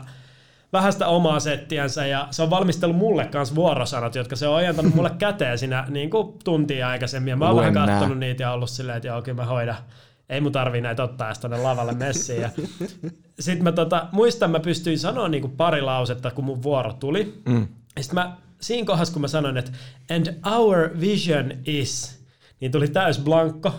vähän 0.73 0.93
sitä 0.93 1.07
omaa 1.07 1.41
settiänsä 1.41 2.07
ja 2.07 2.29
se 2.31 2.43
on 2.43 2.51
valmistellut 2.51 2.97
mulle 2.97 3.25
kanssa 3.27 3.55
vuorosanat, 3.55 4.15
jotka 4.15 4.37
se 4.37 4.49
on 4.49 4.57
ajantanut 4.57 4.95
mulle 4.95 5.11
käteen 5.19 5.59
siinä 5.59 5.87
niin 5.89 6.11
kuin 6.11 6.39
tuntia 6.45 6.89
aikaisemmin. 6.89 7.31
Ja 7.31 7.37
mä 7.37 7.47
oon 7.47 7.57
vähän 7.57 7.75
kattonut 7.75 8.19
niitä 8.19 8.43
ja 8.43 8.53
ollut 8.53 8.71
silleen, 8.71 8.97
että 8.97 9.09
joo, 9.09 9.23
kyllä 9.23 9.37
mä 9.37 9.45
hoidan. 9.45 9.77
Ei 10.29 10.41
mun 10.41 10.53
tarvii 10.53 10.81
näitä 10.81 11.03
ottaa 11.03 11.29
edes 11.29 11.39
tonne 11.39 11.59
lavalle 11.59 11.93
messiin. 11.93 12.43
Ja 12.43 12.51
sitten 13.41 13.65
mä 13.65 13.73
tota, 13.73 14.07
muistan, 14.13 14.51
mä 14.51 14.61
pystyin 14.61 14.99
sanoa 14.99 15.29
niinku 15.29 15.49
pari 15.49 15.81
lausetta, 15.81 16.31
kun 16.31 16.45
mun 16.45 16.63
vuoro 16.63 16.93
tuli. 16.93 17.43
Mm. 17.49 17.69
Sitten 18.01 18.15
mä, 18.15 18.37
siinä 18.61 18.87
kohdassa, 18.87 19.13
kun 19.13 19.23
mä 19.23 19.29
sanoin, 19.29 19.57
että 19.57 19.73
and 20.11 20.27
our 20.57 21.01
vision 21.01 21.53
is, 21.67 22.25
niin 22.61 22.73
tuli 22.73 22.89
täys 22.89 23.19
blankko. 23.19 23.75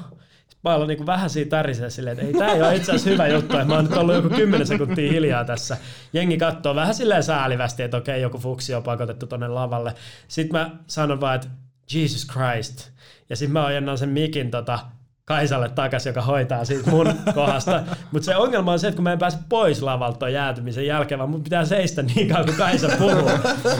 Mä 0.63 0.73
aloin 0.73 0.87
niinku 0.87 1.05
vähän 1.05 1.29
siitä 1.29 1.49
tärisee 1.49 1.89
silleen, 1.89 2.19
että 2.19 2.27
ei 2.27 2.33
tää 2.33 2.53
ei 2.53 2.61
ole 2.61 2.75
itse 2.75 2.91
asiassa 2.91 3.09
hyvä 3.09 3.27
juttu, 3.27 3.57
että 3.57 3.67
mä 3.67 3.75
oon 3.75 3.85
nyt 3.85 3.97
ollut 3.97 4.15
joku 4.15 4.29
10 4.29 4.67
sekuntia 4.67 5.11
hiljaa 5.11 5.45
tässä. 5.45 5.77
Jengi 6.13 6.37
katsoo 6.37 6.75
vähän 6.75 6.95
silleen 6.95 7.23
säälivästi, 7.23 7.83
että 7.83 7.97
okei, 7.97 8.21
joku 8.21 8.37
fuksi 8.37 8.73
on 8.73 8.83
pakotettu 8.83 9.27
tonne 9.27 9.47
lavalle. 9.47 9.93
Sitten 10.27 10.59
mä 10.59 10.71
sanon 10.87 11.21
vaan, 11.21 11.35
että 11.35 11.47
Jesus 11.93 12.27
Christ. 12.27 12.91
Ja 13.29 13.35
sitten 13.35 13.53
mä 13.53 13.65
ojennan 13.65 13.97
sen 13.97 14.09
mikin 14.09 14.51
tota, 14.51 14.79
Kaisalle 15.25 15.69
takas, 15.69 16.05
joka 16.05 16.21
hoitaa 16.21 16.65
siitä 16.65 16.89
mun 16.89 17.13
kohdasta. 17.35 17.83
Mutta 18.11 18.25
se 18.25 18.35
ongelma 18.35 18.71
on 18.71 18.79
se, 18.79 18.87
että 18.87 18.95
kun 18.95 19.03
mä 19.03 19.11
en 19.13 19.19
pääse 19.19 19.37
pois 19.49 19.81
lavalta 19.81 20.29
jäätymisen 20.29 20.85
jälkeen, 20.85 21.19
vaan 21.19 21.29
mun 21.29 21.43
pitää 21.43 21.65
seistä 21.65 22.01
niin 22.01 22.29
kauan, 22.29 22.45
kun 22.45 22.55
Kaisa 22.55 22.87
puhuu. 22.97 23.29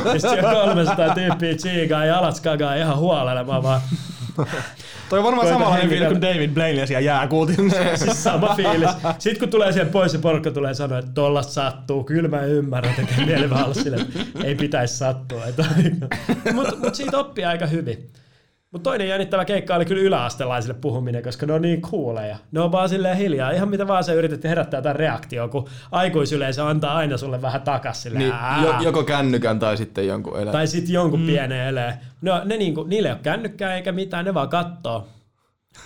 Ja 0.06 0.12
sitten 0.12 0.20
siellä 0.22 0.52
300 0.52 1.14
tyyppiä 1.14 1.56
tsiigaa 1.56 2.06
ja 2.06 2.18
alat 2.20 2.36
skagaa 2.36 2.76
ihan 2.76 2.98
huolella. 2.98 3.48
vaan 3.64 3.82
Toi 5.10 5.20
on 5.20 5.26
varmaan 5.26 5.48
samanlainen 5.48 5.82
hengitellä. 5.82 6.10
fiilis 6.10 6.22
kuin 6.22 6.34
David 6.34 6.50
Blaine 6.54 6.86
siellä 6.88 7.06
jääkuutin. 7.06 7.72
siis 7.96 8.24
sama 8.24 8.56
fiilis. 8.56 8.90
Sitten 9.20 9.40
kun 9.40 9.50
tulee 9.50 9.72
siihen 9.72 9.90
pois 9.92 10.14
ja 10.14 10.20
porukka 10.20 10.52
tulee 10.52 10.74
sanoa, 10.74 11.00
että 11.00 11.12
tollasta 11.14 11.54
sattuu, 11.54 12.04
kyllä 12.04 12.30
mä 12.30 12.42
ymmärrän, 12.42 12.96
tekee 12.96 13.26
mieli 13.26 13.50
vaan 13.50 13.64
olla 13.64 13.74
silleen, 13.74 14.02
että 14.02 14.44
ei 14.44 14.56
pitäisi 14.56 14.98
sattua. 14.98 15.42
Mutta 16.54 16.76
mut 16.76 16.96
siitä 16.96 17.18
oppii 17.18 17.46
aika 17.46 17.66
hyvin. 17.66 18.10
Mutta 18.76 18.90
toinen 18.90 19.08
jännittävä 19.08 19.46
keikka 19.46 19.76
oli 19.76 19.86
kyllä 19.86 20.02
yläastelaisille 20.02 20.74
puhuminen, 20.74 21.24
koska 21.24 21.46
ne 21.46 21.54
on 21.54 21.62
niin 21.62 21.82
cooleja. 21.82 22.38
Ne 22.52 22.60
on 22.60 22.72
vaan 22.72 22.90
silleen 22.90 23.18
hiljaa. 23.18 23.52
Ihan 23.52 23.70
mitä 23.70 23.88
vaan 23.88 24.04
sä 24.04 24.14
yrität 24.14 24.44
herättää 24.44 24.78
jotain 24.78 24.96
reaktioa, 24.96 25.48
kun 25.48 25.70
aikuisyleisö 25.92 26.66
antaa 26.66 26.96
aina 26.96 27.18
sulle 27.18 27.42
vähän 27.42 27.62
takas 27.62 28.04
silleen. 28.04 28.20
Niin, 28.30 28.64
jo, 28.64 28.76
joko 28.82 29.04
kännykän 29.04 29.60
tai 29.60 29.78
sitten 29.78 30.08
jonkun 30.08 30.40
elä. 30.40 30.52
Tai 30.52 30.68
sitten 30.68 30.94
jonkun 30.94 31.20
mm. 31.20 31.26
pienen 31.26 31.68
eleen. 31.68 31.94
No, 32.22 32.42
ne 32.46 32.58
niinku, 32.58 32.84
niille 32.84 33.08
ei 33.08 33.14
ole 33.14 33.20
kännykkää 33.24 33.76
eikä 33.76 33.92
mitään, 33.92 34.26
ne 34.26 34.34
vaan 34.34 34.50
kattoo. 34.50 35.08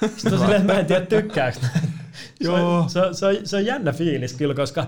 Sitten 0.17 0.33
on 0.33 0.39
silleen, 0.39 0.65
mä 0.65 0.73
en 0.73 0.85
tiedä 0.85 1.05
tykkääks. 1.05 1.61
ne. 1.61 1.69
se, 2.41 2.49
on, 2.49 2.89
se, 2.89 2.99
on, 2.99 3.15
se, 3.15 3.25
on, 3.25 3.35
se 3.43 3.57
on 3.57 3.65
jännä 3.65 3.91
fiilis 3.91 4.33
kyllä, 4.33 4.53
koska 4.53 4.85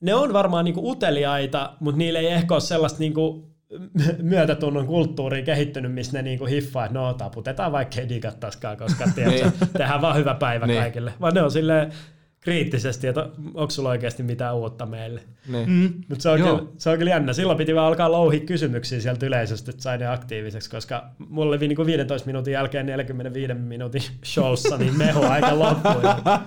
ne 0.00 0.14
on 0.14 0.32
varmaan 0.32 0.64
niinku 0.64 0.90
uteliaita, 0.90 1.72
mutta 1.80 1.98
niillä 1.98 2.18
ei 2.18 2.26
ehkä 2.26 2.54
ole 2.54 2.60
sellaista 2.60 2.98
niinku 2.98 3.48
myötätunnon 4.22 4.86
kulttuuriin 4.86 5.44
kehittynyt, 5.44 5.92
missä 5.94 6.12
ne 6.18 6.22
niinku 6.22 6.46
hiffaa, 6.46 6.84
että 6.84 6.98
no 6.98 7.14
taputetaan 7.14 7.72
vaikka 7.72 8.00
ei 8.00 8.08
digattaisikaan, 8.08 8.76
koska 8.76 9.04
tiedätkö, 9.14 9.50
tehdään 9.78 10.02
vaan 10.02 10.16
hyvä 10.16 10.34
päivä 10.34 10.66
Niin. 10.66 10.80
kaikille. 10.80 11.12
Vaan 11.20 11.34
ne 11.34 11.42
on 11.42 11.50
silleen 11.50 11.92
kriittisesti, 12.40 13.06
että 13.06 13.28
onko 13.54 13.70
sulla 13.70 13.88
oikeasti 13.88 14.22
mitään 14.22 14.56
uutta 14.56 14.86
meille. 14.86 15.20
Niin. 15.48 15.70
Mm. 15.70 15.92
Mutta 16.08 16.22
se, 16.22 16.28
on 16.28 16.40
kyllä- 16.40 16.62
se 16.78 16.90
on 16.90 16.98
kyllä 16.98 17.10
jännä. 17.10 17.32
Silloin 17.32 17.58
piti 17.58 17.74
vaan 17.74 17.86
alkaa 17.86 18.12
louhia 18.12 18.40
kysymyksiä 18.40 19.00
sieltä 19.00 19.26
yleisöstä, 19.26 19.70
että 19.70 19.82
sai 19.82 19.98
ne 19.98 20.06
aktiiviseksi, 20.06 20.70
koska 20.70 21.04
mulla 21.28 21.48
oli 21.56 21.68
niinku 21.68 21.86
15 21.86 22.26
minuutin 22.26 22.52
jälkeen 22.52 22.86
45 22.86 23.54
minuutin 23.54 24.02
showssa, 24.24 24.76
niin 24.78 24.98
meho 24.98 25.26
aika 25.26 25.58
loppui. 25.58 26.02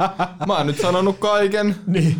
Mä 0.47 0.57
oon 0.57 0.67
nyt 0.67 0.77
sanonut 0.79 1.17
kaiken. 1.19 1.75
niin. 1.87 2.15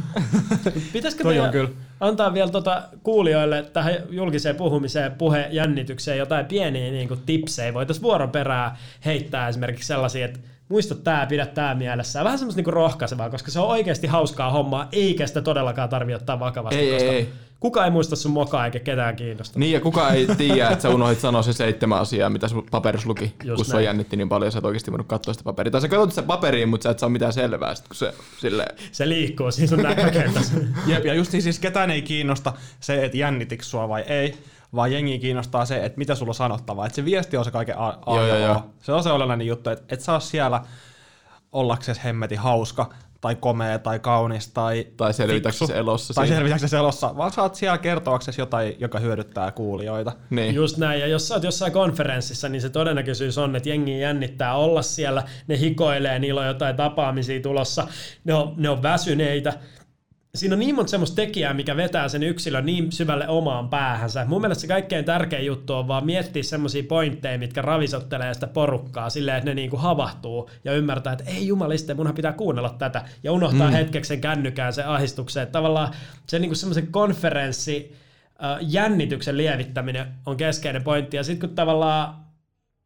Pitäisikö 0.94 1.24
Toi 1.24 1.40
on 1.40 1.46
meidän 1.46 1.52
kyllä. 1.52 1.70
Antaa 2.02 2.34
vielä 2.34 2.52
tota 2.52 2.84
kuulijoille 3.04 3.64
tähän 3.64 3.96
julkiseen 4.10 4.56
puhumiseen, 4.56 5.12
puhejännitykseen 5.12 6.18
jotain 6.18 6.46
pieniä 6.46 6.92
niin 6.92 7.08
kuin 7.08 7.20
tipsejä? 7.26 7.74
Voitaisiin 7.74 8.04
vuoron 8.04 8.30
perään 8.30 8.72
heittää 9.06 9.48
esimerkiksi 9.48 9.88
sellaisia, 9.88 10.26
että 10.26 10.40
muista 10.70 10.96
tää, 10.96 11.26
pidä 11.26 11.46
tää 11.46 11.76
mielessä. 11.76 12.24
Vähän 12.24 12.40
semmoista 12.40 12.60
niinku 12.60 12.72
rohkaisevaa, 12.72 13.30
koska 13.30 13.52
se 13.52 13.60
on 13.60 13.68
oikeasti 13.68 14.08
hauskaa 14.08 14.52
hommaa, 14.52 14.88
eikä 14.92 15.28
sitä 15.28 15.42
todellakaan 15.42 15.90
tarvitse 15.90 16.16
ottaa 16.16 16.40
vakavasti. 16.40 16.80
Ei, 16.80 16.90
ei, 16.90 16.94
koska 16.94 17.12
ei. 17.12 17.30
Kuka 17.62 17.86
ei 17.86 17.92
muista 17.92 18.16
sun 18.16 18.32
mokaa 18.32 18.66
eikä 18.66 18.80
ketään 18.80 19.16
kiinnosta. 19.16 19.60
Niin, 19.60 19.72
ja 19.72 19.82
kukaan 19.82 20.16
ei 20.16 20.28
tiedä, 20.38 20.70
että 20.70 20.82
sä 20.82 20.90
unohdit 20.90 21.20
sanoa 21.20 21.42
se 21.42 21.54
seitsemän 21.54 22.00
asiaa, 22.00 22.30
mitä 22.30 22.48
sun 22.48 22.66
paperissa 22.72 23.10
luki, 23.10 23.36
Just 23.44 23.56
kun 23.56 23.66
sua 23.66 23.74
näin. 23.74 23.86
jännitti 23.86 24.18
niin 24.18 24.30
paljon, 24.30 24.52
sä 24.52 24.60
et 24.60 24.66
oikeasti 24.66 24.92
voinut 24.92 25.08
katsoa 25.08 25.34
sitä 25.34 25.44
paperia. 25.44 25.72
Tai 25.72 25.82
sä 25.82 25.88
katsot 25.88 26.10
sitä 26.10 26.24
paperiin, 26.24 26.70
mutta 26.70 26.84
sä 26.84 26.90
et 26.90 27.00
saa 27.00 27.10
mitään 27.10 27.34
selvää, 27.34 27.76
sit, 27.76 27.88
kun 27.88 27.96
se 27.96 28.14
silleen... 28.40 28.76
Se 28.92 29.10
liikkuu 29.10 29.52
siinä 29.52 29.70
sun 29.70 29.80
näkökentässä. 29.84 30.54
Jep, 30.88 31.06
ja 31.06 31.14
just 31.14 31.32
niin 31.32 31.42
siis 31.42 31.60
ketään 31.60 31.92
ei 31.92 32.02
kiinnosta 32.02 32.54
se, 32.80 33.06
että 33.06 33.18
jännitikö 33.18 33.64
sua 33.64 33.90
vai 33.90 34.02
ei, 34.02 34.38
vaan 34.76 34.92
jengi 34.92 35.20
kiinnostaa 35.20 35.66
se, 35.66 35.86
että 35.86 35.98
mitä 35.98 36.16
sulla 36.16 36.30
on 36.30 36.36
sanottavaa. 36.36 36.86
Että 36.86 36.96
se 36.96 37.06
viesti 37.06 37.38
on 37.38 37.46
se 37.46 37.52
kaiken 37.52 37.78
a- 37.78 37.98
a 38.06 38.16
Joo, 38.16 38.28
joo, 38.28 38.38
joo. 38.38 38.64
Se 38.80 38.92
on 38.92 39.04
se 39.04 39.12
olennainen 39.12 39.48
juttu, 39.48 39.70
että 39.70 39.96
et 39.96 40.10
oot 40.10 40.24
siellä 40.24 40.62
ollaksesi 41.52 42.02
hemmetin 42.04 42.40
hauska, 42.40 42.94
tai 43.22 43.36
komea, 43.36 43.80
tai 43.80 44.00
kaunis, 44.00 44.48
tai 44.48 44.88
Tai 44.98 45.14
selvitäksesi 45.14 45.66
fiksu, 45.66 45.80
elossa 45.80 46.14
Tai 46.14 46.28
selvitäksesi 46.28 46.76
elossa, 46.76 47.18
vaan 47.18 47.32
oot 47.38 47.56
siellä 47.56 47.78
kertoaksesi 47.78 48.42
jotain, 48.42 48.76
joka 48.80 49.00
hyödyttää 49.00 49.52
kuulijoita. 49.52 50.12
Niin. 50.30 50.56
Just 50.56 50.78
näin, 50.78 51.00
ja 51.00 51.08
jos 51.08 51.28
sä 51.28 51.34
oot 51.34 51.44
jossain 51.44 51.72
konferenssissa, 51.72 52.50
niin 52.50 52.62
se 52.62 52.70
todennäköisyys 52.70 53.38
on, 53.38 53.56
että 53.56 53.70
jengi 53.70 54.00
jännittää 54.00 54.56
olla 54.56 54.82
siellä, 54.82 55.24
ne 55.48 55.60
hikoilee, 55.60 56.20
niillä 56.20 56.42
on 56.42 56.48
jotain 56.48 56.76
tapaamisia 56.76 57.42
tulossa, 57.42 57.88
ne 58.24 58.34
on, 58.34 58.54
ne 58.58 58.70
on 58.70 58.84
väsyneitä. 58.84 59.54
Siinä 60.36 60.56
on 60.56 60.60
niin 60.60 60.76
monta 60.76 60.90
semmoista 60.90 61.16
tekijää, 61.16 61.54
mikä 61.54 61.76
vetää 61.76 62.08
sen 62.08 62.24
yksilön 62.24 62.66
niin 62.66 62.92
syvälle 62.92 63.28
omaan 63.28 63.70
päähänsä. 63.70 64.26
Mun 64.26 64.42
mielestä 64.42 64.62
se 64.62 64.68
kaikkein 64.68 65.06
tärkein 65.06 65.46
juttu 65.46 65.74
on 65.74 65.88
vaan 65.88 66.06
miettiä 66.06 66.44
semmoisia 66.44 66.84
pointteja, 66.84 67.38
mitkä 67.38 67.62
ravisottelee 67.62 68.34
sitä 68.34 68.48
porukkaa 68.48 69.10
silleen, 69.10 69.38
että 69.38 69.50
ne 69.50 69.54
niinku 69.54 69.78
havahtuu 69.78 70.50
ja 70.64 70.74
ymmärtää, 70.74 71.14
että 71.14 71.26
ei 71.28 71.48
jumaliste, 71.48 71.94
munhan 71.94 72.16
pitää 72.16 72.34
kuunnella 72.34 72.76
tätä. 72.78 73.06
Ja 73.24 73.32
unohtaa 73.32 73.68
mm. 73.68 73.74
hetkeksi 73.74 74.08
sen 74.08 74.22
kännykään, 74.22 74.74
sen 74.74 74.88
ahdistuksen. 74.88 75.44
Että 75.44 75.54
tavallaan 75.54 75.94
se 76.28 76.40
niinku 76.40 76.56
semmoisen 76.56 76.88
konferenssi, 76.88 77.96
jännityksen 78.62 79.38
lievittäminen 79.38 80.06
on 80.26 80.38
keskeinen 80.38 80.84
pointti. 80.84 81.18
Ja 81.18 81.24
sitten 81.24 81.50
kun 81.50 81.56
tavallaan 81.56 82.16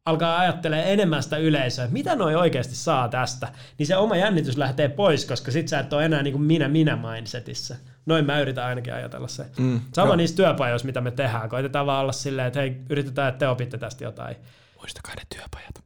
alkaa 0.05 0.39
ajattelee 0.39 0.93
enemmän 0.93 1.23
sitä 1.23 1.37
yleisöä, 1.37 1.85
että 1.85 1.93
mitä 1.93 2.15
noi 2.15 2.35
oikeasti 2.35 2.75
saa 2.75 3.09
tästä, 3.09 3.47
niin 3.77 3.87
se 3.87 3.95
oma 3.95 4.15
jännitys 4.15 4.57
lähtee 4.57 4.89
pois, 4.89 5.25
koska 5.25 5.51
sit 5.51 5.67
sä 5.67 5.79
et 5.79 5.93
ole 5.93 6.05
enää 6.05 6.23
niin 6.23 6.31
kuin 6.31 6.41
minä-minä 6.41 6.95
mindsetissä. 6.95 7.75
Noin 8.05 8.25
mä 8.25 8.39
yritän 8.39 8.65
ainakin 8.65 8.93
ajatella 8.93 9.27
se. 9.27 9.45
Mm, 9.57 9.81
Sama 9.93 10.07
joo. 10.07 10.15
niissä 10.15 10.35
työpajoissa, 10.35 10.85
mitä 10.85 11.01
me 11.01 11.11
tehdään. 11.11 11.49
Koitetaan 11.49 11.85
vaan 11.85 12.01
olla 12.01 12.11
silleen, 12.11 12.47
että 12.47 12.59
hei, 12.59 12.77
yritetään, 12.89 13.29
että 13.29 13.39
te 13.39 13.47
opitte 13.47 13.77
tästä 13.77 14.03
jotain. 14.03 14.35
Muistakaa 14.77 15.15
ne 15.15 15.21
työpajat. 15.35 15.81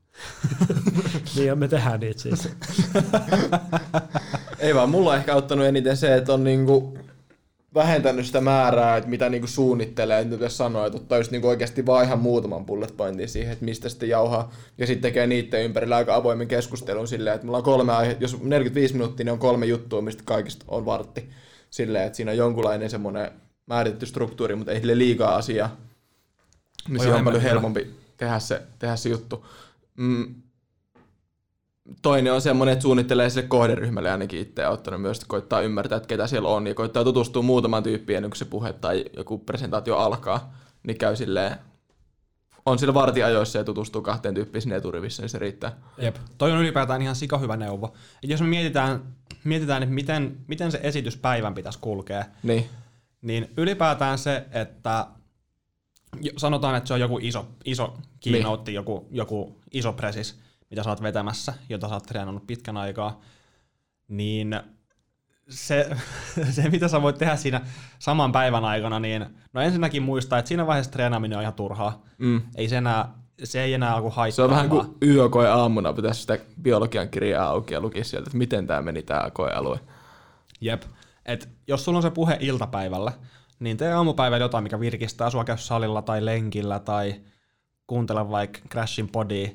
Niin 1.36 1.60
me 1.60 1.68
tehdään 1.68 2.00
niitä 2.00 2.22
siis. 2.22 2.50
Ei 4.60 4.76
vaan, 4.76 4.90
mulla 4.90 5.10
on 5.10 5.18
ehkä 5.18 5.34
auttanut 5.34 5.66
eniten 5.66 5.98
se, 5.98 6.16
että 6.16 6.34
on 6.34 6.44
niinku 6.44 6.98
vähentänyt 7.74 8.26
sitä 8.26 8.42
määrää, 8.42 8.98
että 8.98 9.10
mitä 9.10 9.30
niinku 9.30 9.48
suunnittelee, 9.48 10.20
että 10.20 10.36
pitäisi 10.36 10.58
sanoa, 10.58 10.86
että 10.86 10.98
ottaa 10.98 11.18
just 11.18 11.32
niinku 11.32 11.48
oikeasti 11.48 11.86
vaan 11.86 12.06
ihan 12.06 12.20
muutaman 12.20 12.66
bullet 12.66 12.98
pointin 12.98 13.30
siihen, 13.30 13.54
että 13.54 13.66
mistä 13.66 13.90
sitten 13.90 14.10
jauhaa, 14.10 14.52
ja 14.78 14.88
sitten 14.88 15.02
tekee 15.02 15.28
niiden 15.28 15.64
ympärillä 15.64 15.96
aika 15.96 16.16
avoimen 16.16 16.48
keskustelun 16.48 17.08
silleen, 17.08 17.36
että 17.36 17.46
mulla 17.46 17.58
on 17.58 17.64
kolme 17.64 17.94
aihe, 17.94 18.18
jos 18.20 18.42
45 18.42 18.94
minuuttia, 18.94 19.24
niin 19.24 19.34
on 19.34 19.40
kolme 19.40 19.66
juttua, 19.66 20.02
mistä 20.02 20.24
kaikista 20.26 20.66
on 20.68 20.86
vartti. 20.86 21.30
Silleen, 21.70 22.06
että 22.06 22.18
siinä 22.18 22.32
on 22.32 22.38
jonkunlainen 22.38 22.90
semmoinen 22.90 23.32
määritetty 23.66 24.06
struktuuri, 24.06 24.56
mutta 24.56 24.72
ei 24.72 24.80
sille 24.80 24.98
liikaa 24.98 25.36
asiaa. 25.36 25.78
Niin 26.88 27.04
se 27.04 27.14
on 27.14 27.24
paljon 27.24 27.44
helpompi 27.44 27.96
tehdä 28.18 28.40
se, 28.40 28.62
tehdä 28.80 28.96
se 28.96 29.10
juttu. 29.10 29.46
Mm, 29.98 30.36
toinen 32.02 32.34
on 32.34 32.42
semmoinen, 32.42 32.74
että 32.74 32.84
suunnittelee 32.84 33.30
sille 33.30 33.48
kohderyhmälle 33.48 34.12
ainakin 34.12 34.40
itse 34.40 34.62
ja 34.62 34.70
ottanut 34.70 35.02
myös, 35.02 35.18
että 35.18 35.28
koittaa 35.28 35.62
ymmärtää, 35.62 35.96
että 35.96 36.08
ketä 36.08 36.28
siellä 36.28 36.50
on 36.50 36.68
ja 36.68 36.76
koittaa 36.76 37.04
tutustua 37.04 37.42
muutamaan 37.42 37.84
tyyppiin 37.84 38.18
ennen 38.18 38.30
kuin 38.30 38.38
se 38.38 38.46
puhe 38.46 38.74
tai 38.74 39.06
joku 39.18 39.38
presentaatio 39.38 39.98
alkaa, 39.98 40.54
niin 40.84 40.98
käy 40.98 41.16
silleen, 41.16 41.56
on 42.66 42.80
sillä 42.80 42.94
vartiajoissa 42.94 43.58
ja 43.58 43.64
tutustuu 43.64 44.02
kahteen 44.02 44.36
tyyppiin 44.36 44.62
sinne 44.62 44.76
eturivissä, 44.76 45.24
niin 45.24 45.30
se 45.30 45.40
riittää. 45.40 45.78
Jep. 45.98 46.16
Toi 46.38 46.52
on 46.52 46.60
ylipäätään 46.60 47.02
ihan 47.02 47.16
sika 47.16 47.38
hyvä 47.38 47.58
neuvo. 47.58 47.94
Et 48.24 48.30
jos 48.30 48.42
me 48.42 48.48
mietitään, 48.48 49.02
mietitään 49.44 49.84
että 49.84 49.96
miten, 49.96 50.38
miten 50.48 50.72
se 50.72 50.80
esityspäivän 50.84 51.54
pitäisi 51.54 51.80
kulkea, 51.82 52.26
Niin, 52.44 52.66
niin 53.22 53.50
ylipäätään 53.58 54.18
se, 54.18 54.46
että 54.52 55.08
sanotaan, 56.38 56.76
että 56.76 56.88
se 56.88 56.94
on 56.94 57.00
joku 57.00 57.20
iso, 57.22 57.48
iso 57.66 57.98
keynote, 58.20 58.64
niin. 58.66 58.76
joku, 58.76 59.08
joku 59.12 59.62
iso 59.72 59.94
presis, 59.94 60.40
mitä 60.70 60.84
sä 60.84 60.90
oot 60.90 61.02
vetämässä, 61.02 61.54
jota 61.70 61.88
sä 61.88 61.94
oot 61.94 62.04
treenannut 62.04 62.48
pitkän 62.48 62.78
aikaa, 62.78 63.22
niin 64.08 64.60
se, 65.50 65.90
se, 66.56 66.70
mitä 66.70 66.88
sä 66.88 67.02
voit 67.02 67.18
tehdä 67.18 67.36
siinä 67.36 67.62
saman 68.00 68.32
päivän 68.32 68.66
aikana, 68.66 69.00
niin 69.00 69.26
no 69.54 69.62
ensinnäkin 69.62 70.04
muistaa, 70.04 70.40
että 70.40 70.50
siinä 70.50 70.68
vaiheessa 70.68 70.92
treenaaminen 70.92 71.38
on 71.38 71.42
ihan 71.42 71.54
turhaa. 71.54 72.04
mm. 72.18 72.42
Ei 72.56 72.70
se, 72.70 72.78
enää, 72.78 73.14
se 73.44 73.64
ei 73.64 73.74
enää 73.74 73.96
alku 73.96 74.10
haittaa. 74.10 74.36
se 74.36 74.42
on 74.42 74.50
vähän 74.50 74.70
kuin 74.70 74.96
yökoe 75.04 75.50
aamuna, 75.50 75.94
pitäisi 75.94 76.22
sitä 76.22 76.40
biologian 76.62 77.10
kirjaa 77.10 77.50
auki 77.50 77.74
ja 77.74 77.82
lukea 77.82 78.04
sieltä, 78.04 78.28
että 78.28 78.38
miten 78.38 78.68
tämä 78.68 78.82
meni 78.82 79.04
tämä 79.04 79.32
koealue. 79.34 79.80
Jep. 80.62 80.84
Et 81.26 81.50
jos 81.68 81.86
sulla 81.86 81.98
on 81.98 82.04
se 82.04 82.12
puhe 82.12 82.38
iltapäivällä, 82.40 83.12
niin 83.60 83.78
tee 83.78 83.94
aamupäivällä 83.94 84.44
jotain, 84.44 84.64
mikä 84.64 84.80
virkistää 84.80 85.30
sua 85.30 85.44
käy 85.44 85.58
salilla 85.58 86.02
tai 86.02 86.26
lenkillä 86.26 86.80
tai 86.80 87.16
kuuntele 87.88 88.30
vaikka 88.30 88.60
Crashin 88.70 89.10
Podia. 89.10 89.50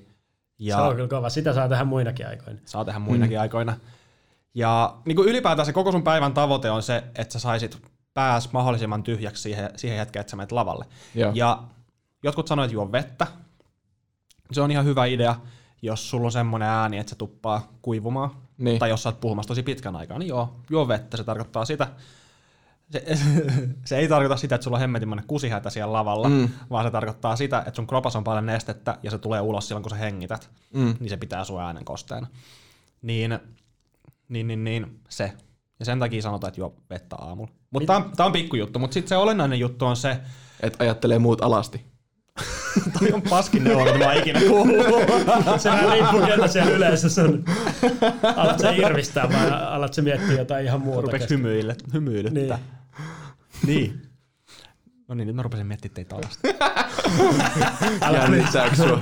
Ja 0.58 0.76
Se 0.76 0.82
on 0.82 0.94
kyllä 0.94 1.08
kova. 1.08 1.30
Sitä 1.30 1.52
saa 1.52 1.68
tehdä 1.68 1.84
muinakin 1.84 2.28
aikoina. 2.28 2.60
saa 2.64 2.84
tehdä 2.84 2.98
muinakin 2.98 3.36
mm. 3.36 3.40
aikoina. 3.40 3.76
Ja 4.54 4.96
niin 5.04 5.16
kuin 5.16 5.28
ylipäätään 5.28 5.66
se 5.66 5.72
koko 5.72 5.92
sun 5.92 6.02
päivän 6.02 6.34
tavoite 6.34 6.70
on 6.70 6.82
se, 6.82 7.04
että 7.14 7.32
sä 7.32 7.38
saisit 7.38 7.82
pääs 8.14 8.52
mahdollisimman 8.52 9.02
tyhjäksi 9.02 9.42
siihen, 9.42 9.70
siihen 9.76 9.98
hetkeen, 9.98 10.20
että 10.20 10.30
sä 10.30 10.36
menet 10.36 10.52
lavalle. 10.52 10.84
Joo. 11.14 11.32
Ja 11.34 11.62
jotkut 12.22 12.48
sanoivat, 12.48 12.68
että 12.68 12.74
juo 12.74 12.92
vettä. 12.92 13.26
Se 14.52 14.60
on 14.60 14.70
ihan 14.70 14.84
hyvä 14.84 15.04
idea, 15.04 15.34
jos 15.82 16.10
sulla 16.10 16.26
on 16.26 16.32
semmoinen 16.32 16.68
ääni, 16.68 16.98
että 16.98 17.10
se 17.10 17.16
tuppaa 17.16 17.72
kuivumaan. 17.82 18.30
Niin. 18.58 18.78
Tai 18.78 18.90
jos 18.90 19.02
sä 19.02 19.08
oot 19.08 19.20
puhumassa 19.20 19.48
tosi 19.48 19.62
pitkän 19.62 19.96
aikaa, 19.96 20.18
niin 20.18 20.28
joo, 20.28 20.56
juo 20.70 20.88
vettä, 20.88 21.16
se 21.16 21.24
tarkoittaa 21.24 21.64
sitä. 21.64 21.86
Se, 22.90 23.04
se 23.84 23.96
ei 23.96 24.08
tarkoita 24.08 24.36
sitä, 24.36 24.54
että 24.54 24.64
sulla 24.64 24.76
on 24.76 24.80
hemmetimoinen 24.80 25.26
kusihätä 25.26 25.70
siellä 25.70 25.92
lavalla, 25.92 26.28
mm. 26.28 26.48
vaan 26.70 26.84
se 26.84 26.90
tarkoittaa 26.90 27.36
sitä, 27.36 27.58
että 27.58 27.76
sun 27.76 27.86
kropas 27.86 28.16
on 28.16 28.24
paljon 28.24 28.46
nestettä 28.46 28.98
ja 29.02 29.10
se 29.10 29.18
tulee 29.18 29.40
ulos 29.40 29.68
silloin, 29.68 29.82
kun 29.82 29.90
sä 29.90 29.96
hengität. 29.96 30.50
Mm. 30.74 30.94
Niin 31.00 31.10
se 31.10 31.16
pitää 31.16 31.44
sun 31.44 31.62
äänen 31.62 31.84
kosteena. 31.84 32.26
Niin, 33.02 33.38
niin, 34.28 34.46
niin, 34.46 34.64
niin 34.64 35.00
se. 35.08 35.32
Ja 35.78 35.84
sen 35.84 35.98
takia 35.98 36.22
sanotaan, 36.22 36.48
että 36.48 36.60
juo 36.60 36.76
vettä 36.90 37.16
aamulla. 37.16 37.52
Mutta 37.70 37.86
tää 37.86 37.96
on, 37.96 38.12
tää 38.16 38.26
on 38.26 38.32
pikkujuttu, 38.32 38.78
mutta 38.78 38.94
sitten 38.94 39.08
se 39.08 39.16
olennainen 39.16 39.58
juttu 39.58 39.86
on 39.86 39.96
se, 39.96 40.20
Että 40.60 40.84
ajattelee 40.84 41.18
muut 41.18 41.40
alasti. 41.40 41.93
toi 42.98 43.12
on 43.12 43.22
paskin 43.22 43.64
neuvo, 43.64 43.84
mitä 43.84 43.98
mä 43.98 44.04
oon 44.04 44.16
ikinä 44.16 44.40
kuullut. 44.40 45.60
Se 45.60 45.70
vähän 45.70 45.92
riippuu, 45.92 46.26
ketä 46.26 46.48
siellä 46.48 46.72
yleisössä 46.72 47.22
on. 47.22 47.44
Alat 48.36 48.58
sä 48.58 48.70
irvistää 48.70 49.28
vai 49.32 49.50
alat 49.50 49.94
sä 49.94 50.02
miettiä 50.02 50.38
jotain 50.38 50.66
ihan 50.66 50.80
muuta? 50.80 51.00
Rupeeks 51.00 51.22
kesken? 51.22 51.38
hymyille, 51.38 51.76
hymyilyttää. 51.92 52.58
Niin. 53.66 53.80
niin. 53.80 54.02
No 55.08 55.14
niin, 55.14 55.26
nyt 55.26 55.36
mä 55.36 55.42
rupesin 55.42 55.66
miettimään 55.66 55.94
teitä 55.94 56.16
alasti. 56.16 56.48
Jännittääkö 58.12 58.76
sua? 58.76 59.00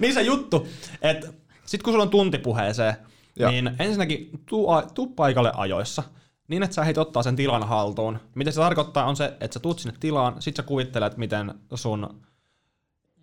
niin 0.00 0.14
se 0.14 0.22
juttu, 0.22 0.68
että 1.02 1.28
sit 1.66 1.82
kun 1.82 1.92
sulla 1.92 2.02
on 2.04 2.10
tunti 2.10 2.38
puheeseen, 2.38 2.94
Joo. 3.36 3.50
niin 3.50 3.70
ensinnäkin 3.78 4.30
tuu, 4.46 4.70
a- 4.70 4.82
tuu 4.94 5.06
paikalle 5.06 5.52
ajoissa, 5.54 6.02
niin 6.48 6.62
että 6.62 6.74
sä 6.74 6.84
heit 6.84 6.98
ottaa 6.98 7.22
sen 7.22 7.36
tilan 7.36 7.68
haltuun. 7.68 8.18
Mitä 8.34 8.50
se 8.50 8.60
tarkoittaa 8.60 9.04
on 9.06 9.16
se, 9.16 9.24
että 9.24 9.54
sä 9.54 9.60
tuut 9.60 9.78
sinne 9.78 9.96
tilaan, 10.00 10.42
sit 10.42 10.56
sä 10.56 10.62
kuvittelet, 10.62 11.16
miten 11.16 11.54
sun 11.74 12.20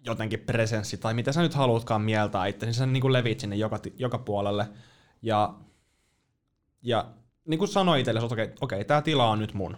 jotenkin 0.08 0.40
presenssi, 0.40 0.98
tai 0.98 1.14
mitä 1.14 1.32
sä 1.32 1.42
nyt 1.42 1.54
haluatkaan 1.54 2.02
mieltää 2.02 2.46
itse, 2.48 2.66
niin 2.66 2.74
sä 2.74 2.86
niin 2.86 3.02
kuin 3.02 3.14
levit 3.14 3.40
sinne 3.40 3.56
joka, 3.56 3.80
joka 3.98 4.18
puolelle. 4.18 4.68
Ja, 5.22 5.54
ja 6.82 7.06
niin 7.46 7.58
kuin 7.58 7.70
sanoi 7.70 8.00
itsellesi, 8.00 8.26
että 8.26 8.34
okei, 8.34 8.50
okei 8.62 8.86
tämä 8.86 9.02
tila 9.02 9.30
on 9.30 9.40
nyt 9.40 9.54
mun. 9.54 9.78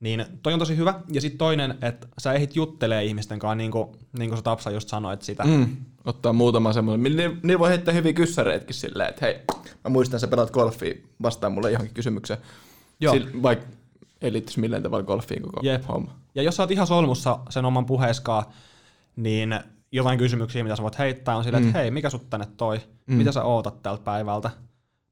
Niin 0.00 0.24
toi 0.42 0.52
on 0.52 0.58
tosi 0.58 0.76
hyvä. 0.76 1.00
Ja 1.12 1.20
sitten 1.20 1.38
toinen, 1.38 1.74
että 1.82 2.06
sä 2.18 2.32
ehdit 2.32 2.56
juttelee 2.56 3.04
ihmisten 3.04 3.38
kanssa, 3.38 3.54
niin 3.54 3.70
kuin, 3.70 3.88
niin 4.18 4.30
kuin 4.30 4.38
sä 4.38 4.42
Tapsa 4.42 4.70
just 4.70 4.88
sanoit 4.88 5.22
sitä. 5.22 5.44
Mm. 5.44 5.76
Ottaa 6.04 6.32
muutama 6.32 6.72
semmoinen. 6.72 7.16
Niin, 7.16 7.40
niin 7.42 7.58
voi 7.58 7.68
heittää 7.68 7.94
hyviä 7.94 8.12
kyssäreitkin 8.12 8.74
silleen, 8.74 9.08
että 9.08 9.26
hei, 9.26 9.40
mä 9.84 9.90
muistan, 9.90 10.20
sä 10.20 10.28
pelaat 10.28 10.50
golfia, 10.50 10.94
vastaa 11.22 11.50
mulle 11.50 11.70
johonkin 11.70 11.94
kysymykseen. 11.94 12.40
Joo. 13.00 13.14
Sil, 13.14 13.24
vaikka 13.42 13.66
ei 14.20 14.32
liittyisi 14.32 14.60
millään 14.60 14.82
tavalla 14.82 15.04
golfiin 15.06 15.42
koko 15.42 15.60
Jep. 15.62 15.88
homma. 15.88 16.18
Ja 16.38 16.42
jos 16.42 16.56
sä 16.56 16.62
oot 16.62 16.70
ihan 16.70 16.86
solmussa 16.86 17.38
sen 17.50 17.64
oman 17.64 17.86
puheeskaan, 17.86 18.44
niin 19.16 19.60
jotain 19.92 20.18
kysymyksiä, 20.18 20.62
mitä 20.62 20.76
sä 20.76 20.82
voit 20.82 20.98
heittää, 20.98 21.36
on 21.36 21.44
silleen, 21.44 21.62
mm. 21.62 21.68
että 21.68 21.78
hei, 21.78 21.90
mikä 21.90 22.10
sut 22.10 22.30
tänne 22.30 22.46
toi? 22.56 22.80
Mm. 23.06 23.14
Mitä 23.14 23.32
sä 23.32 23.42
ootat 23.42 23.82
tältä 23.82 24.02
päivältä? 24.02 24.50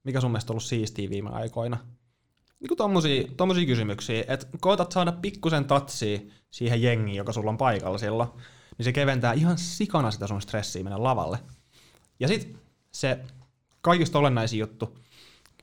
Mikä 0.05 0.21
sun 0.21 0.31
mielestä 0.31 0.53
on 0.53 0.55
ollut 0.55 0.63
siistiä 0.63 1.11
viime 1.11 1.31
aikoina? 1.31 1.77
Niin 2.61 2.69
kuin 2.69 2.79
tommosia, 2.79 3.29
tommosia 3.37 3.67
kysymyksiä, 3.67 4.25
että 4.29 4.47
koetat 4.61 4.93
saada 4.93 5.13
pikkusen 5.13 5.65
tatsia 5.65 6.19
siihen 6.51 6.83
jengiin, 6.83 7.17
joka 7.17 7.33
sulla 7.33 7.51
on 7.51 7.59
paikalla 7.59 7.99
silloin, 7.99 8.29
niin 8.79 8.85
se 8.85 8.93
keventää 8.93 9.33
ihan 9.33 9.59
sikana 9.59 10.11
sitä 10.11 10.27
sun 10.27 10.43
stressiä 10.43 10.85
mennä 10.85 11.03
lavalle. 11.03 11.39
Ja 12.21 12.29
sit 12.29 12.57
se 12.93 13.19
kaikista 13.81 14.19
olennaisin 14.19 14.59
juttu, 14.59 14.99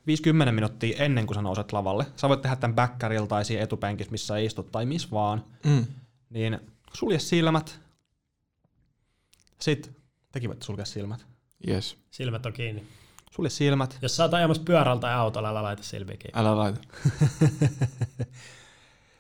50 0.07 0.51
minuuttia 0.51 1.03
ennen 1.03 1.25
kuin 1.27 1.35
sä 1.35 1.41
nouset 1.41 1.73
lavalle, 1.73 2.05
sä 2.15 2.29
voit 2.29 2.41
tehdä 2.41 2.55
tämän 2.55 2.75
backerilla 2.75 3.27
tai 3.27 3.45
siinä 3.45 3.63
etupenkissä, 3.63 4.11
missä 4.11 4.27
sä 4.27 4.37
istut 4.37 4.71
tai 4.71 4.85
missä 4.85 5.07
vaan, 5.11 5.45
Mm. 5.65 5.85
niin 6.29 6.59
sulje 6.93 7.19
silmät. 7.19 7.79
Sitten, 9.61 9.95
tekin 10.31 10.49
voitte 10.49 10.65
sulkea 10.65 10.85
silmät. 10.85 11.25
Yes. 11.67 11.97
Silmät 12.11 12.45
on 12.45 12.53
kiinni. 12.53 12.87
Sulje 13.31 13.49
silmät. 13.49 13.97
Jos 14.01 14.15
sä 14.15 14.23
oot 14.23 14.33
ajamassa 14.33 14.63
pyörällä 14.63 15.01
tai 15.01 15.13
autolla, 15.13 15.49
älä 15.49 15.63
laita 15.63 15.83
silmiä 15.83 16.17
kiinni. 16.17 16.39
Älä 16.41 16.57
laita. 16.57 16.79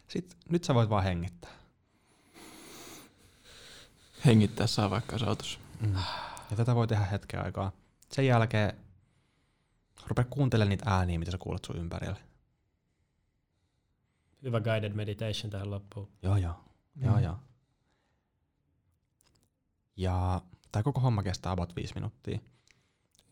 Sitten, 0.07 0.37
nyt 0.49 0.63
sä 0.63 0.73
voit 0.73 0.89
vaan 0.89 1.03
hengittää. 1.03 1.51
Hengittää 4.25 4.67
saa 4.67 4.89
vaikka 4.89 5.15
jos 5.15 5.23
autossa. 5.23 5.59
Ja 6.51 6.57
tätä 6.57 6.75
voi 6.75 6.87
tehdä 6.87 7.05
hetken 7.05 7.45
aikaa. 7.45 7.71
Sen 8.11 8.25
jälkeen 8.27 8.73
rupea 10.07 10.25
kuuntelemaan 10.29 10.69
niitä 10.69 10.89
ääniä, 10.91 11.19
mitä 11.19 11.31
sä 11.31 11.37
kuulet 11.37 11.65
sun 11.65 11.77
ympärillä. 11.77 12.15
Hyvä 14.43 14.61
guided 14.61 14.93
meditation 14.93 15.51
tähän 15.51 15.71
loppuun. 15.71 16.09
Joo, 16.21 16.37
joo. 16.37 16.55
Joo, 16.95 17.19
joo. 17.19 17.39
Ja 19.97 20.41
tämä 20.71 20.83
koko 20.83 21.01
homma 21.01 21.23
kestää 21.23 21.51
about 21.51 21.75
viisi 21.75 21.93
minuuttia. 21.95 22.39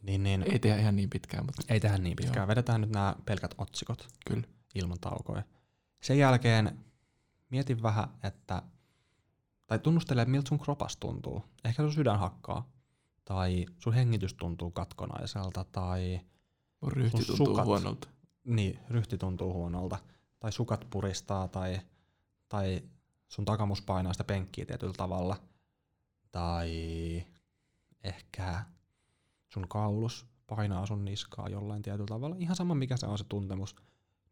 Niin, 0.02 0.24
niin 0.24 0.44
Ei 0.44 0.60
tehdä 0.60 0.78
ihan 0.78 0.96
niin 0.96 1.10
pitkään, 1.10 1.46
mutta 1.46 1.74
ei 1.74 1.80
tehdä 1.80 1.98
niin 1.98 2.16
pitkään. 2.16 2.48
Vedetään 2.48 2.82
nyt 2.82 2.90
nämä 2.90 3.16
pelkät 3.26 3.56
otsikot 3.58 4.08
kyllä. 4.26 4.48
ilman 4.76 5.00
taukoja. 5.00 5.44
Sen 6.02 6.18
jälkeen 6.18 6.80
mieti 7.50 7.82
vähän, 7.82 8.08
että 8.24 8.62
tai 9.68 9.80
tunnustele, 9.80 10.26
miltä 10.26 10.50
sun 10.50 10.60
kropas 10.60 10.98
tuntuu. 10.98 11.44
Ehkä 11.64 11.84
sun 11.84 11.94
sydän 11.94 12.20
hakkaa, 12.20 12.70
tai 13.26 13.66
sun 13.78 13.94
hengitys 13.94 14.34
tuntuu 14.34 14.72
katkonaiselta, 14.72 15.64
tai 15.64 16.22
Mun 16.82 16.92
ryhti 16.92 17.18
tuntuu 17.26 17.36
sukat. 17.36 17.66
huonolta. 17.66 18.08
niin, 18.44 18.80
ryhti 18.90 19.18
tuntuu 19.18 19.54
huonolta, 19.54 19.98
tai 20.40 20.52
sukat 20.52 20.88
puristaa, 20.90 21.48
tai, 21.48 21.80
tai 22.50 22.82
sun 23.28 23.46
takamus 23.46 23.82
painaa 23.82 24.14
sitä 24.14 24.24
penkkiä 24.24 24.66
tietyllä 24.66 24.94
tavalla, 24.94 25.38
tai 26.32 26.72
ehkä 28.04 28.66
sun 29.50 29.68
kaulus 29.68 30.26
painaa 30.48 30.86
sun 30.86 31.06
niskaa 31.06 31.50
jollain 31.50 31.82
tietyllä 31.82 32.08
tavalla. 32.08 32.36
Ihan 32.40 32.56
sama 32.56 32.76
mikä 32.76 32.98
se 32.98 33.06
on 33.06 33.18
se 33.18 33.24
tuntemus, 33.24 33.76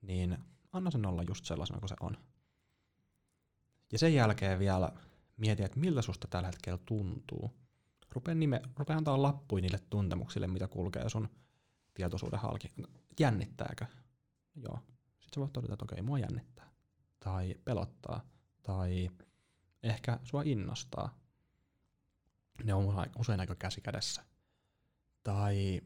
niin 0.02 0.38
anna 0.72 0.91
sen 0.91 1.06
olla 1.06 1.24
just 1.24 1.45
sellaisena 1.45 1.80
kuin 1.80 1.89
se 1.89 1.95
on. 2.00 2.18
Ja 3.91 4.00
sen 4.00 4.14
jälkeen 4.14 4.60
vielä 4.60 4.91
mieti, 5.38 5.64
että 5.64 5.80
miltä 5.80 6.02
susta 6.02 6.28
tällä 6.28 6.47
hetkellä 6.47 6.80
tuntuu. 6.86 7.52
Rupea, 8.12 8.36
nime, 8.36 8.62
rupea 8.78 8.97
antaa 8.97 9.22
lappuja 9.22 9.62
niille 9.62 9.80
tuntemuksille, 9.89 10.47
mitä 10.47 10.68
kulkee 10.68 11.10
sun 11.10 11.30
tietoisuuden 11.93 12.39
halki. 12.39 12.73
Jännittääkö? 13.19 13.85
Joo. 14.55 14.79
Sitten 15.19 15.35
sä 15.35 15.41
voit 15.41 15.53
todeta, 15.53 15.73
että 15.73 15.85
okei, 15.85 16.01
mua 16.01 16.19
jännittää. 16.19 16.69
Tai 17.19 17.55
pelottaa. 17.65 18.21
Tai 18.63 19.09
ehkä 19.83 20.19
sua 20.23 20.41
innostaa. 20.45 21.19
Ne 22.63 22.73
on 22.73 22.85
usein- 23.19 23.39
aika 23.39 23.55
käsi 23.55 23.81
kädessä. 23.81 24.25
Tai, 25.23 25.81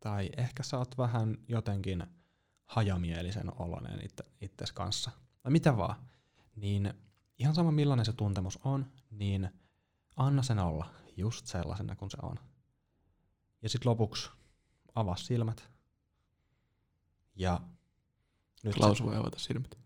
tai 0.00 0.30
ehkä 0.36 0.62
sä 0.62 0.78
oot 0.78 0.98
vähän 0.98 1.36
jotenkin 1.48 2.06
hajamielisen 2.64 3.60
oloinen 3.60 4.04
itse, 4.04 4.24
itses 4.40 4.72
kanssa. 4.72 5.10
Tai 5.42 5.52
mitä 5.52 5.76
vaan. 5.76 5.96
Niin 6.56 6.94
ihan 7.38 7.54
sama 7.54 7.72
millainen 7.72 8.06
se 8.06 8.12
tuntemus 8.12 8.58
on, 8.64 8.92
niin 9.10 9.50
anna 10.16 10.42
sen 10.42 10.58
olla 10.58 10.90
just 11.16 11.46
sellaisena 11.46 11.96
kuin 11.96 12.10
se 12.10 12.18
on. 12.22 12.36
Ja 13.62 13.68
sitten 13.68 13.90
lopuksi 13.90 14.30
avaa 15.00 15.16
silmät. 15.16 15.68
Ja 17.36 17.60
nyt, 18.64 18.74
Klaus 18.74 19.02
voi 19.02 19.16
avata 19.16 19.38
silmät. 19.38 19.78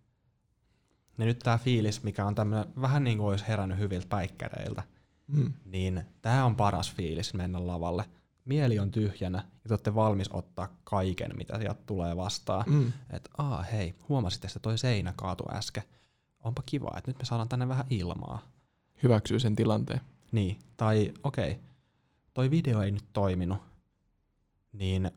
ja 1.18 1.24
nyt 1.24 1.38
tämä 1.38 1.58
fiilis, 1.58 2.02
mikä 2.02 2.26
on 2.26 2.34
tämmöinen 2.34 2.72
vähän 2.80 3.04
niin 3.04 3.18
kuin 3.18 3.28
olisi 3.28 3.48
herännyt 3.48 3.78
hyviltä 3.78 4.06
päikkäreiltä, 4.08 4.82
Mm. 5.26 5.52
niin 5.64 6.02
tämä 6.22 6.44
on 6.44 6.56
paras 6.56 6.92
fiilis 6.94 7.34
mennä 7.34 7.66
lavalle. 7.66 8.04
Mieli 8.44 8.78
on 8.78 8.90
tyhjänä 8.90 9.38
ja 9.38 9.68
te 9.68 9.74
olette 9.74 9.94
valmis 9.94 10.28
ottaa 10.32 10.68
kaiken, 10.84 11.36
mitä 11.36 11.58
sieltä 11.58 11.82
tulee 11.86 12.16
vastaan. 12.16 12.64
Mm. 12.68 12.92
Että 13.10 13.30
aa 13.38 13.62
hei, 13.62 13.94
huomasit, 14.08 14.44
että 14.44 14.58
toi 14.58 14.78
seinä 14.78 15.12
kaatu 15.16 15.44
äsken. 15.52 15.82
Onpa 16.44 16.62
kiva, 16.66 16.90
että 16.98 17.10
nyt 17.10 17.18
me 17.18 17.24
saadaan 17.24 17.48
tänne 17.48 17.68
vähän 17.68 17.86
ilmaa. 17.90 18.42
Hyväksyy 19.02 19.40
sen 19.40 19.56
tilanteen. 19.56 20.00
Niin, 20.32 20.58
tai 20.76 21.14
okei, 21.24 21.60
toi 22.34 22.50
video 22.50 22.82
ei 22.82 22.90
nyt 22.90 23.04
toiminut, 23.12 23.58
niin, 24.72 25.10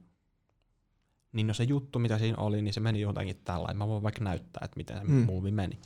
niin 1.32 1.47
no 1.47 1.53
se 1.53 1.64
juttu, 1.64 1.99
mitä 1.99 2.18
siinä 2.18 2.38
oli, 2.38 2.62
niin 2.62 2.74
se 2.74 2.80
meni 2.80 3.01
jotenkin 3.01 3.41
tällainen. 3.43 3.78
Mä 3.78 3.88
voin 3.88 4.03
vaikka 4.03 4.24
näyttää, 4.24 4.62
että 4.66 4.78
miten 4.78 4.97
se 4.97 5.03
Mm. 5.03 5.26
movie 5.26 5.51
meni. 5.51 5.80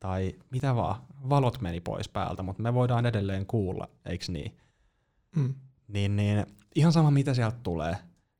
Tai 0.00 0.34
mitä 0.50 0.74
vaan, 0.76 1.02
valot 1.28 1.60
meni 1.60 1.80
pois 1.80 2.08
päältä, 2.08 2.42
mutta 2.42 2.62
me 2.62 2.74
voidaan 2.74 3.06
edelleen 3.06 3.46
kuulla, 3.46 3.88
eiks 4.06 4.28
niin? 4.28 4.56
Mm. 5.36 5.54
Niin, 5.88 6.16
niin 6.16 6.46
ihan 6.74 6.92
sama 6.92 7.10
mitä 7.10 7.34
sieltä 7.34 7.56
tulee, 7.62 7.96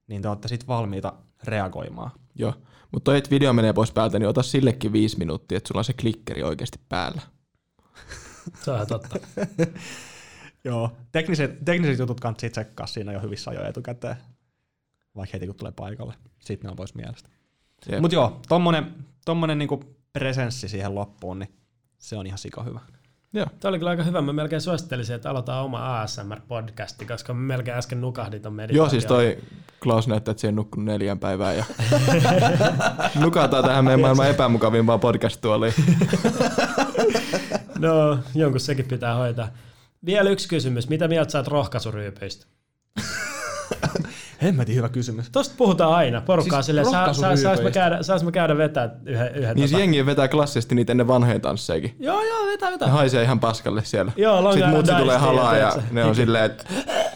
niin 0.06 0.22
te 0.22 0.28
olette 0.28 0.48
sit 0.48 0.68
valmiita 0.68 1.12
reagoimaan. 1.44 2.10
Joo. 2.34 2.54
Mutta 2.92 3.04
toi, 3.04 3.18
että 3.18 3.30
video 3.30 3.52
menee 3.52 3.72
pois 3.72 3.92
päältä, 3.92 4.18
niin 4.18 4.28
ota 4.28 4.42
sillekin 4.42 4.92
viisi 4.92 5.18
minuuttia, 5.18 5.58
että 5.58 5.68
sulla 5.68 5.78
on 5.80 5.84
se 5.84 5.92
klikkeri 5.92 6.42
oikeasti 6.42 6.80
päällä. 6.88 7.22
Se 8.64 8.70
on 8.70 8.86
totta. 8.86 9.18
Joo. 10.64 10.92
Tekniset, 11.12 11.64
tekniset 11.64 11.98
jutut 11.98 12.20
kannattaa 12.20 12.50
tsekkaa 12.50 12.86
siinä 12.86 13.12
jo 13.12 13.20
hyvissä 13.20 13.50
ajoin 13.50 13.66
etukäteen. 13.66 14.16
Vaikka 15.18 15.36
heti 15.36 15.46
kun 15.46 15.56
tulee 15.56 15.72
paikalle. 15.72 16.14
Sitten 16.40 16.68
ne 16.68 16.70
on 16.70 16.76
pois 16.76 16.94
mielestä. 16.94 17.28
Mutta 18.00 18.14
joo, 18.14 18.40
tommonen, 18.48 18.94
tommonen 19.24 19.58
niinku 19.58 19.84
presenssi 20.12 20.68
siihen 20.68 20.94
loppuun, 20.94 21.38
niin 21.38 21.54
se 21.98 22.16
on 22.16 22.26
ihan 22.26 22.38
sika 22.38 22.62
hyvä. 22.62 22.80
Joo. 23.32 23.46
Tämä 23.60 23.70
oli 23.70 23.78
kyllä 23.78 23.90
aika 23.90 24.02
hyvä. 24.02 24.22
Mä 24.22 24.32
melkein 24.32 24.60
suosittelisin, 24.62 25.16
että 25.16 25.30
aloitetaan 25.30 25.64
oma 25.64 26.04
ASMR-podcasti, 26.04 27.06
koska 27.06 27.34
mä 27.34 27.40
melkein 27.40 27.76
äsken 27.76 28.00
nukahdin 28.00 28.42
ton 28.42 28.52
meditaation. 28.52 28.84
Joo, 28.84 28.90
siis 28.90 29.06
toi 29.06 29.38
Klaus 29.82 30.08
näyttää, 30.08 30.32
että 30.32 30.40
se 30.40 30.48
on 30.48 30.54
nukkunut 30.56 30.86
neljän 30.86 31.18
päivää 31.18 31.52
ja 31.52 31.64
nukataan 33.24 33.64
tähän 33.64 33.84
meidän 33.84 34.00
maailman 34.00 34.30
epämukavimpaan 34.30 35.00
podcast-tuoliin. 35.00 35.74
No, 37.78 38.18
jonkun 38.34 38.60
sekin 38.60 38.84
pitää 38.84 39.14
hoitaa. 39.14 39.48
Vielä 40.06 40.30
yksi 40.30 40.48
kysymys. 40.48 40.88
Mitä 40.88 41.08
mieltä 41.08 41.32
sä 41.32 41.38
oot 41.38 41.48
rohkaisuryypyistä? 41.48 42.46
Hemmetin 44.42 44.76
hyvä 44.76 44.88
kysymys. 44.88 45.30
Tosta 45.30 45.54
puhutaan 45.58 45.94
aina. 45.94 46.20
Porukkaa 46.20 46.58
Siis 46.62 46.66
silleen, 46.66 46.90
saa, 46.90 47.12
saa, 47.12 47.36
sais, 47.36 47.62
mä 47.62 47.70
käydä, 47.70 48.02
sais 48.02 48.22
mä 48.22 48.30
käydä 48.30 48.56
vetää 48.56 48.90
yhden, 49.06 49.34
yhden 49.34 49.56
Niin 49.56 49.68
tota. 49.70 49.80
jengi 49.80 50.06
vetää 50.06 50.28
klassisesti 50.28 50.74
niitä 50.74 50.92
ennen 50.92 51.08
vanhojen 51.08 51.40
tanssejakin. 51.40 51.96
Joo, 51.98 52.22
joo, 52.22 52.46
vetää, 52.46 52.68
Ne 52.68 52.72
vetää. 52.74 52.88
haisee 52.88 53.22
ihan 53.22 53.40
paskalle 53.40 53.84
siellä. 53.84 54.12
Joo, 54.16 54.44
Long 54.44 54.54
Sitten 54.54 54.70
mutsi 54.70 54.92
tulee 54.94 55.18
halaa 55.18 55.56
ja 55.56 55.70
tiedätkö? 55.70 55.94
ne 55.94 56.04
on 56.04 56.14
silleen, 56.14 56.44
että 56.44 56.64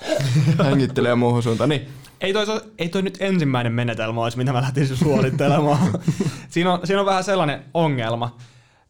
hengittelee 0.64 1.14
muuhun 1.14 1.42
suuntaan. 1.42 1.68
Niin. 1.68 1.88
Ei 2.20 2.32
toi, 2.32 2.46
ei 2.78 2.88
toi 2.88 3.02
nyt 3.02 3.16
ensimmäinen 3.20 3.72
menetelmä 3.72 4.22
olisi, 4.22 4.38
mitä 4.38 4.52
mä 4.52 4.60
lähtisin 4.60 4.96
suorittelemaan. 4.96 5.78
siinä, 6.48 6.72
on, 6.72 6.86
siinä 6.86 7.00
on 7.00 7.06
vähän 7.06 7.24
sellainen 7.24 7.64
ongelma, 7.74 8.36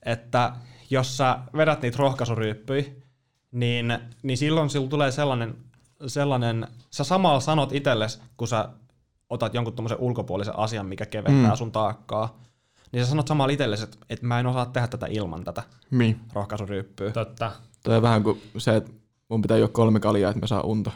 että 0.06 0.52
jos 0.90 1.16
sä 1.16 1.38
vedät 1.56 1.82
niitä 1.82 1.98
rohkaisuryyppyjä, 1.98 2.84
niin, 3.52 3.98
niin 4.22 4.38
silloin 4.38 4.70
sillä 4.70 4.88
tulee 4.88 5.10
sellainen, 5.10 5.54
sellainen, 6.06 6.66
sä 6.90 7.04
samalla 7.04 7.40
sanot 7.40 7.72
itsellesi, 7.72 8.20
kun 8.36 8.48
sä 8.48 8.68
otat 9.30 9.54
jonkun 9.54 9.72
tommosen 9.74 9.98
ulkopuolisen 10.00 10.58
asian, 10.58 10.86
mikä 10.86 11.06
keventää 11.06 11.50
Mm. 11.50 11.56
sun 11.56 11.72
taakkaa, 11.72 12.38
niin 12.92 13.04
sä 13.04 13.10
sanot 13.10 13.28
samalla 13.28 13.52
itsellesi, 13.52 13.84
että, 13.84 13.96
että 14.10 14.26
mä 14.26 14.40
en 14.40 14.46
osaa 14.46 14.66
tehdä 14.66 14.86
tätä 14.88 15.06
ilman 15.10 15.44
tätä 15.44 15.62
Niin. 15.90 16.20
rohkaisuryyppyä. 16.32 17.10
Totta. 17.10 17.52
Toi 17.84 17.96
on 17.96 18.02
vähän 18.02 18.22
kuin 18.22 18.42
se, 18.58 18.76
että 18.76 18.90
mun 19.28 19.42
pitää 19.42 19.56
juoda 19.58 19.72
kolme 19.72 20.00
kaljaa, 20.00 20.30
että 20.30 20.40
mä 20.40 20.46
saan 20.46 20.64
unta. 20.64 20.90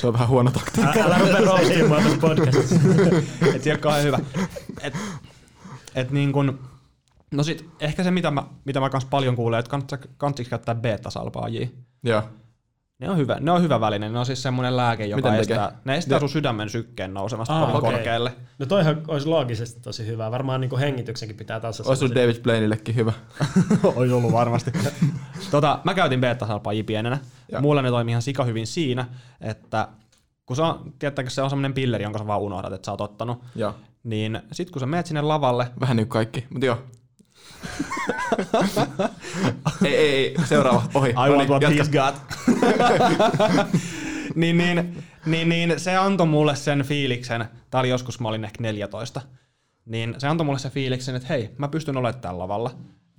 Se 0.00 0.06
on 0.06 0.12
vähän 0.12 0.28
huono 0.28 0.50
taktiikka. 0.50 1.00
Älä 1.04 1.18
rupea 1.18 1.40
roastimaan 1.40 2.02
tässä 2.02 2.18
podcastissa. 2.18 2.74
et 3.54 3.62
se 3.62 3.70
ei 3.70 3.74
ole 3.74 3.78
kauhean 3.78 4.04
hyvä. 4.04 4.18
Et, 4.80 4.94
et 5.94 6.10
niin 6.10 6.32
kun, 6.32 6.58
no 7.30 7.42
sit 7.42 7.68
ehkä 7.80 8.02
se, 8.04 8.10
mitä 8.10 8.30
mä, 8.30 8.42
mitä 8.64 8.80
mä 8.80 8.90
kans 8.90 9.04
paljon 9.04 9.36
kuulen, 9.36 9.58
että 9.60 9.70
kannattaa 9.70 9.98
käyttää 10.50 10.74
beta-salpaajia. 10.74 11.68
Joo. 12.02 12.22
Ne 13.00 13.10
on 13.10 13.16
hyvä, 13.16 13.36
ne 13.40 13.50
on 13.50 13.62
hyvä 13.62 13.80
väline. 13.80 14.08
Ne 14.08 14.18
on 14.18 14.26
siis 14.26 14.42
semmoinen 14.42 14.76
lääke, 14.76 15.06
joka 15.06 15.28
Miten 15.28 15.40
estää, 15.40 15.66
tekee? 15.68 15.80
ne 15.84 15.96
estää 15.96 16.14
Joo. 16.14 16.20
sun 16.20 16.28
sydämen 16.28 16.68
sykkeen 16.70 17.14
nousemasta 17.14 17.60
paljon 17.60 17.76
okei. 17.76 17.90
korkealle. 17.92 18.32
No 18.58 18.66
toihan 18.66 19.02
olisi 19.08 19.26
loogisesti 19.26 19.80
tosi 19.80 20.06
hyvä. 20.06 20.30
Varmaan 20.30 20.60
niin 20.60 20.78
hengityksenkin 20.78 21.36
pitää 21.36 21.60
tasassa. 21.60 21.90
Olisi 21.90 22.04
ollut 22.04 22.16
David 22.16 22.42
Blainillekin 22.42 22.94
hyvä. 22.94 23.12
on 23.96 24.12
ollut 24.12 24.32
varmasti. 24.32 24.70
tota, 25.50 25.78
mä 25.84 25.94
käytin 25.94 26.20
beta-salpaajia 26.20 26.84
pienenä. 26.84 27.18
Joo. 27.52 27.60
Mulla 27.60 27.82
ne 27.82 27.90
toimii 27.90 28.12
ihan 28.12 28.22
sika 28.22 28.44
hyvin 28.44 28.66
siinä, 28.66 29.06
että 29.40 29.88
kun 30.46 30.56
se 30.56 30.62
on, 30.62 30.92
tiedättekö, 30.98 31.30
se 31.30 31.42
on 31.42 31.50
semmoinen 31.50 31.74
pilleri, 31.74 32.02
jonka 32.04 32.18
sä 32.18 32.26
vaan 32.26 32.40
unohdat, 32.40 32.72
että 32.72 32.86
sä 32.86 32.92
oot 32.92 33.00
ottanut, 33.00 33.42
Joo. 33.54 33.74
niin 34.02 34.40
sit 34.52 34.70
kun 34.70 34.80
sä 34.80 34.86
menet 34.86 35.06
sinne 35.06 35.22
lavalle, 35.22 35.66
Vähän 35.80 35.96
niin 35.96 36.06
kuin 36.06 36.12
kaikki, 36.12 36.46
mutta 36.50 36.66
joo. 36.66 36.78
ei, 39.84 39.96
ei, 39.96 40.16
ei, 40.16 40.34
seuraava, 40.44 40.82
ohi. 40.94 41.10
I 41.10 41.12
No 41.12 41.20
want 41.20 41.38
niin, 41.38 41.48
what 41.48 41.62
jatka. 41.62 41.82
he's 41.82 41.90
got. 41.92 42.14
niin, 44.34 44.58
niin, 44.58 45.04
niin, 45.26 45.48
niin, 45.48 45.80
se 45.80 45.96
antoi 45.96 46.26
mulle 46.26 46.56
sen 46.56 46.82
fiiliksen, 46.82 47.44
tää 47.70 47.80
oli 47.80 47.88
joskus, 47.88 48.20
mä 48.20 48.28
olin 48.28 48.44
ehkä 48.44 48.62
14, 48.62 49.20
niin 49.86 50.14
se 50.18 50.28
antoi 50.28 50.44
mulle 50.44 50.58
sen 50.58 50.70
fiiliksen, 50.70 51.16
että 51.16 51.28
hei, 51.28 51.50
mä 51.58 51.68
pystyn 51.68 51.96
olemaan 51.96 52.20
tällä 52.20 52.38
lavalla. 52.38 52.70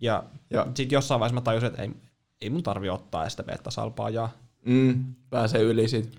Ja 0.02 0.24
Joo. 0.50 0.66
sitten 0.66 0.96
jossain 0.96 1.20
vaiheessa 1.20 1.36
mä 1.36 1.42
tajusin, 1.42 1.68
että 1.68 1.82
ei, 1.82 1.92
ei 2.42 2.50
mun 2.50 2.64
tarvi 2.64 2.90
ottaa 2.90 3.30
sitä 3.30 3.44
beta-salpaajaa. 3.44 4.30
Mm, 4.66 5.04
pääsee 5.30 5.62
yli 5.62 5.88
siitä. 5.88 6.10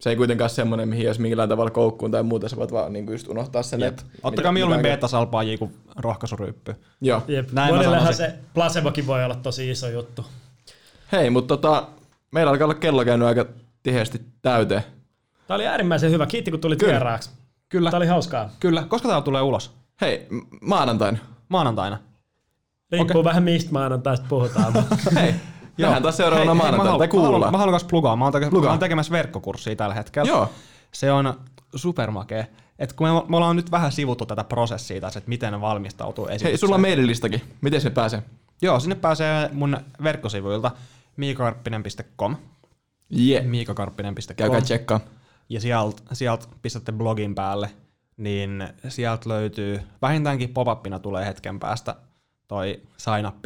Se 0.00 0.10
ei 0.10 0.16
kuitenkaan 0.16 0.44
ole 0.44 0.54
semmoinen, 0.54 0.88
mihin 0.88 1.04
jos 1.04 1.18
millään 1.18 1.48
tavalla 1.48 1.70
koukkuun 1.70 2.10
tai 2.10 2.22
muuta, 2.22 2.48
sä 2.48 2.56
voit 2.56 2.72
vaan 2.72 2.92
niin 2.92 3.10
just 3.10 3.28
unohtaa 3.28 3.62
sen. 3.62 3.80
Jep. 3.80 3.88
että 3.88 4.02
Ottakaa 4.22 4.52
mieluummin 4.52 4.82
beta-salpaajia 4.82 5.58
kuin 5.58 5.74
rohkaisuryyppy. 5.96 6.74
Joo. 7.00 7.22
Jep. 7.28 7.52
Näin 7.52 7.84
sanoisin. 7.84 8.14
se 8.14 8.34
placebokin 8.54 9.06
voi 9.06 9.24
olla 9.24 9.34
tosi 9.34 9.70
iso 9.70 9.88
juttu. 9.88 10.26
Hei, 11.12 11.30
mutta 11.30 11.56
tota, 11.56 11.88
meillä 12.30 12.50
alkaa 12.50 12.64
olla 12.64 12.74
kello 12.74 13.04
käynyt 13.04 13.28
aika 13.28 13.46
tiheästi 13.82 14.20
täyteen. 14.42 14.82
Tämä 15.46 15.56
oli 15.56 15.66
äärimmäisen 15.66 16.10
hyvä. 16.10 16.26
Kiitti, 16.26 16.50
kun 16.50 16.60
tulit 16.60 16.78
Kyllä. 16.78 16.92
vieraaksi. 16.92 17.30
Kyllä, 17.68 17.90
Tämä 17.90 17.98
oli 17.98 18.06
hauskaa. 18.06 18.50
kyllä. 18.60 18.84
Koska 18.88 19.08
tää 19.08 19.20
tulee 19.20 19.42
ulos? 19.42 19.74
Hei, 20.00 20.26
maanantaina. 20.60 21.18
Maanantaina. 21.48 21.98
Riippuu 22.92 23.24
vähän 23.24 23.42
mistä 23.42 23.72
maanantaista 23.72 24.26
puhutaan. 24.28 24.72
Hei, 25.14 25.34
nähdään 25.78 26.02
taas 26.02 26.16
seuraavana 26.16 26.54
maanantaina, 26.54 26.90
haluan, 26.90 26.98
tai 26.98 27.08
mä 27.08 27.12
haluan, 27.12 27.30
kuullaan. 27.30 27.52
mä 27.52 27.58
haluan 27.58 27.72
kanssa 27.72 27.88
plugaa. 27.88 28.16
Mä 28.16 28.24
oon, 28.24 28.32
teke, 28.32 28.50
Plugaa. 28.50 28.68
mä 28.68 28.72
oon 28.72 28.78
tekemässä 28.80 29.12
verkkokurssia 29.12 29.76
tällä 29.76 29.94
hetkellä. 29.94 30.28
Joo. 30.28 30.50
Se 30.92 31.12
on 31.12 31.34
supermakea. 31.74 32.44
Et 32.78 32.92
kun 32.92 33.08
me, 33.08 33.12
me 33.28 33.36
ollaan 33.36 33.56
nyt 33.56 33.70
vähän 33.70 33.92
sivuttu 33.92 34.26
tätä 34.26 34.44
prosessia 34.44 35.00
tässä, 35.00 35.18
että 35.18 35.28
miten 35.28 35.52
ne 35.52 35.60
valmistautuu 35.60 36.26
esitykseen. 36.26 36.50
Hei, 36.50 36.58
sulla 36.58 36.74
on 36.74 36.80
maililistakin. 36.80 37.42
Miten 37.60 37.80
se 37.80 37.90
pääsee? 37.90 38.22
Joo, 38.62 38.80
sinne 38.80 38.94
pääsee 38.94 39.50
mun 39.52 39.76
verkkosivuilta 40.02 40.70
miikakarppinen.com 41.18 42.36
Yeah. 43.18 43.44
miikakarppinen.com 43.44 44.36
Käykää 44.36 44.60
tsekkaa. 44.60 45.00
ja 45.48 45.60
sieltä 45.60 46.02
sielt 46.14 46.48
pistätte 46.62 46.92
blogin 46.92 47.34
päälle, 47.34 47.70
niin 48.16 48.68
sieltä 48.88 49.28
löytyy, 49.28 49.80
vähintäänkin 50.02 50.54
pop-upina 50.54 50.98
tulee 50.98 51.26
hetken 51.26 51.60
päästä 51.60 51.96
toi 52.48 52.82
sign-up. 52.96 53.44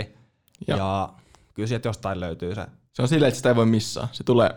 Joo. 0.68 0.78
Ja 0.78 1.12
kyllä 1.54 1.66
sieltä 1.66 1.88
jostain 1.88 2.20
löytyy 2.20 2.54
se. 2.54 2.66
Se 2.92 3.02
on 3.02 3.08
silleen, 3.08 3.28
että 3.28 3.36
sitä 3.36 3.48
ei 3.48 3.56
voi 3.56 3.66
missaa. 3.66 4.08
Se 4.12 4.24
tulee 4.24 4.50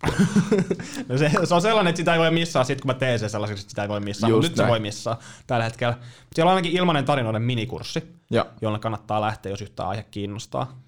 No 1.08 1.18
se, 1.18 1.30
se, 1.44 1.54
on 1.54 1.62
sellainen, 1.62 1.90
että 1.90 1.96
sitä 2.00 2.12
ei 2.14 2.18
voi 2.20 2.30
missaa 2.30 2.64
sit, 2.64 2.80
kun 2.80 2.88
mä 2.90 2.94
teen 2.94 3.18
sen 3.18 3.30
sellaiseksi, 3.30 3.60
että 3.62 3.70
sitä 3.70 3.82
ei 3.82 3.88
voi 3.88 4.00
missaa. 4.00 4.30
Just 4.30 4.36
Mutta 4.36 4.48
nyt 4.50 4.56
se 4.56 4.62
näin. 4.62 4.70
voi 4.70 4.80
missaa 4.80 5.18
tällä 5.46 5.64
hetkellä. 5.64 5.98
Siellä 6.34 6.50
on 6.50 6.56
ainakin 6.56 6.76
ilmainen 6.78 7.04
tarinoiden 7.04 7.42
minikurssi, 7.42 8.16
Ja 8.30 8.46
jolle 8.62 8.78
kannattaa 8.78 9.20
lähteä, 9.20 9.52
jos 9.52 9.62
yhtään 9.62 9.88
aihe 9.88 10.02
kiinnostaa. 10.02 10.80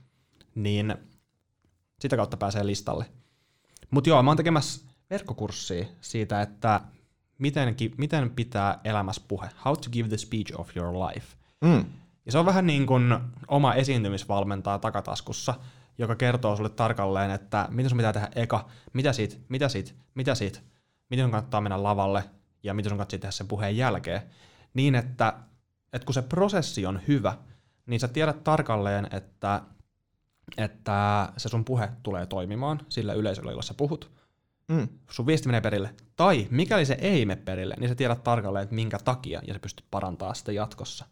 Niin 0.54 0.94
sitä 2.02 2.16
kautta 2.16 2.36
pääsee 2.36 2.66
listalle. 2.66 3.04
Mutta 3.90 4.10
joo, 4.10 4.22
mä 4.22 4.30
oon 4.30 4.36
tekemässä 4.36 4.86
verkkokurssia 5.10 5.84
siitä, 6.00 6.42
että 6.42 6.80
miten, 7.38 7.76
miten 7.96 8.30
pitää 8.30 8.80
elämässä 8.84 9.22
puhe. 9.28 9.48
How 9.64 9.74
to 9.76 9.90
give 9.90 10.08
the 10.08 10.16
speech 10.16 10.60
of 10.60 10.76
your 10.76 10.94
life. 10.94 11.26
Mm. 11.60 11.84
Ja 12.26 12.32
se 12.32 12.38
on 12.38 12.46
vähän 12.46 12.66
niin 12.66 12.86
kuin 12.86 13.18
oma 13.48 13.74
esiintymisvalmentaja 13.74 14.78
takataskussa, 14.78 15.54
joka 15.98 16.16
kertoo 16.16 16.56
sulle 16.56 16.70
tarkalleen, 16.70 17.30
että 17.30 17.68
mitä 17.70 17.88
sun 17.88 17.98
pitää 17.98 18.12
tehdä 18.12 18.28
eka, 18.36 18.68
mitä 18.92 19.12
sit, 19.12 19.40
mitä 19.48 19.68
sit, 19.68 19.94
mitä 20.14 20.34
sit, 20.34 20.62
miten 21.10 21.24
sun 21.24 21.30
kannattaa 21.30 21.60
mennä 21.60 21.82
lavalle 21.82 22.24
ja 22.62 22.74
miten 22.74 22.90
sun 22.90 22.98
kannattaa 22.98 23.18
tehdä 23.18 23.30
sen 23.30 23.48
puheen 23.48 23.76
jälkeen. 23.76 24.22
Niin, 24.74 24.94
että, 24.94 25.34
että 25.92 26.06
kun 26.06 26.14
se 26.14 26.22
prosessi 26.22 26.86
on 26.86 27.00
hyvä, 27.08 27.36
niin 27.86 28.00
sä 28.00 28.08
tiedät 28.08 28.44
tarkalleen, 28.44 29.08
että, 29.10 29.62
että 30.56 31.28
se 31.36 31.48
sun 31.48 31.64
puhe 31.64 31.88
tulee 32.02 32.26
toimimaan 32.26 32.80
sillä 32.88 33.12
yleisöllä, 33.12 33.50
jolla 33.50 33.62
sä 33.62 33.74
puhut. 33.74 34.10
Mm. 34.68 34.88
Sun 35.10 35.26
viesti 35.26 35.48
menee 35.48 35.60
perille. 35.60 35.94
Tai 36.16 36.46
mikäli 36.50 36.84
se 36.84 36.96
ei 37.00 37.26
mene 37.26 37.42
perille, 37.44 37.74
niin 37.78 37.88
sä 37.88 37.94
tiedät 37.94 38.24
tarkalleen, 38.24 38.62
että 38.62 38.74
minkä 38.74 38.98
takia, 39.04 39.40
ja 39.46 39.54
sä 39.54 39.60
pystyt 39.60 39.86
parantamaan 39.90 40.36
sitä 40.36 40.52
jatkossa. 40.52 41.04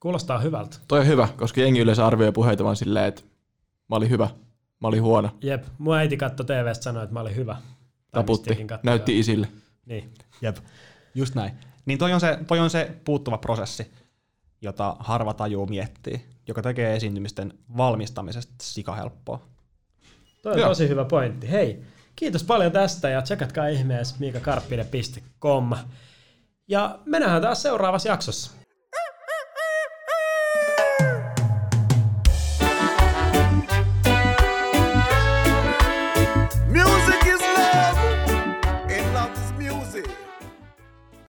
Kuulostaa 0.00 0.38
hyvältä. 0.38 0.76
Toi 0.88 1.00
on 1.00 1.06
hyvä, 1.06 1.28
koska 1.36 1.60
jengi 1.60 1.80
yleensä 1.80 2.06
arvioi 2.06 2.32
puheita 2.32 2.64
vaan 2.64 2.76
silleen, 2.76 3.06
että 3.06 3.22
mä 3.90 3.96
olin 3.96 4.10
hyvä, 4.10 4.30
mä 4.80 4.88
olin 4.88 5.02
huono, 5.02 5.30
Jep, 5.40 5.64
mun 5.78 5.96
äiti 5.96 6.16
katsoi 6.16 6.46
TVstä 6.46 6.82
sanoi, 6.82 7.02
että 7.02 7.14
mä 7.14 7.20
olin 7.20 7.36
hyvä. 7.36 7.52
Tai 7.54 8.22
taputti, 8.22 8.66
näytti 8.82 9.12
joo. 9.12 9.20
isille. 9.20 9.48
Niin. 9.86 10.14
Jep, 10.42 10.56
just 11.14 11.34
näin. 11.34 11.52
Niin 11.86 11.98
toi 11.98 12.12
on, 12.12 12.20
se, 12.20 12.38
toi 12.46 12.58
on 12.58 12.70
se 12.70 12.96
puuttuva 13.04 13.38
prosessi, 13.38 13.92
jota 14.64 14.96
harva 14.98 15.34
tajuu 15.34 15.66
miettii, 15.66 16.24
joka 16.48 16.62
tekee 16.62 16.96
esiintymisten 16.96 17.52
valmistamisesta 17.76 18.54
sikahelppoa. 18.62 19.48
Toi 20.42 20.52
on 20.52 20.58
Joo. 20.58 20.68
tosi 20.68 20.88
hyvä 20.88 21.04
pointti. 21.04 21.50
Hei, 21.50 21.82
kiitos 22.16 22.44
paljon 22.44 22.72
tästä 22.72 23.08
ja 23.08 23.22
tsekatkaa 23.22 23.66
ihmeessä 23.66 24.16
miikakarppinen.com. 24.18 25.70
Ja 26.68 26.98
me 27.04 27.20
nähdään 27.20 27.42
taas 27.42 27.62
seuraavassa 27.62 28.08
jaksossa. 28.08 28.50